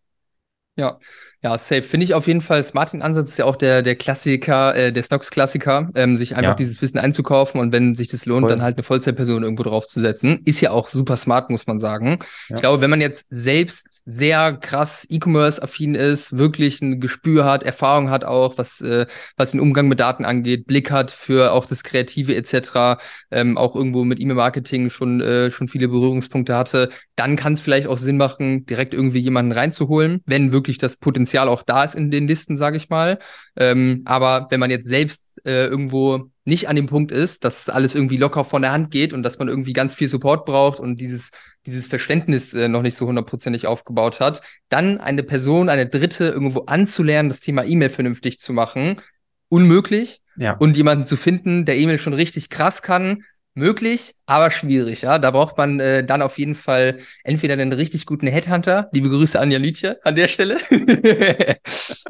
Ja, 0.75 0.99
ja, 1.43 1.57
safe. 1.57 1.81
Finde 1.81 2.05
ich 2.05 2.13
auf 2.13 2.27
jeden 2.27 2.39
Fall. 2.39 2.63
Smarting-Ansatz 2.63 3.31
ist 3.31 3.37
ja 3.37 3.43
auch 3.43 3.57
der, 3.57 3.81
der 3.81 3.95
Klassiker, 3.95 4.73
äh, 4.77 4.93
der 4.93 5.03
Snox-Klassiker, 5.03 5.89
ähm, 5.93 6.15
sich 6.15 6.37
einfach 6.37 6.51
ja. 6.51 6.55
dieses 6.55 6.81
Wissen 6.81 6.99
einzukaufen 6.99 7.59
und 7.59 7.73
wenn 7.73 7.95
sich 7.95 8.07
das 8.07 8.25
lohnt, 8.25 8.43
Voll. 8.43 8.49
dann 8.49 8.61
halt 8.61 8.77
eine 8.77 8.83
Vollzeitperson 8.83 9.43
irgendwo 9.43 9.63
draufzusetzen. 9.63 10.41
Ist 10.45 10.61
ja 10.61 10.71
auch 10.71 10.87
super 10.87 11.17
smart, 11.17 11.49
muss 11.49 11.67
man 11.67 11.81
sagen. 11.81 12.19
Ja. 12.47 12.55
Ich 12.55 12.61
glaube, 12.61 12.81
wenn 12.81 12.89
man 12.89 13.01
jetzt 13.01 13.27
selbst 13.29 14.03
sehr 14.05 14.53
krass 14.53 15.05
E-Commerce-affin 15.09 15.95
ist, 15.95 16.37
wirklich 16.37 16.81
ein 16.81 17.01
Gespür 17.01 17.43
hat, 17.43 17.63
Erfahrung 17.63 18.09
hat 18.09 18.23
auch, 18.23 18.57
was, 18.57 18.79
äh, 18.79 19.05
was 19.35 19.51
den 19.51 19.59
Umgang 19.59 19.89
mit 19.89 19.99
Daten 19.99 20.23
angeht, 20.23 20.65
Blick 20.65 20.91
hat 20.91 21.11
für 21.11 21.51
auch 21.51 21.65
das 21.65 21.83
Kreative 21.83 22.33
etc., 22.35 23.01
ähm, 23.31 23.57
auch 23.57 23.75
irgendwo 23.75 24.05
mit 24.05 24.21
E-Mail-Marketing 24.21 24.89
schon, 24.89 25.19
äh, 25.19 25.51
schon 25.51 25.67
viele 25.67 25.89
Berührungspunkte 25.89 26.55
hatte, 26.55 26.89
dann 27.17 27.35
kann 27.35 27.53
es 27.53 27.61
vielleicht 27.61 27.87
auch 27.87 27.97
Sinn 27.97 28.15
machen, 28.15 28.65
direkt 28.65 28.93
irgendwie 28.93 29.19
jemanden 29.19 29.51
reinzuholen, 29.51 30.21
wenn 30.25 30.53
wirklich 30.53 30.77
das 30.77 30.95
Potenzial 30.95 31.32
Potenzial 31.33 31.49
auch 31.49 31.63
da 31.63 31.83
ist 31.83 31.95
in 31.95 32.11
den 32.11 32.27
Listen, 32.27 32.57
sage 32.57 32.77
ich 32.77 32.89
mal. 32.89 33.17
Ähm, 33.55 34.03
aber 34.05 34.47
wenn 34.51 34.59
man 34.59 34.69
jetzt 34.69 34.87
selbst 34.87 35.41
äh, 35.45 35.65
irgendwo 35.65 36.29
nicht 36.45 36.67
an 36.67 36.75
dem 36.75 36.85
Punkt 36.85 37.11
ist, 37.11 37.43
dass 37.43 37.69
alles 37.69 37.95
irgendwie 37.95 38.17
locker 38.17 38.43
von 38.43 38.61
der 38.61 38.71
Hand 38.71 38.91
geht 38.91 39.13
und 39.13 39.23
dass 39.23 39.39
man 39.39 39.47
irgendwie 39.47 39.73
ganz 39.73 39.95
viel 39.95 40.07
Support 40.07 40.45
braucht 40.45 40.79
und 40.79 40.99
dieses, 40.99 41.31
dieses 41.65 41.87
Verständnis 41.87 42.53
äh, 42.53 42.67
noch 42.67 42.83
nicht 42.83 42.95
so 42.95 43.07
hundertprozentig 43.07 43.65
aufgebaut 43.65 44.19
hat, 44.19 44.41
dann 44.69 44.99
eine 44.99 45.23
Person, 45.23 45.69
eine 45.69 45.87
Dritte 45.87 46.25
irgendwo 46.25 46.61
anzulernen, 46.61 47.29
das 47.29 47.39
Thema 47.39 47.63
E-Mail 47.65 47.89
vernünftig 47.89 48.39
zu 48.39 48.53
machen, 48.53 49.01
unmöglich. 49.49 50.21
Ja. 50.35 50.53
Und 50.57 50.77
jemanden 50.77 51.05
zu 51.05 51.15
finden, 51.17 51.65
der 51.65 51.77
E-Mail 51.77 51.99
schon 51.99 52.13
richtig 52.13 52.49
krass 52.49 52.81
kann, 52.81 53.23
möglich, 53.55 54.15
aber 54.25 54.51
schwierig. 54.51 55.01
Ja, 55.01 55.19
da 55.19 55.31
braucht 55.31 55.57
man 55.57 55.79
äh, 55.79 56.03
dann 56.03 56.21
auf 56.21 56.37
jeden 56.37 56.55
Fall 56.55 56.99
entweder 57.23 57.53
einen 57.53 57.73
richtig 57.73 58.05
guten 58.05 58.27
Headhunter, 58.27 58.89
liebe 58.91 59.09
Grüße 59.09 59.39
an 59.39 59.51
Janitje 59.51 59.99
an 60.03 60.15
der 60.15 60.27
Stelle, 60.27 60.57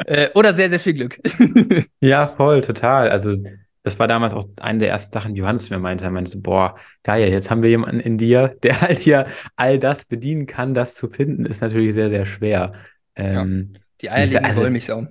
äh, 0.06 0.30
oder 0.34 0.54
sehr, 0.54 0.70
sehr 0.70 0.80
viel 0.80 0.94
Glück. 0.94 1.20
ja, 2.00 2.28
voll, 2.28 2.62
total. 2.62 3.10
Also 3.10 3.36
das 3.84 4.00
war 4.00 4.08
damals 4.08 4.34
auch 4.34 4.48
eine 4.62 4.80
der 4.80 4.90
ersten 4.90 5.12
Sachen, 5.12 5.34
die 5.34 5.42
Johannes 5.42 5.70
mir 5.70 5.78
meinte. 5.78 6.06
Er 6.06 6.12
meinte 6.12 6.32
so, 6.32 6.40
boah, 6.40 6.76
geil, 7.04 7.30
jetzt 7.30 7.52
haben 7.52 7.62
wir 7.62 7.70
jemanden 7.70 8.00
in 8.00 8.18
dir, 8.18 8.56
der 8.64 8.80
halt 8.82 9.00
hier 9.00 9.26
all 9.58 9.78
das 9.78 10.06
bedienen 10.06 10.46
kann. 10.46 10.74
Das 10.74 10.96
zu 10.96 11.10
finden, 11.10 11.46
ist 11.46 11.62
natürlich 11.62 11.94
sehr, 11.94 12.10
sehr 12.10 12.26
schwer. 12.26 12.72
Ähm, 13.16 13.74
ja, 13.74 13.80
die 14.02 14.10
eierlegende 14.10 14.48
also, 14.48 14.62
Wollmilchsau. 14.62 15.08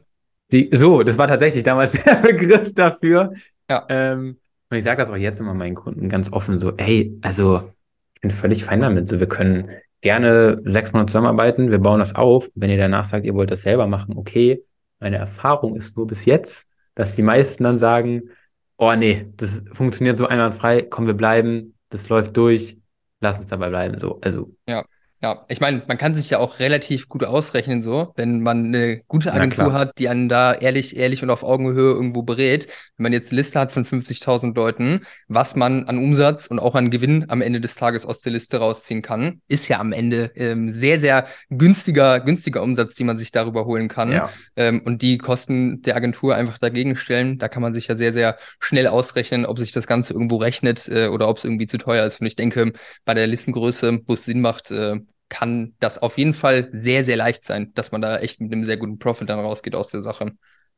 Die, 0.53 0.71
so, 0.73 1.03
das 1.03 1.19
war 1.19 1.29
tatsächlich 1.29 1.65
damals 1.65 1.93
der 2.05 2.17
Begriff 2.17 2.75
dafür. 2.75 3.35
Ja. 3.69 3.87
Ähm, 3.89 4.39
und 4.73 4.79
ich 4.79 4.85
sage 4.85 5.03
das 5.03 5.11
auch 5.11 5.17
jetzt 5.17 5.39
immer 5.39 5.53
meinen 5.53 5.75
Kunden 5.75 6.09
ganz 6.09 6.33
offen 6.33 6.59
so, 6.59 6.73
ey, 6.79 7.19
also 7.21 7.71
ich 8.15 8.23
bin 8.23 8.31
völlig 8.31 8.65
fein 8.65 8.81
damit. 8.81 9.07
So, 9.07 9.21
wir 9.21 9.29
können 9.29 9.69
gerne 10.01 10.63
sechs 10.65 10.95
Monate 10.95 11.11
zusammenarbeiten, 11.11 11.71
wir 11.71 11.79
bauen 11.79 12.01
das 12.01 12.15
auf. 12.15 12.49
Wenn 12.55 12.71
ihr 12.71 12.79
danach 12.79 13.05
sagt, 13.05 13.27
ihr 13.27 13.35
wollt 13.35 13.51
das 13.51 13.61
selber 13.61 13.87
machen, 13.87 14.17
okay. 14.17 14.65
Meine 14.99 15.19
Erfahrung 15.19 15.77
ist 15.77 15.95
nur 15.95 16.07
bis 16.07 16.25
jetzt, 16.25 16.65
dass 16.95 17.15
die 17.15 17.23
meisten 17.23 17.65
dann 17.65 17.79
sagen, 17.79 18.31
oh 18.79 18.95
nee, 18.95 19.27
das 19.37 19.63
funktioniert 19.75 20.17
so 20.17 20.27
einwandfrei, 20.27 20.81
komm, 20.81 21.07
wir 21.07 21.13
bleiben, 21.15 21.75
das 21.91 22.09
läuft 22.09 22.35
durch, 22.39 22.79
lass 23.21 23.37
uns 23.37 23.49
dabei 23.49 23.69
bleiben. 23.69 23.99
So, 23.99 24.21
also. 24.23 24.55
Ja. 24.67 24.87
Ja, 25.23 25.45
ich 25.47 25.61
meine, 25.61 25.83
man 25.87 25.99
kann 25.99 26.17
sich 26.17 26.31
ja 26.31 26.39
auch 26.39 26.59
relativ 26.59 27.09
gut 27.09 27.23
ausrechnen, 27.23 27.85
so, 27.85 28.13
wenn 28.17 28.41
man 28.41 28.67
eine 28.67 29.03
gute 29.07 29.33
Agentur 29.33 29.73
hat, 29.73 29.97
die 30.01 30.09
einen 30.09 30.29
da 30.29 30.53
ehrlich, 30.53 30.97
ehrlich 30.97 31.23
und 31.23 31.31
auf 31.31 31.45
Augenhöhe 31.45 31.93
irgendwo 31.93 32.25
berät. 32.25 32.67
Wenn 32.97 33.05
man 33.05 33.13
jetzt 33.13 33.31
eine 33.31 33.37
Liste 33.37 33.61
hat 33.61 33.71
von 33.71 33.85
50.000 33.85 34.57
Leuten, 34.57 35.03
was 35.29 35.55
man 35.55 35.85
an 35.85 35.99
Umsatz 35.99 36.49
und 36.49 36.59
auch 36.59 36.75
an 36.75 36.91
Gewinn 36.91 37.27
am 37.29 37.41
Ende 37.41 37.61
des 37.61 37.77
Tages 37.77 38.05
aus 38.05 38.19
der 38.19 38.33
Liste 38.33 38.57
rausziehen 38.57 39.01
kann, 39.01 39.41
ist 39.47 39.69
ja 39.69 39.79
am 39.79 39.93
Ende 39.93 40.33
ähm, 40.35 40.73
sehr, 40.73 40.99
sehr 40.99 41.29
günstiger, 41.51 42.19
günstiger 42.19 42.61
Umsatz, 42.61 42.97
die 42.97 43.05
man 43.05 43.17
sich 43.17 43.31
darüber 43.31 43.65
holen 43.65 43.87
kann. 43.87 44.11
Ja. 44.11 44.29
Ähm, 44.57 44.83
und 44.85 45.03
die 45.03 45.19
Kosten 45.19 45.83
der 45.83 45.95
Agentur 45.95 46.35
einfach 46.35 46.59
dagegen 46.59 46.97
stellen. 46.97 47.39
Da 47.39 47.47
kann 47.47 47.63
man 47.63 47.75
sich 47.75 47.87
ja 47.87 47.95
sehr, 47.95 48.13
sehr 48.13 48.39
schnell 48.59 48.89
ausrechnen, 48.89 49.47
ob 49.47 49.61
sich 49.61 49.71
das 49.71 49.87
Ganze 49.87 50.15
irgendwo 50.15 50.39
rechnet 50.39 50.89
äh, 50.89 51.07
oder 51.07 51.29
ob 51.29 51.37
es 51.37 51.45
irgendwie 51.45 51.67
zu 51.67 51.79
teuer 51.79 52.05
ist. 52.05 52.21
Und 52.21 52.27
ich 52.27 52.35
denke, 52.35 52.73
bei 53.05 53.15
der 53.15 53.29
Listengröße, 53.29 54.01
wo 54.05 54.15
es 54.15 54.25
Sinn 54.25 54.41
macht, 54.41 54.73
äh, 54.73 54.97
kann 55.33 55.73
das 55.81 55.97
auf 55.97 56.19
jeden 56.19 56.35
Fall 56.35 56.69
sehr, 56.73 57.05
sehr 57.05 57.17
leicht 57.17 57.43
sein, 57.43 57.73
dass 57.75 57.91
man 57.91 58.03
da 58.03 58.19
echt 58.19 58.43
mit 58.43 58.53
einem 58.53 58.65
sehr 58.65 58.77
guten 58.77 58.99
Profit 58.99 59.31
dann 59.31 59.41
rausgeht 59.41 59.75
aus 59.75 59.89
der 59.89 60.03
Sache. 60.03 60.33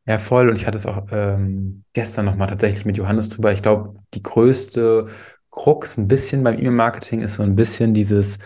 Ja, 0.06 0.18
voll. 0.18 0.48
Und 0.48 0.54
ich 0.54 0.64
hatte 0.64 0.78
es 0.78 0.86
auch 0.86 1.08
ähm, 1.10 1.82
gestern 1.92 2.24
nochmal 2.24 2.48
tatsächlich 2.48 2.84
mit 2.84 2.96
Johannes 2.96 3.28
drüber. 3.28 3.52
Ich 3.52 3.62
glaube, 3.62 3.94
die 4.14 4.22
größte 4.22 5.08
Krux 5.50 5.96
ein 5.96 6.06
bisschen 6.06 6.44
beim 6.44 6.56
E-Mail-Marketing 6.56 7.20
ist 7.20 7.34
so 7.34 7.42
ein 7.42 7.56
bisschen 7.56 7.94
dieses, 7.94 8.38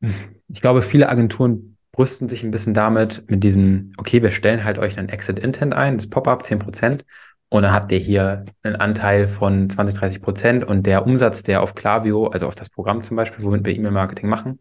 ich 0.00 0.60
glaube, 0.62 0.80
viele 0.80 1.10
Agenturen 1.10 1.76
brüsten 1.92 2.30
sich 2.30 2.42
ein 2.42 2.50
bisschen 2.50 2.72
damit, 2.72 3.28
mit 3.30 3.44
diesem, 3.44 3.92
okay, 3.98 4.22
wir 4.22 4.30
stellen 4.30 4.64
halt 4.64 4.78
euch 4.78 4.98
ein 4.98 5.10
Exit 5.10 5.38
Intent 5.38 5.74
ein, 5.74 5.98
das 5.98 6.08
Pop-up 6.08 6.44
10%, 6.44 7.04
und 7.50 7.62
dann 7.62 7.72
habt 7.72 7.92
ihr 7.92 7.98
hier 7.98 8.44
einen 8.64 8.74
Anteil 8.74 9.28
von 9.28 9.70
20, 9.70 9.94
30 9.96 10.22
Prozent 10.22 10.64
und 10.64 10.86
der 10.86 11.06
Umsatz, 11.06 11.44
der 11.44 11.62
auf 11.62 11.76
Klaviyo, 11.76 12.26
also 12.26 12.48
auf 12.48 12.56
das 12.56 12.68
Programm 12.68 13.02
zum 13.02 13.16
Beispiel, 13.16 13.44
womit 13.44 13.64
wir 13.64 13.76
E-Mail-Marketing 13.76 14.28
machen, 14.28 14.58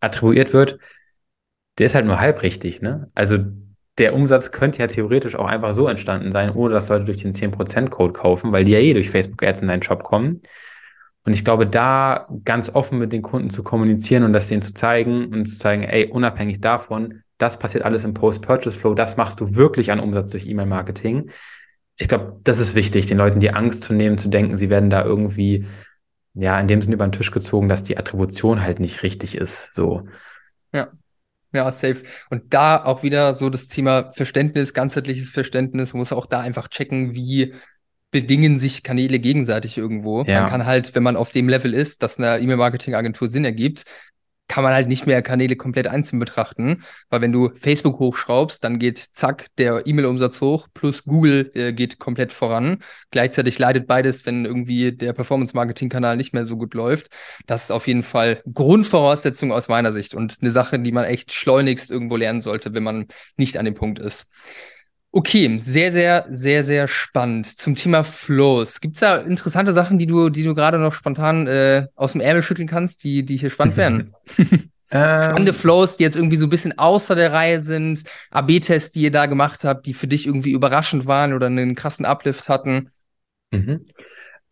attribuiert 0.00 0.52
wird, 0.52 0.78
der 1.78 1.86
ist 1.86 1.94
halt 1.94 2.06
nur 2.06 2.20
halb 2.20 2.42
richtig. 2.42 2.82
Ne? 2.82 3.10
Also 3.14 3.38
der 3.98 4.14
Umsatz 4.14 4.50
könnte 4.52 4.78
ja 4.78 4.86
theoretisch 4.86 5.34
auch 5.36 5.46
einfach 5.46 5.74
so 5.74 5.88
entstanden 5.88 6.32
sein, 6.32 6.50
ohne 6.50 6.74
dass 6.74 6.88
Leute 6.88 7.04
durch 7.04 7.18
den 7.18 7.34
10%-Code 7.34 8.12
kaufen, 8.12 8.52
weil 8.52 8.64
die 8.64 8.72
ja 8.72 8.78
eh 8.78 8.94
durch 8.94 9.10
Facebook-Ads 9.10 9.62
in 9.62 9.68
deinen 9.68 9.82
Shop 9.82 10.04
kommen. 10.04 10.42
Und 11.24 11.32
ich 11.34 11.44
glaube, 11.44 11.66
da 11.66 12.28
ganz 12.44 12.70
offen 12.74 12.98
mit 12.98 13.12
den 13.12 13.22
Kunden 13.22 13.50
zu 13.50 13.62
kommunizieren 13.62 14.22
und 14.22 14.32
das 14.32 14.48
denen 14.48 14.62
zu 14.62 14.72
zeigen 14.72 15.26
und 15.26 15.46
zu 15.46 15.58
zeigen, 15.58 15.82
ey, 15.82 16.06
unabhängig 16.06 16.60
davon, 16.60 17.22
das 17.38 17.58
passiert 17.58 17.84
alles 17.84 18.04
im 18.04 18.14
Post-Purchase-Flow, 18.14 18.94
das 18.94 19.16
machst 19.16 19.40
du 19.40 19.54
wirklich 19.54 19.92
an 19.92 20.00
Umsatz 20.00 20.30
durch 20.30 20.46
E-Mail-Marketing. 20.46 21.30
Ich 21.96 22.08
glaube, 22.08 22.40
das 22.44 22.60
ist 22.60 22.74
wichtig, 22.74 23.06
den 23.06 23.18
Leuten 23.18 23.40
die 23.40 23.50
Angst 23.50 23.84
zu 23.84 23.92
nehmen, 23.92 24.18
zu 24.18 24.28
denken, 24.28 24.56
sie 24.56 24.70
werden 24.70 24.90
da 24.90 25.04
irgendwie 25.04 25.66
ja, 26.38 26.58
in 26.60 26.68
dem 26.68 26.80
Sinne 26.80 26.94
über 26.94 27.06
den 27.06 27.12
Tisch 27.12 27.30
gezogen, 27.30 27.68
dass 27.68 27.82
die 27.82 27.98
Attribution 27.98 28.62
halt 28.62 28.80
nicht 28.80 29.02
richtig 29.02 29.36
ist. 29.36 29.74
So. 29.74 30.06
Ja. 30.72 30.88
Ja, 31.52 31.72
safe. 31.72 32.02
Und 32.28 32.52
da 32.52 32.84
auch 32.84 33.02
wieder 33.02 33.32
so 33.32 33.48
das 33.48 33.68
Thema 33.68 34.12
Verständnis, 34.12 34.74
ganzheitliches 34.74 35.30
Verständnis. 35.30 35.94
Man 35.94 36.00
muss 36.00 36.12
auch 36.12 36.26
da 36.26 36.40
einfach 36.40 36.68
checken, 36.68 37.14
wie 37.14 37.54
bedingen 38.10 38.58
sich 38.58 38.82
Kanäle 38.82 39.18
gegenseitig 39.18 39.78
irgendwo. 39.78 40.22
Ja. 40.24 40.42
Man 40.42 40.50
kann 40.50 40.66
halt, 40.66 40.94
wenn 40.94 41.02
man 41.02 41.16
auf 41.16 41.32
dem 41.32 41.48
Level 41.48 41.74
ist, 41.74 42.02
dass 42.02 42.18
eine 42.18 42.38
E-Mail-Marketing-Agentur 42.38 43.28
Sinn 43.28 43.44
ergibt, 43.44 43.84
kann 44.48 44.64
man 44.64 44.72
halt 44.72 44.88
nicht 44.88 45.06
mehr 45.06 45.22
Kanäle 45.22 45.56
komplett 45.56 45.86
einzeln 45.86 46.18
betrachten, 46.18 46.82
weil 47.10 47.20
wenn 47.20 47.32
du 47.32 47.50
Facebook 47.60 47.98
hochschraubst, 47.98 48.64
dann 48.64 48.78
geht 48.78 48.98
zack 48.98 49.46
der 49.58 49.86
E-Mail-Umsatz 49.86 50.40
hoch, 50.40 50.68
plus 50.72 51.04
Google 51.04 51.50
äh, 51.54 51.72
geht 51.72 51.98
komplett 51.98 52.32
voran. 52.32 52.82
Gleichzeitig 53.10 53.58
leidet 53.58 53.86
beides, 53.86 54.24
wenn 54.26 54.46
irgendwie 54.46 54.92
der 54.92 55.12
Performance-Marketing-Kanal 55.12 56.16
nicht 56.16 56.32
mehr 56.32 56.46
so 56.46 56.56
gut 56.56 56.74
läuft. 56.74 57.08
Das 57.46 57.64
ist 57.64 57.70
auf 57.70 57.86
jeden 57.86 58.02
Fall 58.02 58.42
Grundvoraussetzung 58.52 59.52
aus 59.52 59.68
meiner 59.68 59.92
Sicht 59.92 60.14
und 60.14 60.38
eine 60.40 60.50
Sache, 60.50 60.80
die 60.80 60.92
man 60.92 61.04
echt 61.04 61.32
schleunigst 61.32 61.90
irgendwo 61.90 62.16
lernen 62.16 62.40
sollte, 62.40 62.72
wenn 62.72 62.82
man 62.82 63.06
nicht 63.36 63.58
an 63.58 63.66
dem 63.66 63.74
Punkt 63.74 63.98
ist. 63.98 64.26
Okay, 65.10 65.58
sehr, 65.58 65.90
sehr, 65.90 66.26
sehr, 66.28 66.62
sehr 66.64 66.86
spannend. 66.86 67.46
Zum 67.46 67.74
Thema 67.74 68.04
Flows. 68.04 68.80
Gibt 68.80 68.96
es 68.96 69.00
da 69.00 69.18
interessante 69.18 69.72
Sachen, 69.72 69.98
die 69.98 70.06
du, 70.06 70.28
die 70.28 70.44
du 70.44 70.54
gerade 70.54 70.78
noch 70.78 70.92
spontan 70.92 71.46
äh, 71.46 71.86
aus 71.94 72.12
dem 72.12 72.20
Ärmel 72.20 72.42
schütteln 72.42 72.68
kannst, 72.68 73.04
die, 73.04 73.24
die 73.24 73.38
hier 73.38 73.50
spannend 73.50 73.76
wären? 73.76 74.14
Spannende 74.90 75.52
ähm. 75.52 75.56
Flows, 75.56 75.98
die 75.98 76.04
jetzt 76.04 76.16
irgendwie 76.16 76.36
so 76.36 76.46
ein 76.46 76.50
bisschen 76.50 76.78
außer 76.78 77.14
der 77.14 77.32
Reihe 77.32 77.60
sind, 77.60 78.04
AB-Tests, 78.30 78.92
die 78.92 79.02
ihr 79.02 79.10
da 79.12 79.26
gemacht 79.26 79.64
habt, 79.64 79.86
die 79.86 79.92
für 79.92 80.08
dich 80.08 80.26
irgendwie 80.26 80.52
überraschend 80.52 81.06
waren 81.06 81.34
oder 81.34 81.46
einen 81.46 81.74
krassen 81.74 82.06
Uplift 82.06 82.48
hatten. 82.48 82.90
Mhm. 83.50 83.84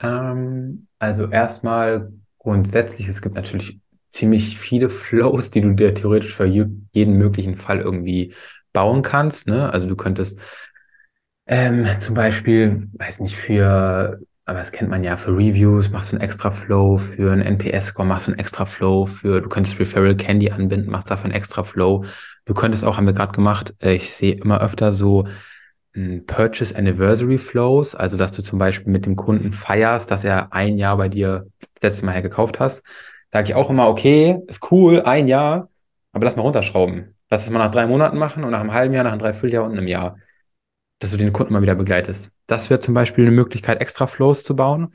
Ähm, 0.00 0.86
also 0.98 1.30
erstmal 1.30 2.12
grundsätzlich, 2.38 3.08
es 3.08 3.22
gibt 3.22 3.34
natürlich 3.34 3.78
ziemlich 4.08 4.58
viele 4.58 4.90
Flows, 4.90 5.50
die 5.50 5.62
du 5.62 5.72
dir 5.72 5.94
theoretisch 5.94 6.34
für 6.34 6.44
jeden 6.44 7.16
möglichen 7.16 7.56
Fall 7.56 7.80
irgendwie 7.80 8.34
bauen 8.76 9.00
kannst. 9.00 9.46
Ne? 9.48 9.72
Also 9.72 9.88
du 9.88 9.96
könntest 9.96 10.38
ähm, 11.46 11.86
zum 11.98 12.14
Beispiel, 12.14 12.88
weiß 12.92 13.20
nicht, 13.20 13.36
für, 13.36 14.20
aber 14.44 14.58
das 14.58 14.70
kennt 14.70 14.90
man 14.90 15.02
ja, 15.02 15.16
für 15.16 15.30
Reviews 15.32 15.90
machst 15.90 16.12
du 16.12 16.16
einen 16.16 16.24
extra 16.24 16.50
Flow, 16.50 16.98
für 16.98 17.32
einen 17.32 17.40
NPS-Score 17.40 18.06
machst 18.06 18.26
du 18.26 18.32
einen 18.32 18.38
extra 18.38 18.66
Flow, 18.66 19.06
für, 19.06 19.40
du 19.40 19.48
könntest 19.48 19.78
Referral 19.78 20.14
Candy 20.16 20.50
anbinden, 20.50 20.90
machst 20.90 21.10
dafür 21.10 21.26
einen 21.26 21.34
extra 21.34 21.64
Flow. 21.64 22.04
Du 22.44 22.52
könntest 22.52 22.84
auch, 22.84 22.98
haben 22.98 23.06
wir 23.06 23.14
gerade 23.14 23.32
gemacht, 23.32 23.74
äh, 23.80 23.94
ich 23.94 24.12
sehe 24.12 24.34
immer 24.34 24.60
öfter 24.60 24.92
so 24.92 25.26
hm, 25.94 26.26
Purchase 26.26 26.76
Anniversary 26.76 27.38
Flows, 27.38 27.94
also 27.94 28.18
dass 28.18 28.32
du 28.32 28.42
zum 28.42 28.58
Beispiel 28.58 28.92
mit 28.92 29.06
dem 29.06 29.16
Kunden 29.16 29.52
feierst, 29.54 30.10
dass 30.10 30.22
er 30.22 30.52
ein 30.52 30.76
Jahr 30.76 30.98
bei 30.98 31.08
dir 31.08 31.46
das 31.74 31.82
letzte 31.82 32.04
Mal 32.06 32.12
her 32.12 32.22
gekauft 32.22 32.60
hast. 32.60 32.82
Sage 33.32 33.48
ich 33.48 33.54
auch 33.54 33.70
immer, 33.70 33.88
okay, 33.88 34.38
ist 34.48 34.70
cool, 34.70 35.00
ein 35.02 35.28
Jahr, 35.28 35.70
aber 36.12 36.26
lass 36.26 36.36
mal 36.36 36.42
runterschrauben. 36.42 37.15
Lass 37.30 37.44
es 37.44 37.50
mal 37.50 37.58
nach 37.58 37.70
drei 37.70 37.86
Monaten 37.86 38.18
machen 38.18 38.44
und 38.44 38.52
nach 38.52 38.60
einem 38.60 38.72
halben 38.72 38.94
Jahr, 38.94 39.04
nach 39.04 39.12
einem 39.12 39.20
Dreivierteljahr 39.20 39.64
und 39.64 39.72
einem 39.72 39.88
Jahr, 39.88 40.18
dass 40.98 41.10
du 41.10 41.16
den 41.16 41.32
Kunden 41.32 41.52
mal 41.52 41.62
wieder 41.62 41.74
begleitest. 41.74 42.32
Das 42.46 42.70
wäre 42.70 42.80
zum 42.80 42.94
Beispiel 42.94 43.24
eine 43.24 43.34
Möglichkeit, 43.34 43.80
extra 43.80 44.06
Flows 44.06 44.44
zu 44.44 44.54
bauen. 44.54 44.94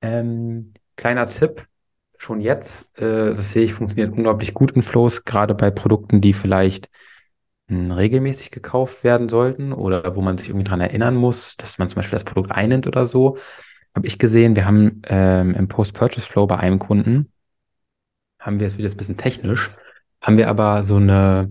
Ähm, 0.00 0.72
kleiner 0.96 1.26
Tipp, 1.26 1.66
schon 2.16 2.40
jetzt, 2.40 2.96
äh, 2.98 3.34
das 3.34 3.52
sehe 3.52 3.62
ich, 3.64 3.74
funktioniert 3.74 4.12
unglaublich 4.12 4.54
gut 4.54 4.72
in 4.72 4.82
Flows, 4.82 5.24
gerade 5.24 5.54
bei 5.54 5.70
Produkten, 5.70 6.20
die 6.20 6.32
vielleicht 6.32 6.88
hm, 7.68 7.90
regelmäßig 7.90 8.50
gekauft 8.50 9.04
werden 9.04 9.28
sollten 9.28 9.72
oder 9.72 10.16
wo 10.16 10.22
man 10.22 10.38
sich 10.38 10.48
irgendwie 10.48 10.64
dran 10.64 10.80
erinnern 10.80 11.14
muss, 11.16 11.56
dass 11.56 11.78
man 11.78 11.88
zum 11.88 11.96
Beispiel 11.96 12.16
das 12.16 12.24
Produkt 12.24 12.52
einnimmt 12.52 12.86
oder 12.86 13.06
so. 13.06 13.36
Habe 13.94 14.06
ich 14.06 14.18
gesehen, 14.18 14.56
wir 14.56 14.64
haben 14.64 15.02
ähm, 15.06 15.54
im 15.54 15.68
Post-Purchase-Flow 15.68 16.46
bei 16.46 16.56
einem 16.56 16.78
Kunden, 16.78 17.30
haben 18.38 18.58
wir, 18.58 18.66
jetzt 18.66 18.78
wieder 18.78 18.88
ein 18.88 18.96
bisschen 18.96 19.16
technisch, 19.16 19.70
haben 20.22 20.38
wir 20.38 20.48
aber 20.48 20.84
so 20.84 20.96
eine, 20.96 21.50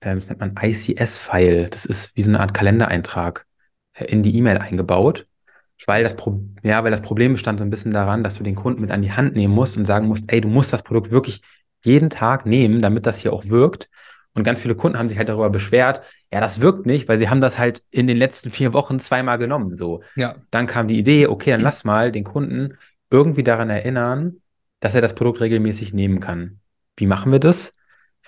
äh, 0.00 0.14
das 0.14 0.28
nennt 0.28 0.40
man 0.40 0.54
ICS-File. 0.62 1.68
Das 1.70 1.86
ist 1.86 2.14
wie 2.16 2.22
so 2.22 2.30
eine 2.30 2.40
Art 2.40 2.54
Kalendereintrag 2.54 3.46
äh, 3.94 4.04
in 4.04 4.22
die 4.22 4.36
E-Mail 4.36 4.58
eingebaut. 4.58 5.26
Weil 5.86 6.04
das, 6.04 6.14
Pro 6.14 6.44
ja, 6.62 6.84
weil 6.84 6.90
das 6.90 7.00
Problem 7.00 7.32
bestand 7.32 7.58
so 7.58 7.64
ein 7.64 7.70
bisschen 7.70 7.94
daran, 7.94 8.22
dass 8.22 8.36
du 8.36 8.44
den 8.44 8.54
Kunden 8.54 8.82
mit 8.82 8.90
an 8.90 9.00
die 9.00 9.12
Hand 9.12 9.34
nehmen 9.34 9.54
musst 9.54 9.78
und 9.78 9.86
sagen 9.86 10.06
musst, 10.06 10.30
ey, 10.30 10.42
du 10.42 10.48
musst 10.48 10.74
das 10.74 10.82
Produkt 10.82 11.10
wirklich 11.10 11.40
jeden 11.82 12.10
Tag 12.10 12.44
nehmen, 12.44 12.82
damit 12.82 13.06
das 13.06 13.18
hier 13.18 13.32
auch 13.32 13.46
wirkt. 13.46 13.88
Und 14.34 14.44
ganz 14.44 14.60
viele 14.60 14.74
Kunden 14.74 14.98
haben 14.98 15.08
sich 15.08 15.16
halt 15.16 15.30
darüber 15.30 15.48
beschwert, 15.48 16.02
ja, 16.30 16.40
das 16.40 16.60
wirkt 16.60 16.84
nicht, 16.84 17.08
weil 17.08 17.16
sie 17.16 17.30
haben 17.30 17.40
das 17.40 17.58
halt 17.58 17.82
in 17.90 18.06
den 18.06 18.18
letzten 18.18 18.50
vier 18.50 18.74
Wochen 18.74 19.00
zweimal 19.00 19.38
genommen. 19.38 19.74
So. 19.74 20.02
Ja. 20.16 20.36
Dann 20.50 20.66
kam 20.66 20.86
die 20.86 20.98
Idee, 20.98 21.26
okay, 21.26 21.50
dann 21.50 21.62
lass 21.62 21.84
mal 21.84 22.12
den 22.12 22.24
Kunden 22.24 22.76
irgendwie 23.10 23.42
daran 23.42 23.70
erinnern, 23.70 24.36
dass 24.80 24.94
er 24.94 25.00
das 25.00 25.14
Produkt 25.14 25.40
regelmäßig 25.40 25.94
nehmen 25.94 26.20
kann. 26.20 26.60
Wie 26.96 27.06
machen 27.06 27.32
wir 27.32 27.40
das? 27.40 27.72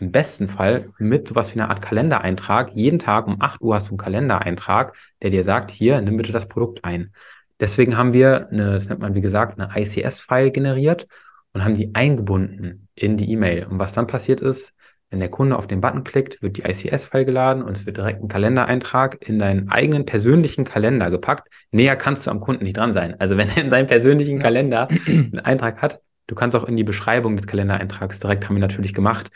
Im 0.03 0.11
besten 0.11 0.49
Fall 0.49 0.89
mit 0.99 1.29
sowas 1.29 1.55
wie 1.55 1.61
einer 1.61 1.71
Art 1.71 1.81
Kalendereintrag. 1.81 2.73
Jeden 2.75 2.99
Tag 2.99 3.29
um 3.29 3.41
8 3.41 3.61
Uhr 3.61 3.77
hast 3.77 3.87
du 3.87 3.91
einen 3.91 3.99
Kalendereintrag, 3.99 4.97
der 5.23 5.31
dir 5.31 5.45
sagt, 5.45 5.71
hier, 5.71 6.01
nimm 6.01 6.17
bitte 6.17 6.33
das 6.33 6.49
Produkt 6.49 6.85
ein. 6.85 7.13
Deswegen 7.61 7.97
haben 7.97 8.13
wir 8.13 8.49
eine, 8.49 8.73
das 8.73 8.89
nennt 8.89 9.01
man 9.01 9.15
wie 9.15 9.21
gesagt, 9.21 9.61
eine 9.61 9.71
ICS-File 9.81 10.51
generiert 10.51 11.07
und 11.53 11.63
haben 11.63 11.77
die 11.77 11.95
eingebunden 11.95 12.89
in 12.97 13.17
die 13.17 13.31
E-Mail. 13.31 13.67
Und 13.67 13.79
was 13.79 13.93
dann 13.93 14.09
passiert 14.09 14.41
ist, 14.41 14.75
wenn 15.11 15.21
der 15.21 15.29
Kunde 15.29 15.57
auf 15.57 15.69
den 15.69 15.81
Button 15.81 16.03
klickt, 16.03 16.43
wird 16.43 16.57
die 16.57 16.63
ICS-File 16.63 17.25
geladen 17.25 17.63
und 17.63 17.77
es 17.77 17.87
wird 17.87 17.97
direkt 17.97 18.25
ein 18.25 18.29
Kalendereintrag 18.29 19.25
in 19.29 19.39
deinen 19.39 19.71
eigenen 19.71 20.05
persönlichen 20.05 20.65
Kalender 20.65 21.13
gepackt. 21.13 21.47
Näher 21.71 21.95
kannst 21.95 22.27
du 22.27 22.33
am 22.33 22.41
Kunden 22.41 22.65
nicht 22.65 22.77
dran 22.77 22.93
sein. 22.93 23.21
Also 23.21 23.37
wenn 23.37 23.51
er 23.51 23.63
in 23.63 23.71
seinem 23.71 23.87
persönlichen 23.87 24.41
Kalender 24.41 24.89
einen 25.07 25.39
Eintrag 25.39 25.81
hat, 25.81 26.01
du 26.27 26.35
kannst 26.35 26.57
auch 26.57 26.65
in 26.65 26.77
die 26.77 26.83
Beschreibung 26.83 27.37
des 27.37 27.47
Kalendereintrags 27.47 28.19
direkt, 28.19 28.49
haben 28.49 28.57
wir 28.57 28.61
natürlich 28.61 28.95
gemacht, 28.95 29.31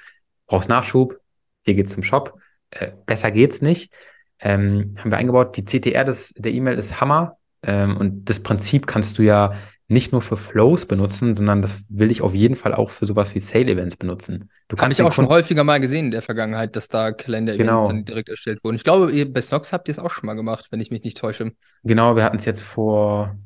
brauchst 0.46 0.68
Nachschub, 0.68 1.18
hier 1.64 1.74
geht's 1.74 1.92
zum 1.92 2.02
Shop, 2.02 2.38
äh, 2.70 2.92
besser 3.06 3.30
geht's 3.30 3.62
nicht. 3.62 3.92
Ähm, 4.38 4.96
haben 4.98 5.10
wir 5.10 5.18
eingebaut, 5.18 5.56
die 5.56 5.64
CTR 5.64 6.04
des, 6.04 6.34
der 6.34 6.52
E-Mail 6.52 6.76
ist 6.76 7.00
Hammer 7.00 7.36
ähm, 7.62 7.96
und 7.96 8.28
das 8.28 8.40
Prinzip 8.40 8.86
kannst 8.86 9.18
du 9.18 9.22
ja 9.22 9.52
nicht 9.88 10.10
nur 10.10 10.20
für 10.20 10.36
Flows 10.36 10.86
benutzen, 10.86 11.34
sondern 11.36 11.62
das 11.62 11.80
will 11.88 12.10
ich 12.10 12.20
auf 12.20 12.34
jeden 12.34 12.56
Fall 12.56 12.74
auch 12.74 12.90
für 12.90 13.06
sowas 13.06 13.34
wie 13.34 13.40
Sale-Events 13.40 13.96
benutzen. 13.96 14.50
Du 14.68 14.76
Habe 14.76 14.92
ich 14.92 15.00
auch 15.00 15.12
schon 15.12 15.28
häufiger 15.28 15.62
mal 15.62 15.80
gesehen 15.80 16.06
in 16.06 16.10
der 16.10 16.22
Vergangenheit, 16.22 16.74
dass 16.74 16.88
da 16.88 17.12
Kalender-Events 17.12 17.70
genau. 17.70 17.86
dann 17.86 18.04
direkt 18.04 18.28
erstellt 18.28 18.64
wurden. 18.64 18.74
Ich 18.74 18.84
glaube, 18.84 19.26
bei 19.26 19.40
Snox 19.40 19.72
habt 19.72 19.88
ihr 19.88 19.92
es 19.92 20.00
auch 20.00 20.10
schon 20.10 20.26
mal 20.26 20.34
gemacht, 20.34 20.66
wenn 20.70 20.80
ich 20.80 20.90
mich 20.90 21.04
nicht 21.04 21.18
täusche. 21.18 21.52
Genau, 21.84 22.16
wir 22.16 22.24
hatten 22.24 22.36
es 22.36 22.44
jetzt 22.44 22.62
vor, 22.62 23.36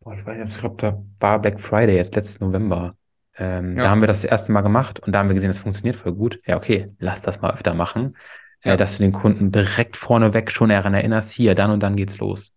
boah, 0.00 0.14
ich 0.14 0.26
weiß 0.26 0.38
nicht, 0.38 0.54
ich 0.54 0.60
glaube, 0.60 0.76
da 0.78 1.02
war 1.18 1.40
Black 1.40 1.60
Friday 1.60 1.96
jetzt 1.96 2.14
letzten 2.14 2.44
November. 2.44 2.94
Ähm, 3.38 3.76
ja. 3.76 3.84
Da 3.84 3.90
haben 3.90 4.00
wir 4.00 4.08
das, 4.08 4.22
das 4.22 4.30
erste 4.30 4.52
Mal 4.52 4.62
gemacht 4.62 5.00
und 5.00 5.12
da 5.12 5.20
haben 5.20 5.28
wir 5.28 5.34
gesehen, 5.34 5.50
das 5.50 5.58
funktioniert 5.58 5.96
voll 5.96 6.12
gut. 6.12 6.40
Ja, 6.46 6.56
okay, 6.56 6.90
lass 6.98 7.22
das 7.22 7.40
mal 7.40 7.52
öfter 7.52 7.74
machen, 7.74 8.16
äh, 8.62 8.70
ja. 8.70 8.74
äh, 8.74 8.76
dass 8.76 8.96
du 8.96 9.02
den 9.02 9.12
Kunden 9.12 9.52
direkt 9.52 9.96
vorneweg 9.96 10.50
schon 10.50 10.70
daran 10.70 10.94
erinnerst, 10.94 11.30
hier, 11.30 11.54
dann 11.54 11.70
und 11.70 11.82
dann 11.82 11.96
geht's 11.96 12.18
los. 12.18 12.52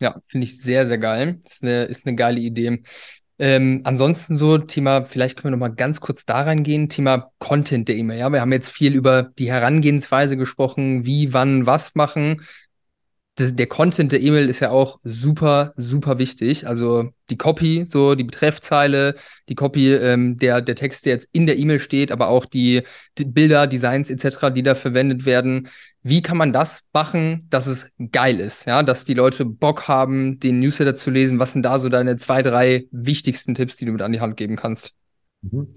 Ja, 0.00 0.20
finde 0.26 0.44
ich 0.44 0.60
sehr, 0.60 0.86
sehr 0.86 0.98
geil. 0.98 1.40
Ist 1.44 1.62
eine, 1.62 1.84
ist 1.84 2.06
eine 2.06 2.14
geile 2.14 2.38
Idee. 2.38 2.82
Ähm, 3.40 3.82
ansonsten 3.84 4.36
so 4.36 4.58
Thema, 4.58 5.04
vielleicht 5.04 5.36
können 5.36 5.52
wir 5.52 5.56
noch 5.56 5.68
mal 5.68 5.74
ganz 5.74 6.00
kurz 6.00 6.24
da 6.24 6.42
reingehen, 6.42 6.88
Thema 6.88 7.30
Content 7.38 7.88
der 7.88 7.96
E-Mail. 7.96 8.18
Ja, 8.18 8.30
wir 8.30 8.40
haben 8.40 8.52
jetzt 8.52 8.70
viel 8.70 8.94
über 8.94 9.22
die 9.22 9.50
Herangehensweise 9.50 10.36
gesprochen, 10.36 11.06
wie, 11.06 11.32
wann, 11.32 11.66
was 11.66 11.94
machen 11.94 12.42
das, 13.38 13.54
der 13.54 13.66
Content 13.66 14.10
der 14.10 14.20
E-Mail 14.20 14.48
ist 14.48 14.60
ja 14.60 14.70
auch 14.70 14.98
super, 15.04 15.72
super 15.76 16.18
wichtig. 16.18 16.66
Also 16.66 17.10
die 17.30 17.36
Copy, 17.36 17.84
so 17.86 18.16
die 18.16 18.24
Betreffzeile, 18.24 19.14
die 19.48 19.54
Copy, 19.54 19.94
ähm, 19.94 20.36
der, 20.36 20.60
der 20.60 20.74
Text, 20.74 21.06
der 21.06 21.12
jetzt 21.14 21.28
in 21.32 21.46
der 21.46 21.58
E-Mail 21.58 21.78
steht, 21.78 22.10
aber 22.10 22.28
auch 22.28 22.46
die, 22.46 22.82
die 23.16 23.24
Bilder, 23.24 23.68
Designs 23.68 24.10
etc., 24.10 24.50
die 24.52 24.64
da 24.64 24.74
verwendet 24.74 25.24
werden. 25.24 25.68
Wie 26.02 26.20
kann 26.20 26.36
man 26.36 26.52
das 26.52 26.86
machen, 26.92 27.46
dass 27.48 27.66
es 27.66 27.90
geil 28.10 28.40
ist? 28.40 28.66
Ja, 28.66 28.82
dass 28.82 29.04
die 29.04 29.14
Leute 29.14 29.44
Bock 29.44 29.86
haben, 29.86 30.40
den 30.40 30.58
Newsletter 30.58 30.96
zu 30.96 31.10
lesen. 31.10 31.38
Was 31.38 31.52
sind 31.52 31.62
da 31.62 31.78
so 31.78 31.88
deine 31.88 32.16
zwei, 32.16 32.42
drei 32.42 32.86
wichtigsten 32.90 33.54
Tipps, 33.54 33.76
die 33.76 33.84
du 33.84 33.92
mit 33.92 34.02
an 34.02 34.12
die 34.12 34.20
Hand 34.20 34.36
geben 34.36 34.56
kannst? 34.56 34.94
Mhm. 35.42 35.68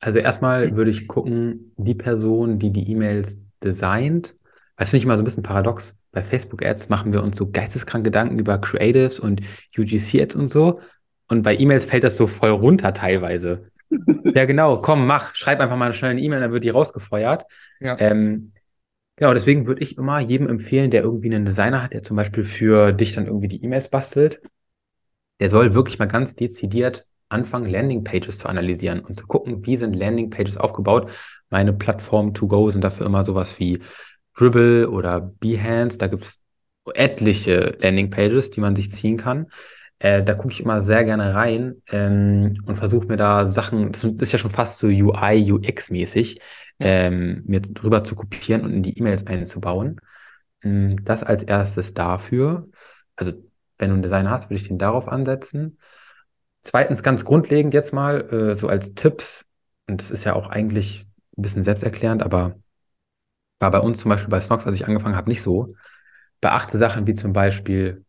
Also 0.00 0.18
erstmal 0.18 0.76
würde 0.76 0.90
ich 0.90 1.08
gucken, 1.08 1.72
die 1.76 1.94
Person, 1.94 2.58
die 2.58 2.70
die 2.70 2.90
E-Mails 2.90 3.40
designt, 3.64 4.34
weißt 4.76 4.92
du 4.92 4.96
nicht 4.96 5.06
mal 5.06 5.16
so 5.16 5.22
ein 5.22 5.24
bisschen 5.24 5.42
paradox? 5.42 5.94
Bei 6.12 6.22
Facebook-Ads 6.22 6.88
machen 6.88 7.12
wir 7.12 7.22
uns 7.22 7.36
so 7.36 7.50
geisteskrank 7.50 8.04
Gedanken 8.04 8.38
über 8.38 8.58
Creatives 8.58 9.20
und 9.20 9.40
UGC-Ads 9.76 10.36
und 10.36 10.48
so. 10.48 10.80
Und 11.28 11.42
bei 11.42 11.56
E-Mails 11.56 11.84
fällt 11.84 12.04
das 12.04 12.16
so 12.16 12.26
voll 12.26 12.50
runter 12.50 12.94
teilweise. 12.94 13.70
ja, 14.34 14.44
genau, 14.44 14.80
komm, 14.80 15.06
mach, 15.06 15.34
schreib 15.34 15.60
einfach 15.60 15.76
mal 15.76 15.92
schnell 15.92 16.12
eine 16.12 16.20
E-Mail, 16.20 16.40
dann 16.40 16.52
wird 16.52 16.64
die 16.64 16.70
rausgefeuert. 16.70 17.44
Ja. 17.80 17.96
Ähm, 17.98 18.52
genau, 19.16 19.34
deswegen 19.34 19.66
würde 19.66 19.82
ich 19.82 19.98
immer 19.98 20.20
jedem 20.20 20.48
empfehlen, 20.48 20.90
der 20.90 21.02
irgendwie 21.02 21.34
einen 21.34 21.44
Designer 21.44 21.82
hat, 21.82 21.92
der 21.92 22.02
zum 22.02 22.16
Beispiel 22.16 22.44
für 22.44 22.92
dich 22.92 23.14
dann 23.14 23.26
irgendwie 23.26 23.48
die 23.48 23.62
E-Mails 23.62 23.88
bastelt, 23.88 24.40
der 25.40 25.48
soll 25.48 25.74
wirklich 25.74 25.98
mal 25.98 26.06
ganz 26.06 26.34
dezidiert 26.34 27.06
anfangen, 27.28 27.70
Landingpages 27.70 28.38
zu 28.38 28.48
analysieren 28.48 29.00
und 29.00 29.14
zu 29.14 29.26
gucken, 29.26 29.66
wie 29.66 29.76
sind 29.76 29.94
Landingpages 29.94 30.56
aufgebaut. 30.56 31.10
Meine 31.50 31.72
Plattform 31.72 32.34
To 32.34 32.48
Go 32.48 32.70
sind 32.70 32.82
dafür 32.82 33.06
immer 33.06 33.24
sowas 33.24 33.58
wie 33.58 33.80
Dribble 34.38 34.88
oder 34.88 35.20
Behance, 35.20 35.98
da 35.98 36.06
gibt 36.06 36.24
es 36.24 36.38
etliche 36.94 37.76
Landingpages, 37.80 38.50
die 38.50 38.60
man 38.60 38.76
sich 38.76 38.90
ziehen 38.90 39.16
kann. 39.16 39.48
Äh, 39.98 40.22
da 40.22 40.34
gucke 40.34 40.52
ich 40.52 40.60
immer 40.60 40.80
sehr 40.80 41.04
gerne 41.04 41.34
rein 41.34 41.82
ähm, 41.90 42.54
und 42.66 42.76
versuche 42.76 43.06
mir 43.06 43.16
da 43.16 43.48
Sachen, 43.48 43.90
das 43.90 44.04
ist 44.04 44.32
ja 44.32 44.38
schon 44.38 44.50
fast 44.50 44.78
so 44.78 44.86
UI, 44.86 45.50
UX-mäßig, 45.52 46.40
ähm, 46.78 47.42
mir 47.46 47.60
drüber 47.60 48.04
zu 48.04 48.14
kopieren 48.14 48.62
und 48.62 48.72
in 48.72 48.82
die 48.82 48.96
E-Mails 48.96 49.26
einzubauen. 49.26 50.00
Ähm, 50.62 51.04
das 51.04 51.24
als 51.24 51.42
erstes 51.42 51.94
dafür. 51.94 52.68
Also, 53.16 53.32
wenn 53.78 53.88
du 53.90 53.94
einen 53.94 54.02
Designer 54.02 54.30
hast, 54.30 54.50
würde 54.50 54.60
ich 54.60 54.68
den 54.68 54.78
darauf 54.78 55.08
ansetzen. 55.08 55.78
Zweitens, 56.62 57.02
ganz 57.02 57.24
grundlegend 57.24 57.74
jetzt 57.74 57.92
mal, 57.92 58.20
äh, 58.32 58.54
so 58.54 58.68
als 58.68 58.94
Tipps, 58.94 59.44
und 59.88 60.00
das 60.00 60.10
ist 60.10 60.24
ja 60.24 60.34
auch 60.34 60.48
eigentlich 60.48 61.06
ein 61.36 61.42
bisschen 61.42 61.62
selbsterklärend, 61.64 62.22
aber 62.22 62.56
war 63.60 63.70
bei 63.70 63.80
uns 63.80 64.00
zum 64.00 64.08
Beispiel 64.10 64.30
bei 64.30 64.40
Snox, 64.40 64.66
als 64.66 64.76
ich 64.76 64.86
angefangen 64.86 65.16
habe, 65.16 65.28
nicht 65.28 65.42
so. 65.42 65.74
Beachte 66.40 66.78
Sachen 66.78 67.06
wie 67.06 67.14
zum 67.14 67.32
Beispiel 67.32 68.04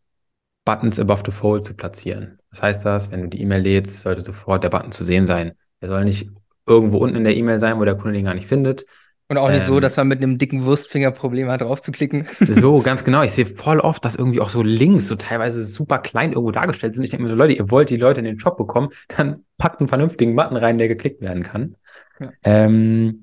Buttons 0.64 1.00
above 1.00 1.22
the 1.26 1.32
fold 1.32 1.66
zu 1.66 1.74
platzieren. 1.74 2.38
Was 2.50 2.62
heißt 2.62 2.84
das? 2.84 3.10
Wenn 3.10 3.22
du 3.22 3.28
die 3.28 3.40
E-Mail 3.40 3.62
lädst, 3.62 4.02
sollte 4.02 4.22
sofort 4.22 4.62
der 4.62 4.70
Button 4.70 4.92
zu 4.92 5.04
sehen 5.04 5.26
sein. 5.26 5.52
Er 5.80 5.88
soll 5.88 6.04
nicht 6.04 6.30
irgendwo 6.66 6.98
unten 6.98 7.16
in 7.16 7.24
der 7.24 7.36
E-Mail 7.36 7.58
sein, 7.58 7.78
wo 7.78 7.84
der 7.84 7.96
Kunde 7.96 8.16
den 8.16 8.24
gar 8.24 8.34
nicht 8.34 8.46
findet. 8.46 8.84
Und 9.28 9.38
auch 9.38 9.48
nicht 9.48 9.62
ähm, 9.62 9.68
so, 9.68 9.80
dass 9.80 9.96
man 9.96 10.08
mit 10.08 10.20
einem 10.20 10.38
dicken 10.38 10.64
Wurstfinger 10.64 11.12
Probleme 11.12 11.52
hat, 11.52 11.60
draufzuklicken. 11.60 12.26
So, 12.40 12.80
ganz 12.80 13.04
genau. 13.04 13.22
Ich 13.22 13.30
sehe 13.30 13.46
voll 13.46 13.78
oft, 13.78 14.04
dass 14.04 14.16
irgendwie 14.16 14.40
auch 14.40 14.50
so 14.50 14.60
Links 14.62 15.06
so 15.06 15.14
teilweise 15.14 15.62
super 15.62 15.98
klein 15.98 16.32
irgendwo 16.32 16.50
dargestellt 16.50 16.94
sind. 16.94 17.04
Ich 17.04 17.10
denke 17.10 17.22
mir 17.22 17.30
so, 17.30 17.36
Leute, 17.36 17.54
ihr 17.54 17.70
wollt 17.70 17.90
die 17.90 17.96
Leute 17.96 18.18
in 18.18 18.24
den 18.24 18.40
Shop 18.40 18.56
bekommen, 18.56 18.88
dann 19.16 19.44
packt 19.56 19.78
einen 19.78 19.88
vernünftigen 19.88 20.34
Button 20.34 20.56
rein, 20.56 20.78
der 20.78 20.88
geklickt 20.88 21.20
werden 21.20 21.44
kann. 21.44 21.76
Ja. 22.18 22.32
Ähm, 22.42 23.22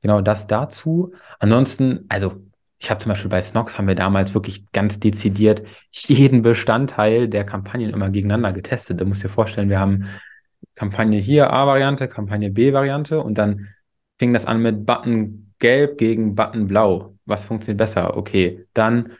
Genau 0.00 0.20
das 0.20 0.46
dazu. 0.46 1.12
Ansonsten, 1.38 2.04
also 2.08 2.36
ich 2.80 2.90
habe 2.90 3.00
zum 3.00 3.10
Beispiel 3.10 3.30
bei 3.30 3.42
Snox 3.42 3.76
haben 3.76 3.88
wir 3.88 3.96
damals 3.96 4.34
wirklich 4.34 4.70
ganz 4.70 5.00
dezidiert 5.00 5.62
jeden 5.90 6.42
Bestandteil 6.42 7.28
der 7.28 7.44
Kampagnen 7.44 7.90
immer 7.90 8.10
gegeneinander 8.10 8.52
getestet. 8.52 9.00
Du 9.00 9.04
musst 9.04 9.24
dir 9.24 9.28
vorstellen, 9.28 9.68
wir 9.68 9.80
haben 9.80 10.06
Kampagne 10.76 11.18
hier 11.18 11.52
A-Variante, 11.52 12.06
Kampagne 12.06 12.50
B-Variante 12.50 13.20
und 13.20 13.36
dann 13.36 13.68
fing 14.18 14.32
das 14.32 14.46
an 14.46 14.62
mit 14.62 14.86
Button 14.86 15.52
gelb 15.58 15.98
gegen 15.98 16.36
Button 16.36 16.68
blau. 16.68 17.16
Was 17.24 17.44
funktioniert 17.44 17.78
besser? 17.78 18.16
Okay, 18.16 18.64
dann 18.74 19.12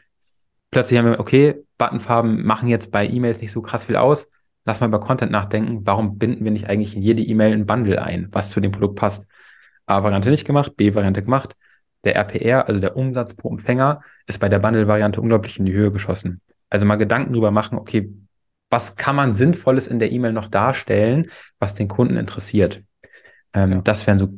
plötzlich 0.71 0.97
haben 0.97 1.07
wir, 1.07 1.19
okay, 1.19 1.63
Buttonfarben 1.77 2.45
machen 2.45 2.69
jetzt 2.69 2.91
bei 2.91 3.07
E-Mails 3.07 3.41
nicht 3.41 3.51
so 3.51 3.61
krass 3.61 3.85
viel 3.85 3.97
aus. 3.97 4.29
Lass 4.65 4.79
mal 4.79 4.87
über 4.87 4.99
Content 4.99 5.31
nachdenken. 5.31 5.81
Warum 5.85 6.17
binden 6.17 6.43
wir 6.45 6.51
nicht 6.51 6.69
eigentlich 6.69 6.95
in 6.95 7.01
jede 7.01 7.23
E-Mail 7.23 7.53
ein 7.53 7.65
Bundle 7.65 8.01
ein, 8.01 8.29
was 8.31 8.51
zu 8.51 8.61
dem 8.61 8.71
Produkt 8.71 8.95
passt? 8.95 9.27
A-Variante 9.89 10.29
nicht 10.29 10.45
gemacht, 10.45 10.75
B-Variante 10.75 11.23
gemacht. 11.23 11.55
Der 12.03 12.15
RPR, 12.15 12.67
also 12.67 12.79
der 12.79 12.95
Umsatz 12.95 13.33
pro 13.33 13.49
Empfänger, 13.49 14.01
ist 14.25 14.39
bei 14.39 14.47
der 14.47 14.59
Bundle-Variante 14.59 15.19
unglaublich 15.19 15.59
in 15.59 15.65
die 15.65 15.73
Höhe 15.73 15.91
geschossen. 15.91 16.41
Also 16.69 16.85
mal 16.85 16.95
Gedanken 16.95 17.33
drüber 17.33 17.51
machen, 17.51 17.77
okay, 17.77 18.13
was 18.69 18.95
kann 18.95 19.15
man 19.15 19.33
Sinnvolles 19.33 19.87
in 19.87 19.99
der 19.99 20.11
E-Mail 20.11 20.33
noch 20.33 20.47
darstellen, 20.47 21.29
was 21.57 21.73
den 21.73 21.87
Kunden 21.87 22.17
interessiert? 22.17 22.83
Ähm, 23.53 23.71
ja. 23.71 23.81
Das 23.81 24.05
wären 24.05 24.19
so 24.19 24.29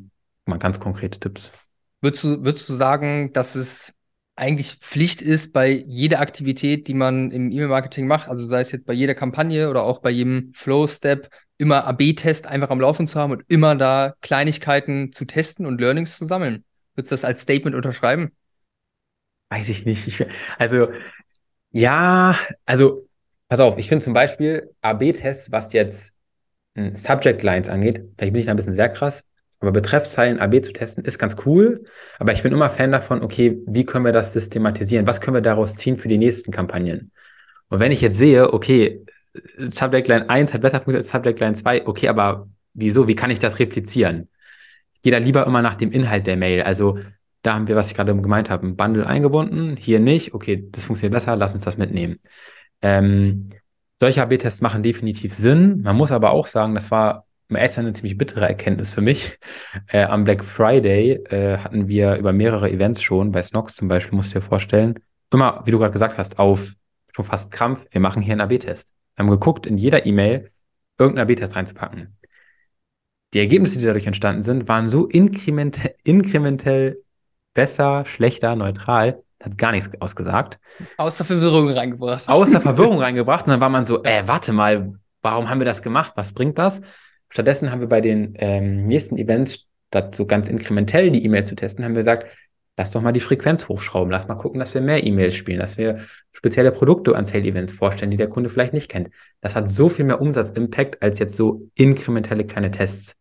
mal 0.46 0.58
ganz 0.58 0.80
konkrete 0.80 1.20
Tipps. 1.20 1.52
Würdest 2.00 2.24
du, 2.24 2.44
würdest 2.44 2.70
du 2.70 2.74
sagen, 2.74 3.32
dass 3.34 3.56
es 3.56 3.94
eigentlich 4.36 4.76
Pflicht 4.76 5.22
ist 5.22 5.54
bei 5.54 5.70
jeder 5.70 6.20
Aktivität, 6.20 6.88
die 6.88 6.94
man 6.94 7.30
im 7.32 7.52
E-Mail-Marketing 7.52 8.08
macht, 8.08 8.30
also 8.30 8.46
sei 8.46 8.62
es 8.62 8.72
jetzt 8.72 8.86
bei 8.86 8.94
jeder 8.94 9.14
Kampagne 9.14 9.70
oder 9.70 9.84
auch 9.84 10.00
bei 10.00 10.10
jedem 10.10 10.52
Flow-Step, 10.56 11.30
immer 11.62 11.86
AB-Test 11.86 12.48
einfach 12.48 12.72
am 12.72 12.82
Laufen 12.82 13.08
zu 13.08 13.20
haben 13.20 13.32
und 13.32 13.44
immer 13.48 13.76
da 13.76 14.16
Kleinigkeiten 14.22 15.14
zu 15.14 15.26
testen 15.26 15.68
und 15.68 15.80
Learnings 15.80 16.18
zu 16.18 16.26
sammeln. 16.26 16.66
Würdest 16.96 17.12
du 17.12 17.14
das 17.14 17.24
als 17.24 17.42
Statement 17.42 17.76
unterschreiben? 17.76 18.32
Weiß 19.50 19.70
ich 19.70 19.86
nicht. 19.86 20.08
Ich, 20.08 20.26
also, 20.58 20.88
ja, 21.70 22.36
also, 22.66 23.08
pass 23.48 23.60
auf, 23.60 23.78
ich 23.78 23.88
finde 23.88 24.04
zum 24.04 24.14
Beispiel 24.14 24.72
AB-Tests, 24.82 25.52
was 25.52 25.72
jetzt 25.74 26.14
hm, 26.76 26.96
Subject 26.96 27.44
Lines 27.44 27.70
angeht, 27.70 28.10
vielleicht 28.18 28.34
bin 28.34 28.40
ich 28.40 28.46
da 28.46 28.52
ein 28.52 28.58
bisschen 28.58 28.74
sehr 28.74 28.90
krass, 28.90 29.24
aber 29.60 29.72
Betreffzeilen 29.72 30.40
AB 30.40 30.64
zu 30.64 30.74
testen 30.74 31.06
ist 31.06 31.20
ganz 31.20 31.36
cool. 31.46 31.84
Aber 32.18 32.32
ich 32.32 32.42
bin 32.42 32.52
immer 32.52 32.72
Fan 32.72 32.92
davon, 32.92 33.22
okay, 33.22 33.62
wie 33.68 33.86
können 33.86 34.04
wir 34.04 34.12
das 34.12 34.34
systematisieren? 34.34 35.06
Was 35.06 35.22
können 35.22 35.36
wir 35.36 35.42
daraus 35.42 35.76
ziehen 35.76 35.98
für 35.98 36.08
die 36.08 36.18
nächsten 36.18 36.52
Kampagnen? 36.52 37.12
Und 37.70 37.80
wenn 37.80 37.92
ich 37.92 38.02
jetzt 38.02 38.18
sehe, 38.18 38.52
okay, 38.52 39.06
Subject 39.58 40.08
Line 40.08 40.30
1 40.30 40.54
hat 40.54 40.62
besser 40.62 40.78
funktioniert 40.78 41.04
als 41.04 41.10
Subject 41.10 41.40
Line 41.40 41.54
2. 41.56 41.88
Okay, 41.88 42.08
aber 42.10 42.50
wieso? 42.74 43.08
Wie 43.08 43.16
kann 43.16 43.32
ich 43.32 43.40
das 43.40 43.60
replizieren? 43.60 44.30
Ich 44.94 45.02
gehe 45.02 45.12
da 45.12 45.18
lieber 45.18 45.46
immer 45.46 45.62
nach 45.62 45.76
dem 45.76 45.92
Inhalt 45.92 46.28
der 46.28 46.38
Mail. 46.38 46.64
Also 46.64 47.00
Da 47.44 47.56
haben 47.56 47.68
wir, 47.68 47.76
was 47.76 47.90
ich 47.90 47.96
gerade 47.96 48.16
gemeint 48.16 48.50
habe, 48.50 48.68
ein 48.68 48.76
Bundle 48.76 49.08
eingebunden, 49.08 49.76
hier 49.78 50.00
nicht. 50.00 50.34
Okay, 50.34 50.68
das 50.72 50.84
funktioniert 50.86 51.14
besser, 51.14 51.36
lass 51.36 51.54
uns 51.54 51.64
das 51.64 51.78
mitnehmen. 51.78 52.20
Ähm, 52.82 53.50
solche 54.00 54.22
AB-Tests 54.22 54.62
machen 54.62 54.84
definitiv 54.84 55.34
Sinn. 55.36 55.82
Man 55.82 55.96
muss 55.96 56.12
aber 56.12 56.32
auch 56.32 56.48
sagen, 56.48 56.76
das 56.76 56.92
war 56.92 57.26
im 57.50 57.56
ersten 57.56 57.82
eine 57.82 57.94
ziemlich 57.94 58.18
bittere 58.18 58.48
Erkenntnis 58.48 58.92
für 58.92 59.02
mich. 59.02 59.38
Äh, 59.88 60.04
am 60.04 60.24
Black 60.26 60.44
Friday 60.44 61.14
äh, 61.30 61.58
hatten 61.58 61.88
wir 61.88 62.16
über 62.16 62.34
mehrere 62.34 62.70
Events 62.70 63.02
schon, 63.02 63.32
bei 63.32 63.42
Snox 63.44 63.76
zum 63.76 63.88
Beispiel, 63.88 64.16
musst 64.18 64.34
du 64.34 64.40
dir 64.40 64.46
vorstellen, 64.46 65.00
immer, 65.34 65.62
wie 65.66 65.72
du 65.72 65.80
gerade 65.80 65.94
gesagt 65.94 66.18
hast, 66.18 66.40
auf 66.40 66.76
schon 67.14 67.26
fast 67.26 67.52
Krampf, 67.52 67.86
wir 67.92 68.02
machen 68.02 68.22
hier 68.22 68.34
einen 68.34 68.42
AB-Test. 68.42 68.94
Wir 69.16 69.24
haben 69.24 69.30
geguckt, 69.30 69.66
in 69.66 69.78
jeder 69.78 70.06
E-Mail 70.06 70.52
irgendeinen 70.98 71.30
AB-Test 71.30 71.56
reinzupacken. 71.56 72.18
Die 73.34 73.40
Ergebnisse, 73.40 73.80
die 73.80 73.86
dadurch 73.86 74.08
entstanden 74.08 74.44
sind, 74.44 74.68
waren 74.68 74.90
so 74.90 75.08
inkrementell, 75.08 75.96
inkrementell 76.04 77.02
besser, 77.54 78.06
schlechter, 78.06 78.56
neutral, 78.56 79.24
hat 79.42 79.58
gar 79.58 79.72
nichts 79.72 79.90
ausgesagt. 80.02 80.60
Außer 80.98 81.26
Verwirrung 81.26 81.70
reingebracht. 81.70 82.28
Außer 82.28 82.62
Verwirrung 82.62 83.00
reingebracht. 83.02 83.46
Und 83.46 83.52
dann 83.52 83.62
war 83.62 83.70
man 83.70 83.86
so, 83.86 84.04
äh, 84.04 84.24
warte 84.28 84.54
mal, 84.54 84.94
warum 85.22 85.50
haben 85.50 85.60
wir 85.60 85.66
das 85.66 85.82
gemacht? 85.82 86.12
Was 86.16 86.34
bringt 86.34 86.58
das? 86.58 86.82
Stattdessen 87.30 87.72
haben 87.72 87.80
wir 87.80 87.88
bei 87.88 88.02
den 88.02 88.34
ähm, 88.36 88.88
nächsten 88.88 89.18
Events, 89.18 89.68
statt 89.88 90.16
so 90.16 90.26
ganz 90.26 90.50
inkrementell 90.50 91.10
die 91.12 91.24
E-Mails 91.24 91.48
zu 91.48 91.56
testen, 91.56 91.84
haben 91.86 91.94
wir 91.94 92.02
gesagt, 92.02 92.32
lass 92.82 92.90
doch 92.90 93.02
mal 93.02 93.12
die 93.12 93.20
Frequenz 93.20 93.68
hochschrauben, 93.68 94.12
lass 94.12 94.28
mal 94.28 94.34
gucken, 94.34 94.60
dass 94.60 94.74
wir 94.74 94.82
mehr 94.82 95.06
E-Mails 95.06 95.36
spielen, 95.36 95.60
dass 95.60 95.78
wir 95.78 96.00
spezielle 96.32 96.72
Produkte 96.72 97.16
an 97.16 97.28
Sale-Events 97.28 97.72
vorstellen, 97.72 98.10
die 98.10 98.18
der 98.18 98.28
Kunde 98.28 98.50
vielleicht 98.50 98.74
nicht 98.74 98.90
kennt. 98.90 99.12
Das 99.40 99.56
hat 99.56 99.70
so 99.70 99.88
viel 99.88 100.04
mehr 100.04 100.20
Umsatzimpact 100.20 101.04
als 101.04 101.20
jetzt 101.20 101.36
so 101.36 101.70
inkrementelle 101.76 102.44
kleine 102.44 102.72
Tests. 102.72 103.16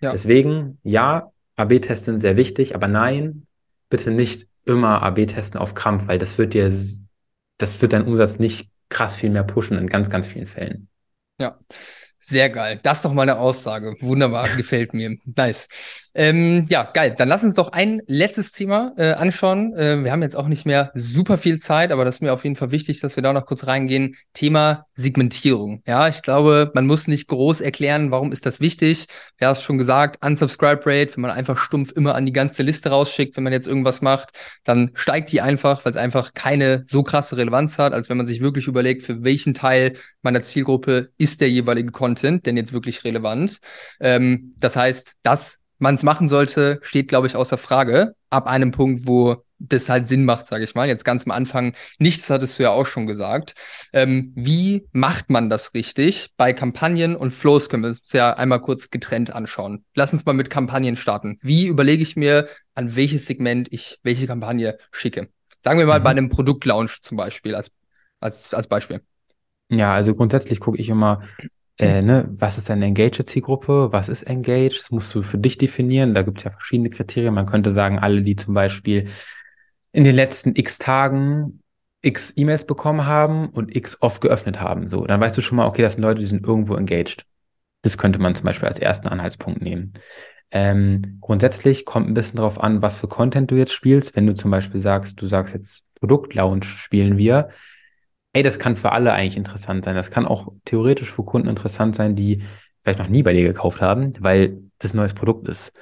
Ja. 0.00 0.10
Deswegen, 0.10 0.78
ja, 0.82 1.30
AB-Tests 1.54 2.06
sind 2.06 2.18
sehr 2.18 2.36
wichtig, 2.36 2.74
aber 2.74 2.88
nein, 2.88 3.46
bitte 3.88 4.10
nicht 4.10 4.48
immer 4.64 5.04
AB 5.04 5.26
testen 5.26 5.60
auf 5.60 5.74
Krampf, 5.74 6.08
weil 6.08 6.18
das 6.18 6.36
wird 6.36 6.52
dir, 6.52 6.72
das 7.58 7.80
wird 7.80 7.92
deinen 7.92 8.08
Umsatz 8.08 8.40
nicht 8.40 8.68
krass 8.88 9.14
viel 9.14 9.30
mehr 9.30 9.44
pushen 9.44 9.78
in 9.78 9.86
ganz, 9.86 10.10
ganz 10.10 10.26
vielen 10.26 10.48
Fällen. 10.48 10.88
Ja. 11.38 11.56
Sehr 12.18 12.50
geil. 12.50 12.80
Das 12.82 12.98
ist 12.98 13.04
doch 13.04 13.12
mal 13.12 13.22
eine 13.22 13.38
Aussage. 13.38 13.94
Wunderbar, 14.00 14.48
gefällt 14.56 14.92
mir. 14.92 15.16
Nice. 15.36 15.68
Ähm, 16.16 16.64
ja, 16.68 16.88
geil. 16.92 17.14
Dann 17.18 17.28
lass 17.28 17.42
uns 17.42 17.54
doch 17.54 17.72
ein 17.72 18.00
letztes 18.06 18.52
Thema 18.52 18.92
äh, 18.96 19.12
anschauen. 19.14 19.74
Äh, 19.74 20.04
wir 20.04 20.12
haben 20.12 20.22
jetzt 20.22 20.36
auch 20.36 20.46
nicht 20.46 20.64
mehr 20.64 20.92
super 20.94 21.38
viel 21.38 21.58
Zeit, 21.58 21.90
aber 21.90 22.04
das 22.04 22.16
ist 22.16 22.20
mir 22.20 22.32
auf 22.32 22.44
jeden 22.44 22.54
Fall 22.54 22.70
wichtig, 22.70 23.00
dass 23.00 23.16
wir 23.16 23.22
da 23.22 23.32
noch 23.32 23.46
kurz 23.46 23.66
reingehen. 23.66 24.16
Thema 24.32 24.86
Segmentierung. 24.94 25.82
Ja, 25.86 26.06
ich 26.06 26.22
glaube, 26.22 26.70
man 26.72 26.86
muss 26.86 27.08
nicht 27.08 27.26
groß 27.26 27.60
erklären, 27.60 28.12
warum 28.12 28.30
ist 28.30 28.46
das 28.46 28.60
wichtig. 28.60 29.06
Wir 29.38 29.48
haben 29.48 29.54
es 29.54 29.62
schon 29.62 29.76
gesagt, 29.76 30.24
Unsubscribe 30.24 30.82
Rate, 30.86 31.16
wenn 31.16 31.22
man 31.22 31.32
einfach 31.32 31.58
stumpf 31.58 31.90
immer 31.90 32.14
an 32.14 32.26
die 32.26 32.32
ganze 32.32 32.62
Liste 32.62 32.90
rausschickt, 32.90 33.36
wenn 33.36 33.42
man 33.42 33.52
jetzt 33.52 33.66
irgendwas 33.66 34.00
macht, 34.00 34.30
dann 34.62 34.92
steigt 34.94 35.32
die 35.32 35.40
einfach, 35.40 35.84
weil 35.84 35.90
es 35.90 35.98
einfach 35.98 36.32
keine 36.32 36.84
so 36.86 37.02
krasse 37.02 37.36
Relevanz 37.36 37.76
hat, 37.78 37.92
als 37.92 38.08
wenn 38.08 38.16
man 38.16 38.26
sich 38.26 38.40
wirklich 38.40 38.68
überlegt, 38.68 39.02
für 39.02 39.24
welchen 39.24 39.52
Teil 39.52 39.94
meiner 40.22 40.44
Zielgruppe 40.44 41.10
ist 41.18 41.40
der 41.40 41.50
jeweilige 41.50 41.90
Content 41.90 42.46
denn 42.46 42.56
jetzt 42.56 42.72
wirklich 42.72 43.02
relevant. 43.02 43.58
Ähm, 44.00 44.54
das 44.58 44.76
heißt, 44.76 45.16
das 45.22 45.58
man 45.84 45.94
es 45.94 46.02
machen 46.02 46.28
sollte, 46.28 46.80
steht, 46.82 47.08
glaube 47.08 47.28
ich, 47.28 47.36
außer 47.36 47.58
Frage. 47.58 48.16
Ab 48.30 48.48
einem 48.48 48.72
Punkt, 48.72 49.06
wo 49.06 49.44
das 49.58 49.88
halt 49.88 50.08
Sinn 50.08 50.24
macht, 50.24 50.46
sage 50.46 50.64
ich 50.64 50.74
mal. 50.74 50.88
Jetzt 50.88 51.04
ganz 51.04 51.24
am 51.26 51.30
Anfang, 51.30 51.74
nichts 51.98 52.28
hattest 52.30 52.58
du 52.58 52.64
ja 52.64 52.70
auch 52.70 52.86
schon 52.86 53.06
gesagt. 53.06 53.54
Ähm, 53.92 54.32
wie 54.34 54.88
macht 54.92 55.30
man 55.30 55.50
das 55.50 55.74
richtig? 55.74 56.30
Bei 56.36 56.52
Kampagnen 56.52 57.16
und 57.16 57.30
Flows 57.30 57.68
können 57.68 57.82
wir 57.82 57.90
uns 57.90 58.12
ja 58.12 58.34
einmal 58.34 58.60
kurz 58.60 58.90
getrennt 58.90 59.34
anschauen. 59.34 59.84
Lass 59.94 60.12
uns 60.12 60.24
mal 60.24 60.32
mit 60.32 60.50
Kampagnen 60.50 60.96
starten. 60.96 61.38
Wie 61.42 61.66
überlege 61.66 62.02
ich 62.02 62.16
mir, 62.16 62.48
an 62.74 62.96
welches 62.96 63.26
Segment 63.26 63.68
ich 63.70 63.98
welche 64.02 64.26
Kampagne 64.26 64.78
schicke? 64.90 65.28
Sagen 65.60 65.78
wir 65.78 65.86
mal 65.86 66.00
mhm. 66.00 66.04
bei 66.04 66.10
einem 66.10 66.28
Produktlaunch 66.30 67.02
zum 67.02 67.16
Beispiel, 67.16 67.54
als, 67.54 67.70
als, 68.20 68.52
als 68.52 68.66
Beispiel. 68.66 69.02
Ja, 69.68 69.94
also 69.94 70.14
grundsätzlich 70.14 70.60
gucke 70.60 70.78
ich 70.78 70.88
immer, 70.88 71.22
äh, 71.78 72.02
ne, 72.02 72.28
was 72.30 72.58
ist 72.58 72.70
eine 72.70 72.86
Engaged-Zielgruppe? 72.86 73.88
Was 73.92 74.08
ist 74.08 74.22
Engaged? 74.22 74.80
Das 74.80 74.90
musst 74.90 75.14
du 75.14 75.22
für 75.22 75.38
dich 75.38 75.58
definieren. 75.58 76.14
Da 76.14 76.22
gibt 76.22 76.38
es 76.38 76.44
ja 76.44 76.50
verschiedene 76.50 76.90
Kriterien. 76.90 77.34
Man 77.34 77.46
könnte 77.46 77.72
sagen, 77.72 77.98
alle, 77.98 78.22
die 78.22 78.36
zum 78.36 78.54
Beispiel 78.54 79.08
in 79.92 80.04
den 80.04 80.14
letzten 80.14 80.54
x 80.54 80.78
Tagen 80.78 81.60
x 82.02 82.32
E-Mails 82.36 82.66
bekommen 82.66 83.06
haben 83.06 83.48
und 83.48 83.74
x 83.74 83.98
oft 84.00 84.20
geöffnet 84.20 84.60
haben. 84.60 84.88
So, 84.88 85.04
dann 85.06 85.20
weißt 85.20 85.36
du 85.36 85.40
schon 85.40 85.56
mal, 85.56 85.66
okay, 85.66 85.82
das 85.82 85.94
sind 85.94 86.02
Leute, 86.02 86.20
die 86.20 86.26
sind 86.26 86.46
irgendwo 86.46 86.76
engaged. 86.76 87.24
Das 87.82 87.98
könnte 87.98 88.18
man 88.18 88.34
zum 88.34 88.44
Beispiel 88.44 88.68
als 88.68 88.78
ersten 88.78 89.08
Anhaltspunkt 89.08 89.62
nehmen. 89.62 89.94
Ähm, 90.50 91.18
grundsätzlich 91.20 91.84
kommt 91.84 92.08
ein 92.08 92.14
bisschen 92.14 92.36
darauf 92.36 92.60
an, 92.60 92.82
was 92.82 92.96
für 92.96 93.08
Content 93.08 93.50
du 93.50 93.56
jetzt 93.56 93.72
spielst. 93.72 94.14
Wenn 94.14 94.26
du 94.26 94.34
zum 94.34 94.50
Beispiel 94.50 94.80
sagst, 94.80 95.20
du 95.20 95.26
sagst 95.26 95.54
jetzt 95.54 95.82
Produktlaunch 95.98 96.66
spielen 96.66 97.16
wir, 97.16 97.48
ey, 98.34 98.42
das 98.42 98.58
kann 98.58 98.76
für 98.76 98.92
alle 98.92 99.12
eigentlich 99.12 99.36
interessant 99.36 99.84
sein. 99.84 99.94
Das 99.96 100.10
kann 100.10 100.26
auch 100.26 100.52
theoretisch 100.66 101.10
für 101.10 101.24
Kunden 101.24 101.48
interessant 101.48 101.96
sein, 101.96 102.14
die 102.16 102.42
vielleicht 102.82 102.98
noch 102.98 103.08
nie 103.08 103.22
bei 103.22 103.32
dir 103.32 103.44
gekauft 103.44 103.80
haben, 103.80 104.12
weil 104.20 104.58
das 104.78 104.92
ein 104.92 104.98
neues 104.98 105.14
Produkt 105.14 105.48
ist. 105.48 105.72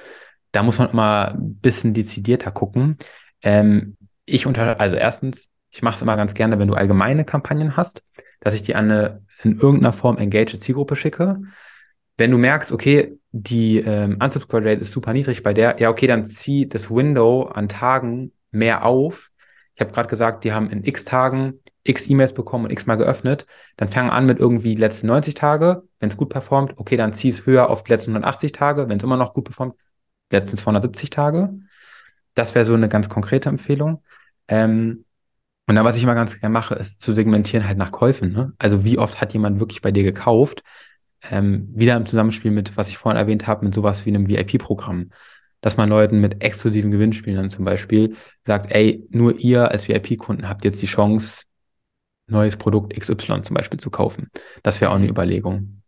Da 0.51 0.63
muss 0.63 0.77
man 0.77 0.89
immer 0.89 1.33
ein 1.33 1.55
bisschen 1.59 1.93
dezidierter 1.93 2.51
gucken. 2.51 2.97
Ähm, 3.41 3.97
ich 4.25 4.45
unter, 4.45 4.79
also 4.79 4.95
erstens, 4.95 5.49
ich 5.71 5.81
mache 5.81 5.95
es 5.95 6.01
immer 6.01 6.15
ganz 6.15 6.35
gerne, 6.35 6.59
wenn 6.59 6.67
du 6.67 6.75
allgemeine 6.75 7.25
Kampagnen 7.25 7.75
hast, 7.75 8.03
dass 8.39 8.53
ich 8.53 8.61
die 8.61 8.75
an 8.75 8.89
eine 8.89 9.23
in 9.41 9.59
irgendeiner 9.59 9.93
Form 9.93 10.17
engaged 10.17 10.61
Zielgruppe 10.61 10.95
schicke. 10.95 11.41
Wenn 12.17 12.31
du 12.31 12.37
merkst, 12.37 12.71
okay, 12.71 13.17
die 13.31 13.79
ähm, 13.79 14.17
Unsubscribe 14.21 14.69
Rate 14.69 14.81
ist 14.81 14.93
super 14.93 15.11
niedrig 15.11 15.43
bei 15.43 15.53
der, 15.53 15.79
ja, 15.79 15.89
okay, 15.89 16.07
dann 16.07 16.25
zieh 16.25 16.69
das 16.69 16.91
Window 16.91 17.43
an 17.43 17.67
Tagen 17.67 18.31
mehr 18.51 18.85
auf. 18.85 19.31
Ich 19.75 19.81
habe 19.81 19.91
gerade 19.91 20.07
gesagt, 20.07 20.43
die 20.43 20.53
haben 20.53 20.69
in 20.69 20.85
x 20.85 21.03
Tagen 21.03 21.59
x 21.83 22.09
E-Mails 22.09 22.33
bekommen 22.33 22.65
und 22.65 22.71
x 22.71 22.85
mal 22.85 22.95
geöffnet, 22.95 23.45
dann 23.77 23.89
fang 23.89 24.09
an 24.09 24.25
mit 24.25 24.39
irgendwie 24.39 24.75
die 24.75 24.81
letzten 24.81 25.07
90 25.07 25.33
Tage. 25.33 25.83
Wenn 25.99 26.09
es 26.09 26.17
gut 26.17 26.29
performt, 26.29 26.73
okay, 26.77 26.97
dann 26.97 27.13
zieh 27.13 27.29
es 27.29 27.45
höher 27.45 27.69
auf 27.69 27.83
die 27.83 27.91
letzten 27.91 28.11
180 28.11 28.51
Tage. 28.53 28.89
Wenn 28.89 28.97
es 28.97 29.03
immer 29.03 29.17
noch 29.17 29.33
gut 29.33 29.45
performt, 29.45 29.75
letzten 30.31 30.57
270 30.57 31.09
Tage. 31.09 31.53
Das 32.33 32.55
wäre 32.55 32.65
so 32.65 32.73
eine 32.73 32.89
ganz 32.89 33.09
konkrete 33.09 33.49
Empfehlung. 33.49 34.03
Ähm, 34.47 35.05
und 35.67 35.75
dann, 35.75 35.85
was 35.85 35.95
ich 35.95 36.03
immer 36.03 36.15
ganz 36.15 36.39
gerne 36.39 36.51
mache, 36.51 36.75
ist 36.75 36.99
zu 36.99 37.13
segmentieren 37.13 37.67
halt 37.67 37.77
nach 37.77 37.91
Käufen. 37.91 38.33
Ne? 38.33 38.53
Also 38.57 38.83
wie 38.83 38.97
oft 38.97 39.21
hat 39.21 39.33
jemand 39.33 39.59
wirklich 39.59 39.81
bei 39.81 39.91
dir 39.91 40.03
gekauft? 40.03 40.63
Ähm, 41.31 41.69
wieder 41.73 41.95
im 41.95 42.05
Zusammenspiel 42.05 42.51
mit, 42.51 42.75
was 42.75 42.89
ich 42.89 42.97
vorhin 42.97 43.17
erwähnt 43.17 43.47
habe, 43.47 43.63
mit 43.65 43.73
sowas 43.73 44.05
wie 44.05 44.09
einem 44.09 44.27
VIP-Programm. 44.27 45.11
Dass 45.61 45.77
man 45.77 45.87
Leuten 45.87 46.19
mit 46.19 46.43
exklusiven 46.43 46.91
Gewinnspielen 46.91 47.37
dann 47.37 47.49
zum 47.49 47.63
Beispiel 47.63 48.17
sagt, 48.45 48.71
ey, 48.71 49.07
nur 49.11 49.39
ihr 49.39 49.71
als 49.71 49.87
VIP-Kunden 49.87 50.49
habt 50.49 50.65
jetzt 50.65 50.81
die 50.81 50.87
Chance, 50.87 51.43
neues 52.33 52.57
Produkt 52.57 52.93
XY 52.93 53.41
zum 53.43 53.55
Beispiel 53.55 53.79
zu 53.79 53.89
kaufen. 53.89 54.29
Das 54.63 54.81
wäre 54.81 54.91
auch 54.91 54.95
eine 54.95 55.07
Überlegung. 55.07 55.81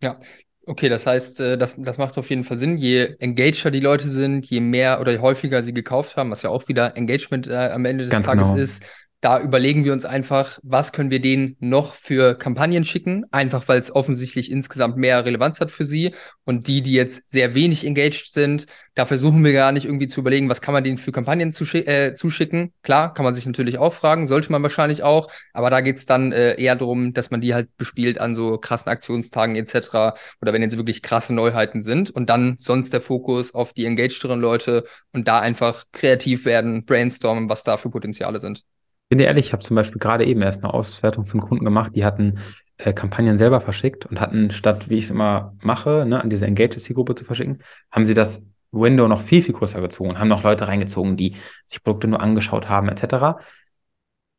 Ja, 0.00 0.20
okay, 0.66 0.88
das 0.88 1.06
heißt, 1.06 1.40
äh, 1.40 1.58
das, 1.58 1.76
das 1.80 1.98
macht 1.98 2.18
auf 2.18 2.28
jeden 2.28 2.44
Fall 2.44 2.58
Sinn. 2.58 2.76
Je 2.76 3.16
engager 3.18 3.70
die 3.70 3.80
Leute 3.80 4.10
sind, 4.10 4.46
je 4.46 4.60
mehr 4.60 5.00
oder 5.00 5.12
je 5.12 5.18
häufiger 5.18 5.62
sie 5.62 5.72
gekauft 5.72 6.16
haben, 6.16 6.30
was 6.30 6.42
ja 6.42 6.50
auch 6.50 6.68
wieder 6.68 6.96
Engagement 6.96 7.46
äh, 7.46 7.54
am 7.54 7.84
Ende 7.84 8.04
des 8.04 8.10
Ganz 8.10 8.26
Tages 8.26 8.48
genau. 8.48 8.60
ist, 8.60 8.82
da 9.26 9.40
überlegen 9.40 9.84
wir 9.84 9.92
uns 9.92 10.04
einfach, 10.04 10.60
was 10.62 10.92
können 10.92 11.10
wir 11.10 11.20
denen 11.20 11.56
noch 11.58 11.94
für 11.96 12.36
Kampagnen 12.36 12.84
schicken, 12.84 13.24
einfach 13.32 13.66
weil 13.66 13.80
es 13.80 13.92
offensichtlich 13.92 14.52
insgesamt 14.52 14.96
mehr 14.98 15.24
Relevanz 15.24 15.58
hat 15.58 15.72
für 15.72 15.84
sie. 15.84 16.14
Und 16.44 16.68
die, 16.68 16.80
die 16.80 16.92
jetzt 16.92 17.28
sehr 17.28 17.56
wenig 17.56 17.84
engaged 17.84 18.32
sind, 18.32 18.66
da 18.94 19.04
versuchen 19.04 19.44
wir 19.44 19.52
gar 19.52 19.72
nicht 19.72 19.84
irgendwie 19.84 20.06
zu 20.06 20.20
überlegen, 20.20 20.48
was 20.48 20.60
kann 20.60 20.74
man 20.74 20.84
denen 20.84 20.98
für 20.98 21.10
Kampagnen 21.10 21.52
zuschi 21.52 21.78
äh, 21.78 22.14
zuschicken. 22.14 22.72
Klar, 22.84 23.14
kann 23.14 23.24
man 23.24 23.34
sich 23.34 23.44
natürlich 23.46 23.78
auch 23.78 23.92
fragen, 23.92 24.28
sollte 24.28 24.52
man 24.52 24.62
wahrscheinlich 24.62 25.02
auch, 25.02 25.28
aber 25.52 25.70
da 25.70 25.80
geht's 25.80 26.06
dann 26.06 26.30
äh, 26.30 26.54
eher 26.54 26.76
darum, 26.76 27.12
dass 27.12 27.32
man 27.32 27.40
die 27.40 27.52
halt 27.52 27.68
bespielt 27.78 28.20
an 28.20 28.36
so 28.36 28.58
krassen 28.58 28.92
Aktionstagen 28.92 29.56
etc. 29.56 30.14
Oder 30.40 30.52
wenn 30.52 30.62
jetzt 30.62 30.76
wirklich 30.76 31.02
krasse 31.02 31.34
Neuheiten 31.34 31.80
sind 31.80 32.10
und 32.10 32.30
dann 32.30 32.58
sonst 32.60 32.92
der 32.92 33.00
Fokus 33.00 33.52
auf 33.52 33.72
die 33.72 33.86
engagederen 33.86 34.40
Leute 34.40 34.84
und 35.12 35.26
da 35.26 35.40
einfach 35.40 35.82
kreativ 35.90 36.44
werden, 36.44 36.84
brainstormen, 36.84 37.48
was 37.48 37.64
da 37.64 37.76
für 37.76 37.90
Potenziale 37.90 38.38
sind 38.38 38.62
bin 39.08 39.18
dir 39.18 39.26
ehrlich, 39.26 39.46
ich 39.46 39.52
habe 39.52 39.62
zum 39.62 39.76
Beispiel 39.76 39.98
gerade 39.98 40.24
eben 40.24 40.42
erst 40.42 40.64
eine 40.64 40.74
Auswertung 40.74 41.26
einen 41.30 41.40
Kunden 41.40 41.64
gemacht, 41.64 41.92
die 41.94 42.04
hatten 42.04 42.38
äh, 42.78 42.92
Kampagnen 42.92 43.38
selber 43.38 43.60
verschickt 43.60 44.06
und 44.06 44.20
hatten 44.20 44.50
statt, 44.50 44.88
wie 44.88 44.98
ich 44.98 45.04
es 45.04 45.10
immer 45.10 45.54
mache, 45.62 46.04
ne, 46.06 46.20
an 46.20 46.30
diese 46.30 46.46
Engaged-Zielgruppe 46.46 47.14
zu 47.14 47.24
verschicken, 47.24 47.62
haben 47.90 48.06
sie 48.06 48.14
das 48.14 48.42
Window 48.72 49.08
noch 49.08 49.22
viel, 49.22 49.42
viel 49.42 49.54
größer 49.54 49.80
gezogen, 49.80 50.18
haben 50.18 50.28
noch 50.28 50.42
Leute 50.42 50.68
reingezogen, 50.68 51.16
die 51.16 51.36
sich 51.66 51.82
Produkte 51.82 52.08
nur 52.08 52.20
angeschaut 52.20 52.68
haben, 52.68 52.88
etc. 52.88 53.38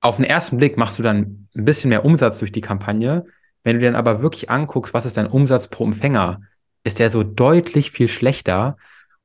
Auf 0.01 0.17
den 0.17 0.25
ersten 0.25 0.57
Blick 0.57 0.77
machst 0.77 0.99
du 0.99 1.03
dann 1.03 1.47
ein 1.55 1.65
bisschen 1.65 1.89
mehr 1.89 2.05
Umsatz 2.05 2.39
durch 2.39 2.51
die 2.51 2.61
Kampagne. 2.61 3.25
Wenn 3.63 3.75
du 3.75 3.79
dir 3.79 3.87
dann 3.87 3.95
aber 3.95 4.21
wirklich 4.21 4.49
anguckst, 4.49 4.93
was 4.93 5.05
ist 5.05 5.17
dein 5.17 5.27
Umsatz 5.27 5.69
pro 5.69 5.85
Empfänger, 5.85 6.41
ist 6.83 6.99
der 6.99 7.09
so 7.09 7.23
deutlich 7.23 7.91
viel 7.91 8.07
schlechter. 8.07 8.77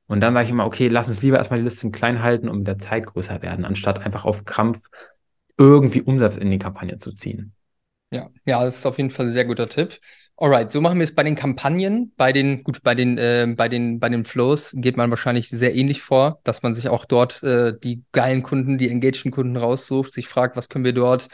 Und 0.07 0.21
dann 0.21 0.33
sage 0.33 0.45
ich 0.45 0.51
immer, 0.51 0.65
okay, 0.65 0.87
lass 0.87 1.07
uns 1.07 1.21
lieber 1.21 1.37
erstmal 1.37 1.59
die 1.59 1.65
Listen 1.65 1.91
klein 1.91 2.23
halten 2.23 2.49
und 2.49 2.59
mit 2.59 2.67
der 2.67 2.79
Zeit 2.79 3.05
größer 3.05 3.41
werden, 3.41 3.65
anstatt 3.65 4.03
einfach 4.03 4.25
auf 4.25 4.45
Krampf 4.45 4.87
irgendwie 5.57 6.01
Umsatz 6.01 6.37
in 6.37 6.51
die 6.51 6.59
Kampagne 6.59 6.97
zu 6.97 7.11
ziehen. 7.11 7.53
Ja, 8.11 8.29
ja, 8.45 8.63
das 8.63 8.77
ist 8.77 8.85
auf 8.85 8.97
jeden 8.97 9.09
Fall 9.09 9.27
ein 9.27 9.31
sehr 9.31 9.45
guter 9.45 9.69
Tipp. 9.69 9.99
Alright, 10.35 10.71
so 10.71 10.81
machen 10.81 10.97
wir 10.97 11.03
es 11.03 11.13
bei 11.13 11.23
den 11.23 11.35
Kampagnen. 11.35 12.11
Bei 12.17 12.33
den, 12.33 12.63
gut, 12.63 12.81
bei 12.83 12.95
den, 12.95 13.17
äh, 13.17 13.53
bei 13.55 13.69
den, 13.69 13.99
bei 13.99 14.09
den 14.09 14.25
Flows 14.25 14.73
geht 14.75 14.97
man 14.97 15.09
wahrscheinlich 15.09 15.49
sehr 15.49 15.75
ähnlich 15.75 16.01
vor, 16.01 16.39
dass 16.43 16.63
man 16.63 16.73
sich 16.73 16.89
auch 16.89 17.05
dort 17.05 17.43
äh, 17.43 17.73
die 17.83 18.03
geilen 18.11 18.41
Kunden, 18.41 18.77
die 18.77 18.89
engageden 18.89 19.31
Kunden 19.31 19.57
raussucht, 19.57 20.11
sich 20.11 20.27
fragt, 20.27 20.55
was 20.55 20.69
können 20.69 20.85
wir 20.85 20.93
dort 20.93 21.27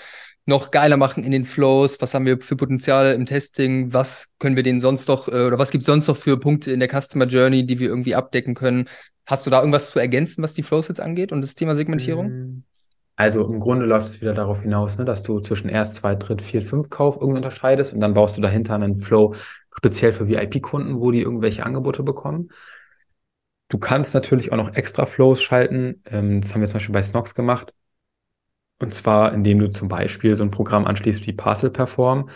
noch 0.46 0.72
geiler 0.72 0.98
machen 0.98 1.24
in 1.24 1.32
den 1.32 1.46
Flows, 1.46 2.02
was 2.02 2.14
haben 2.14 2.26
wir 2.26 2.42
für 2.42 2.58
Potenziale 2.58 3.14
im 3.14 3.26
Testing, 3.26 3.94
was 3.94 4.30
können 4.40 4.56
wir 4.56 4.64
denen 4.64 4.82
sonst 4.82 5.08
noch, 5.08 5.28
äh, 5.28 5.46
oder 5.46 5.60
was 5.60 5.72
gibt 5.72 5.84
es 5.84 5.86
sonst 5.86 6.08
noch 6.08 6.18
für 6.18 6.38
Punkte 6.38 6.72
in 6.72 6.82
der 6.82 6.90
Customer 6.90 7.26
Journey, 7.26 7.66
die 7.66 7.80
wir 7.80 7.88
irgendwie 7.88 8.16
abdecken 8.16 8.56
können. 8.56 8.90
Hast 9.26 9.46
du 9.46 9.50
da 9.50 9.60
irgendwas 9.60 9.92
zu 9.92 10.00
ergänzen, 10.00 10.44
was 10.44 10.54
die 10.54 10.64
Flows 10.64 10.88
jetzt 10.88 11.00
angeht 11.00 11.32
und 11.32 11.42
das 11.42 11.56
Thema 11.56 11.76
Segmentierung? 11.76 12.28
Mm. 12.28 12.64
Also 13.20 13.46
im 13.46 13.60
Grunde 13.60 13.86
läuft 13.86 14.08
es 14.08 14.22
wieder 14.22 14.34
darauf 14.34 14.62
hinaus, 14.62 14.98
ne, 14.98 15.04
dass 15.04 15.24
du 15.24 15.42
zwischen 15.42 15.68
erst, 15.68 15.96
zwei, 15.96 16.16
dritt, 16.16 16.42
vier, 16.42 16.62
fünf 16.62 16.90
Kauf 16.90 17.18
irgendwie 17.18 17.36
unterscheidest 17.36 17.92
und 17.94 18.00
dann 18.00 18.14
baust 18.14 18.38
du 18.38 18.42
dahinter 18.42 18.76
einen 18.76 19.00
Flow 19.02 19.36
speziell 19.76 20.14
für 20.14 20.30
VIP-Kunden, 20.30 21.02
wo 21.02 21.12
die 21.12 21.20
irgendwelche 21.20 21.66
Angebote 21.66 22.02
bekommen. 22.02 22.50
Du 23.68 23.78
kannst 23.78 24.14
natürlich 24.14 24.54
auch 24.54 24.58
noch 24.58 24.74
extra 24.74 25.06
Flows 25.06 25.42
schalten. 25.42 26.02
Ähm, 26.06 26.40
das 26.40 26.54
haben 26.54 26.62
wir 26.62 26.70
zum 26.70 26.76
Beispiel 26.76 26.94
bei 26.94 27.04
Snox 27.04 27.36
gemacht. 27.36 27.74
Und 28.80 28.94
zwar, 28.94 29.34
indem 29.34 29.60
du 29.60 29.70
zum 29.70 29.90
Beispiel 29.90 30.38
so 30.38 30.46
ein 30.46 30.52
Programm 30.52 30.86
anschließt 30.86 31.28
wie 31.28 31.34
Parcel 31.34 31.72
Perform. 31.72 32.30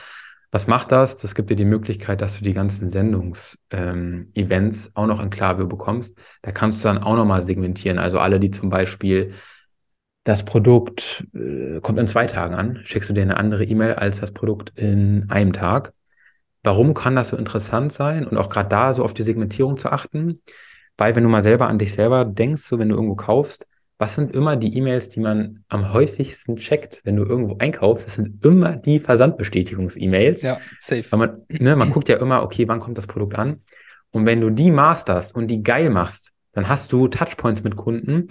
Was 0.52 0.68
macht 0.68 0.92
das? 0.92 1.16
Das 1.16 1.34
gibt 1.34 1.50
dir 1.50 1.56
die 1.56 1.64
Möglichkeit, 1.64 2.20
dass 2.20 2.38
du 2.38 2.44
die 2.44 2.54
ganzen 2.54 2.90
Sendungs-Events 2.90 4.86
ähm, 4.88 4.92
auch 4.96 5.08
noch 5.08 5.22
in 5.22 5.30
Klaviyo 5.30 5.66
bekommst. 5.66 6.18
Da 6.42 6.52
kannst 6.52 6.84
du 6.84 6.90
dann 6.90 6.98
auch 6.98 7.16
nochmal 7.16 7.42
segmentieren. 7.42 8.00
Also 8.00 8.20
alle, 8.20 8.42
die 8.42 8.52
zum 8.52 8.70
Beispiel 8.70 9.34
das 10.24 10.46
Produkt 10.46 11.26
äh, 11.34 11.80
kommt 11.82 12.00
in 12.00 12.08
zwei 12.08 12.28
Tagen 12.28 12.56
an, 12.56 12.80
schickst 12.84 13.10
du 13.10 13.14
dir 13.14 13.24
eine 13.24 13.38
andere 13.38 13.66
E-Mail 13.66 13.96
als 13.96 14.22
das 14.22 14.32
Produkt 14.32 14.72
in 14.78 15.26
einem 15.30 15.54
Tag. 15.54 15.94
Warum 16.64 16.94
kann 16.94 17.16
das 17.16 17.30
so 17.30 17.38
interessant 17.38 17.92
sein 17.92 18.26
und 18.26 18.38
auch 18.38 18.50
gerade 18.50 18.70
da 18.70 18.94
so 18.94 19.04
auf 19.04 19.14
die 19.14 19.24
Segmentierung 19.24 19.78
zu 19.78 19.90
achten? 19.90 20.42
Weil 20.98 21.16
wenn 21.16 21.24
du 21.24 21.30
mal 21.30 21.44
selber 21.44 21.68
an 21.68 21.78
dich 21.78 21.94
selber 21.94 22.24
denkst, 22.24 22.64
so 22.64 22.80
wenn 22.80 22.90
du 22.90 22.96
irgendwo 22.96 23.16
kaufst, 23.16 23.68
was 23.98 24.16
sind 24.16 24.34
immer 24.34 24.56
die 24.56 24.76
E-Mails, 24.78 25.10
die 25.10 25.20
man 25.20 25.64
am 25.68 25.94
häufigsten 25.94 26.56
checkt, 26.56 27.02
wenn 27.04 27.16
du 27.16 27.24
irgendwo 27.24 27.58
einkaufst? 27.58 28.06
Das 28.06 28.16
sind 28.16 28.44
immer 28.44 28.76
die 28.76 29.00
Versandbestätigungs-E-Mails. 29.00 30.42
Ja, 30.42 30.60
safe. 30.80 31.06
Weil 31.10 31.20
man, 31.20 31.42
ne, 31.50 31.76
man 31.76 31.90
guckt 31.90 32.10
ja 32.10 32.18
immer, 32.18 32.44
okay, 32.44 32.68
wann 32.68 32.80
kommt 32.80 32.98
das 32.98 33.08
Produkt 33.08 33.38
an? 33.38 33.62
Und 34.12 34.26
wenn 34.26 34.42
du 34.42 34.50
die 34.50 34.72
masterst 34.72 35.36
und 35.36 35.48
die 35.48 35.64
geil 35.64 35.90
machst, 35.90 36.32
dann 36.54 36.70
hast 36.70 36.92
du 36.92 37.08
Touchpoints 37.08 37.64
mit 37.64 37.76
Kunden 37.76 38.28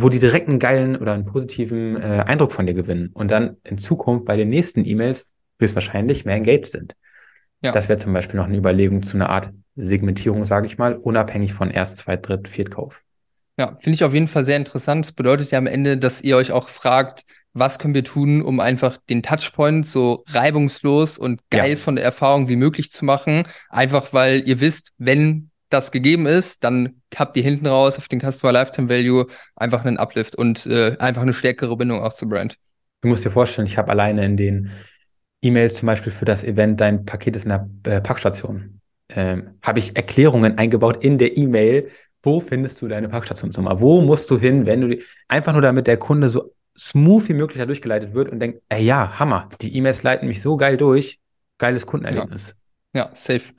wo 0.00 0.08
die 0.08 0.18
direkt 0.18 0.48
einen 0.48 0.58
geilen 0.58 0.96
oder 0.96 1.12
einen 1.12 1.24
positiven 1.24 1.96
äh, 1.96 2.24
Eindruck 2.26 2.52
von 2.52 2.66
dir 2.66 2.74
gewinnen 2.74 3.10
und 3.14 3.30
dann 3.30 3.56
in 3.64 3.78
Zukunft 3.78 4.24
bei 4.24 4.36
den 4.36 4.48
nächsten 4.48 4.84
E-Mails 4.84 5.28
höchstwahrscheinlich 5.58 6.24
mehr 6.24 6.36
engaged 6.36 6.66
sind. 6.66 6.94
Ja. 7.60 7.72
Das 7.72 7.88
wäre 7.88 7.98
zum 7.98 8.12
Beispiel 8.12 8.36
noch 8.36 8.46
eine 8.46 8.56
Überlegung 8.56 9.02
zu 9.02 9.16
einer 9.16 9.30
Art 9.30 9.50
Segmentierung, 9.74 10.44
sage 10.44 10.66
ich 10.66 10.78
mal, 10.78 10.94
unabhängig 10.96 11.54
von 11.54 11.70
Erst-, 11.70 11.98
Zweit-, 11.98 12.28
Dritt-, 12.28 12.48
Viertkauf. 12.48 13.02
Ja, 13.58 13.76
finde 13.80 13.96
ich 13.96 14.04
auf 14.04 14.14
jeden 14.14 14.28
Fall 14.28 14.44
sehr 14.44 14.56
interessant. 14.56 15.06
Das 15.06 15.12
bedeutet 15.12 15.50
ja 15.50 15.58
am 15.58 15.66
Ende, 15.66 15.98
dass 15.98 16.20
ihr 16.20 16.36
euch 16.36 16.52
auch 16.52 16.68
fragt, 16.68 17.24
was 17.54 17.80
können 17.80 17.94
wir 17.94 18.04
tun, 18.04 18.42
um 18.42 18.60
einfach 18.60 18.98
den 19.10 19.22
Touchpoint 19.22 19.84
so 19.84 20.24
reibungslos 20.28 21.18
und 21.18 21.40
geil 21.50 21.70
ja. 21.70 21.76
von 21.76 21.96
der 21.96 22.04
Erfahrung 22.04 22.48
wie 22.48 22.56
möglich 22.56 22.92
zu 22.92 23.04
machen. 23.04 23.44
Einfach 23.68 24.12
weil 24.12 24.46
ihr 24.46 24.60
wisst, 24.60 24.92
wenn 24.98 25.50
das 25.70 25.90
gegeben 25.90 26.26
ist, 26.26 26.62
dann 26.62 26.97
habt 27.16 27.36
ihr 27.36 27.42
hinten 27.42 27.66
raus 27.66 27.98
auf 27.98 28.08
den 28.08 28.20
Customer 28.20 28.52
Lifetime 28.52 28.88
Value 28.88 29.26
einfach 29.56 29.84
einen 29.84 29.98
Uplift 29.98 30.36
und 30.36 30.66
äh, 30.66 30.96
einfach 30.98 31.22
eine 31.22 31.34
stärkere 31.34 31.76
Bindung 31.76 32.00
auch 32.00 32.12
zur 32.12 32.28
Brand. 32.28 32.58
Du 33.00 33.08
musst 33.08 33.24
dir 33.24 33.30
vorstellen, 33.30 33.66
ich 33.66 33.78
habe 33.78 33.90
alleine 33.90 34.24
in 34.24 34.36
den 34.36 34.70
E-Mails 35.42 35.76
zum 35.76 35.86
Beispiel 35.86 36.12
für 36.12 36.24
das 36.24 36.42
Event, 36.44 36.80
dein 36.80 37.04
Paket 37.04 37.36
ist 37.36 37.44
in 37.44 37.50
der 37.50 37.68
äh, 37.84 38.00
Packstation, 38.00 38.80
ähm, 39.08 39.54
habe 39.62 39.78
ich 39.78 39.96
Erklärungen 39.96 40.58
eingebaut 40.58 41.02
in 41.02 41.18
der 41.18 41.36
E-Mail, 41.36 41.90
wo 42.22 42.40
findest 42.40 42.82
du 42.82 42.88
deine 42.88 43.08
Packstationsnummer? 43.08 43.80
Wo 43.80 44.00
musst 44.00 44.30
du 44.30 44.38
hin, 44.38 44.66
wenn 44.66 44.80
du 44.80 44.88
die, 44.88 45.02
einfach 45.28 45.52
nur 45.52 45.62
damit 45.62 45.86
der 45.86 45.96
Kunde 45.96 46.28
so 46.28 46.52
smooth 46.76 47.28
wie 47.28 47.34
möglich 47.34 47.58
da 47.58 47.66
durchgeleitet 47.66 48.14
wird 48.14 48.30
und 48.30 48.40
denkt, 48.40 48.62
ey 48.68 48.84
ja, 48.84 49.18
Hammer, 49.18 49.48
die 49.60 49.76
E-Mails 49.76 50.02
leiten 50.02 50.28
mich 50.28 50.40
so 50.40 50.56
geil 50.56 50.76
durch, 50.76 51.18
geiles 51.58 51.86
Kundenerlebnis. 51.86 52.54
Ja, 52.92 53.04
ja 53.04 53.10
safe. 53.14 53.52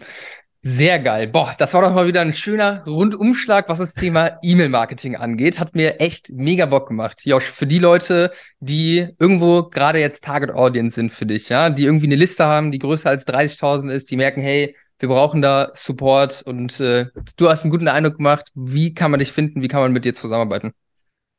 Sehr 0.61 0.99
geil. 0.99 1.27
Boah, 1.27 1.55
das 1.57 1.73
war 1.73 1.81
doch 1.81 1.93
mal 1.93 2.07
wieder 2.07 2.19
ein 2.19 2.33
schöner 2.33 2.83
Rundumschlag, 2.85 3.69
was 3.69 3.79
das 3.79 3.93
Thema 3.93 4.39
E-Mail-Marketing 4.41 5.15
angeht. 5.15 5.57
Hat 5.57 5.73
mir 5.73 6.01
echt 6.01 6.31
mega 6.33 6.65
Bock 6.65 6.89
gemacht. 6.89 7.21
Josh, 7.23 7.45
für 7.45 7.65
die 7.65 7.79
Leute, 7.79 8.33
die 8.59 9.07
irgendwo 9.19 9.63
gerade 9.69 9.99
jetzt 9.99 10.25
Target 10.25 10.51
Audience 10.51 10.95
sind 10.95 11.13
für 11.13 11.25
dich, 11.25 11.47
ja, 11.47 11.69
die 11.69 11.85
irgendwie 11.85 12.07
eine 12.07 12.15
Liste 12.15 12.43
haben, 12.43 12.73
die 12.73 12.79
größer 12.79 13.09
als 13.09 13.25
30.000 13.25 13.89
ist, 13.89 14.11
die 14.11 14.17
merken, 14.17 14.41
hey, 14.41 14.75
wir 14.99 15.07
brauchen 15.07 15.41
da 15.41 15.71
Support 15.75 16.41
und 16.41 16.77
äh, 16.81 17.05
du 17.37 17.49
hast 17.49 17.63
einen 17.63 17.71
guten 17.71 17.87
Eindruck 17.87 18.17
gemacht. 18.17 18.49
Wie 18.53 18.93
kann 18.93 19.11
man 19.11 19.21
dich 19.21 19.31
finden? 19.31 19.61
Wie 19.61 19.69
kann 19.69 19.79
man 19.79 19.93
mit 19.93 20.03
dir 20.03 20.13
zusammenarbeiten? 20.13 20.73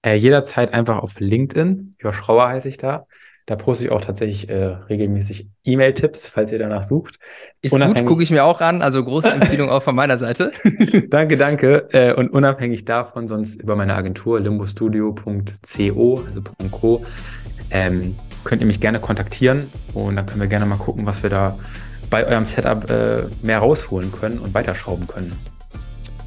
Äh, 0.02 0.14
jederzeit 0.14 0.72
einfach 0.72 0.98
auf 0.98 1.20
LinkedIn. 1.20 1.96
Josh 2.00 2.26
Rauer 2.26 2.48
heiße 2.48 2.70
ich 2.70 2.78
da. 2.78 3.06
Da 3.50 3.56
poste 3.56 3.84
ich 3.84 3.90
auch 3.90 4.00
tatsächlich 4.00 4.48
äh, 4.48 4.64
regelmäßig 4.64 5.48
E-Mail-Tipps, 5.64 6.28
falls 6.28 6.52
ihr 6.52 6.60
danach 6.60 6.84
sucht. 6.84 7.18
Ist 7.62 7.72
unabhängig 7.72 8.02
gut, 8.02 8.08
gucke 8.08 8.22
ich 8.22 8.30
mir 8.30 8.44
auch 8.44 8.60
an. 8.60 8.80
Also 8.80 9.04
große 9.04 9.28
Empfehlung 9.28 9.70
auch 9.70 9.82
von 9.82 9.96
meiner 9.96 10.18
Seite. 10.18 10.52
danke, 11.10 11.36
danke. 11.36 11.88
Äh, 11.90 12.14
und 12.14 12.28
unabhängig 12.28 12.84
davon, 12.84 13.26
sonst 13.26 13.60
über 13.60 13.74
meine 13.74 13.96
Agentur 13.96 14.38
limbostudio.co, 14.38 16.24
also 16.24 16.42
.co, 16.70 17.04
ähm, 17.72 18.14
könnt 18.44 18.60
ihr 18.60 18.68
mich 18.68 18.78
gerne 18.78 19.00
kontaktieren 19.00 19.68
und 19.94 20.14
dann 20.14 20.26
können 20.26 20.42
wir 20.42 20.46
gerne 20.46 20.66
mal 20.66 20.78
gucken, 20.78 21.04
was 21.04 21.24
wir 21.24 21.30
da 21.30 21.58
bei 22.08 22.24
eurem 22.24 22.46
Setup 22.46 22.88
äh, 22.88 23.24
mehr 23.42 23.58
rausholen 23.58 24.12
können 24.12 24.38
und 24.38 24.54
weiterschrauben 24.54 25.08
können. 25.08 25.32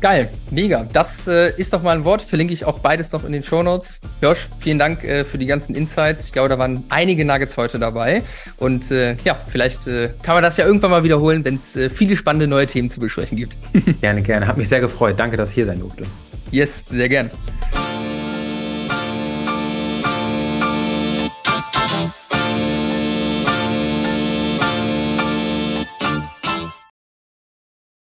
Geil, 0.04 0.28
mega. 0.52 0.86
Das 0.92 1.30
äh, 1.30 1.54
ist 1.56 1.72
doch 1.72 1.82
mal 1.82 1.96
ein 1.96 2.04
Wort. 2.04 2.22
Verlinke 2.22 2.54
ich 2.54 2.66
auch 2.66 2.80
beides 2.80 3.14
noch 3.14 3.24
in 3.24 3.32
den 3.32 3.42
Show 3.42 3.64
Notes. 3.64 4.02
Josh, 4.22 4.50
vielen 4.60 4.78
Dank 4.78 5.02
äh, 5.06 5.24
für 5.24 5.38
die 5.38 5.46
ganzen 5.46 5.76
Insights. 5.76 6.26
Ich 6.26 6.34
glaube, 6.34 6.50
da 6.50 6.60
waren 6.60 6.84
einige 6.90 7.24
Nuggets 7.24 7.56
heute 7.56 7.80
dabei. 7.80 8.22
Und 8.58 8.92
äh, 8.92 9.16
ja, 9.24 9.38
vielleicht 9.48 9.88
äh, 9.88 10.10
kann 10.22 10.36
man 10.36 10.44
das 10.44 10.58
ja 10.58 10.66
irgendwann 10.66 10.92
mal 10.92 11.06
wiederholen, 11.06 11.46
wenn 11.46 11.56
es 11.56 11.78
äh, 11.78 11.90
viele 11.90 12.18
spannende 12.18 12.48
neue 12.50 12.68
Themen 12.68 12.90
zu 12.90 13.00
besprechen 13.00 13.38
gibt. 13.38 13.56
gerne, 14.02 14.22
gerne. 14.22 14.46
Hat 14.46 14.58
mich 14.58 14.68
sehr 14.68 14.82
gefreut. 14.82 15.16
Danke, 15.18 15.38
dass 15.38 15.48
ich 15.48 15.56
hier 15.56 15.68
sein 15.68 15.80
durfte. 15.80 16.04
Yes, 16.52 16.84
sehr 16.90 17.08
gern. 17.08 17.32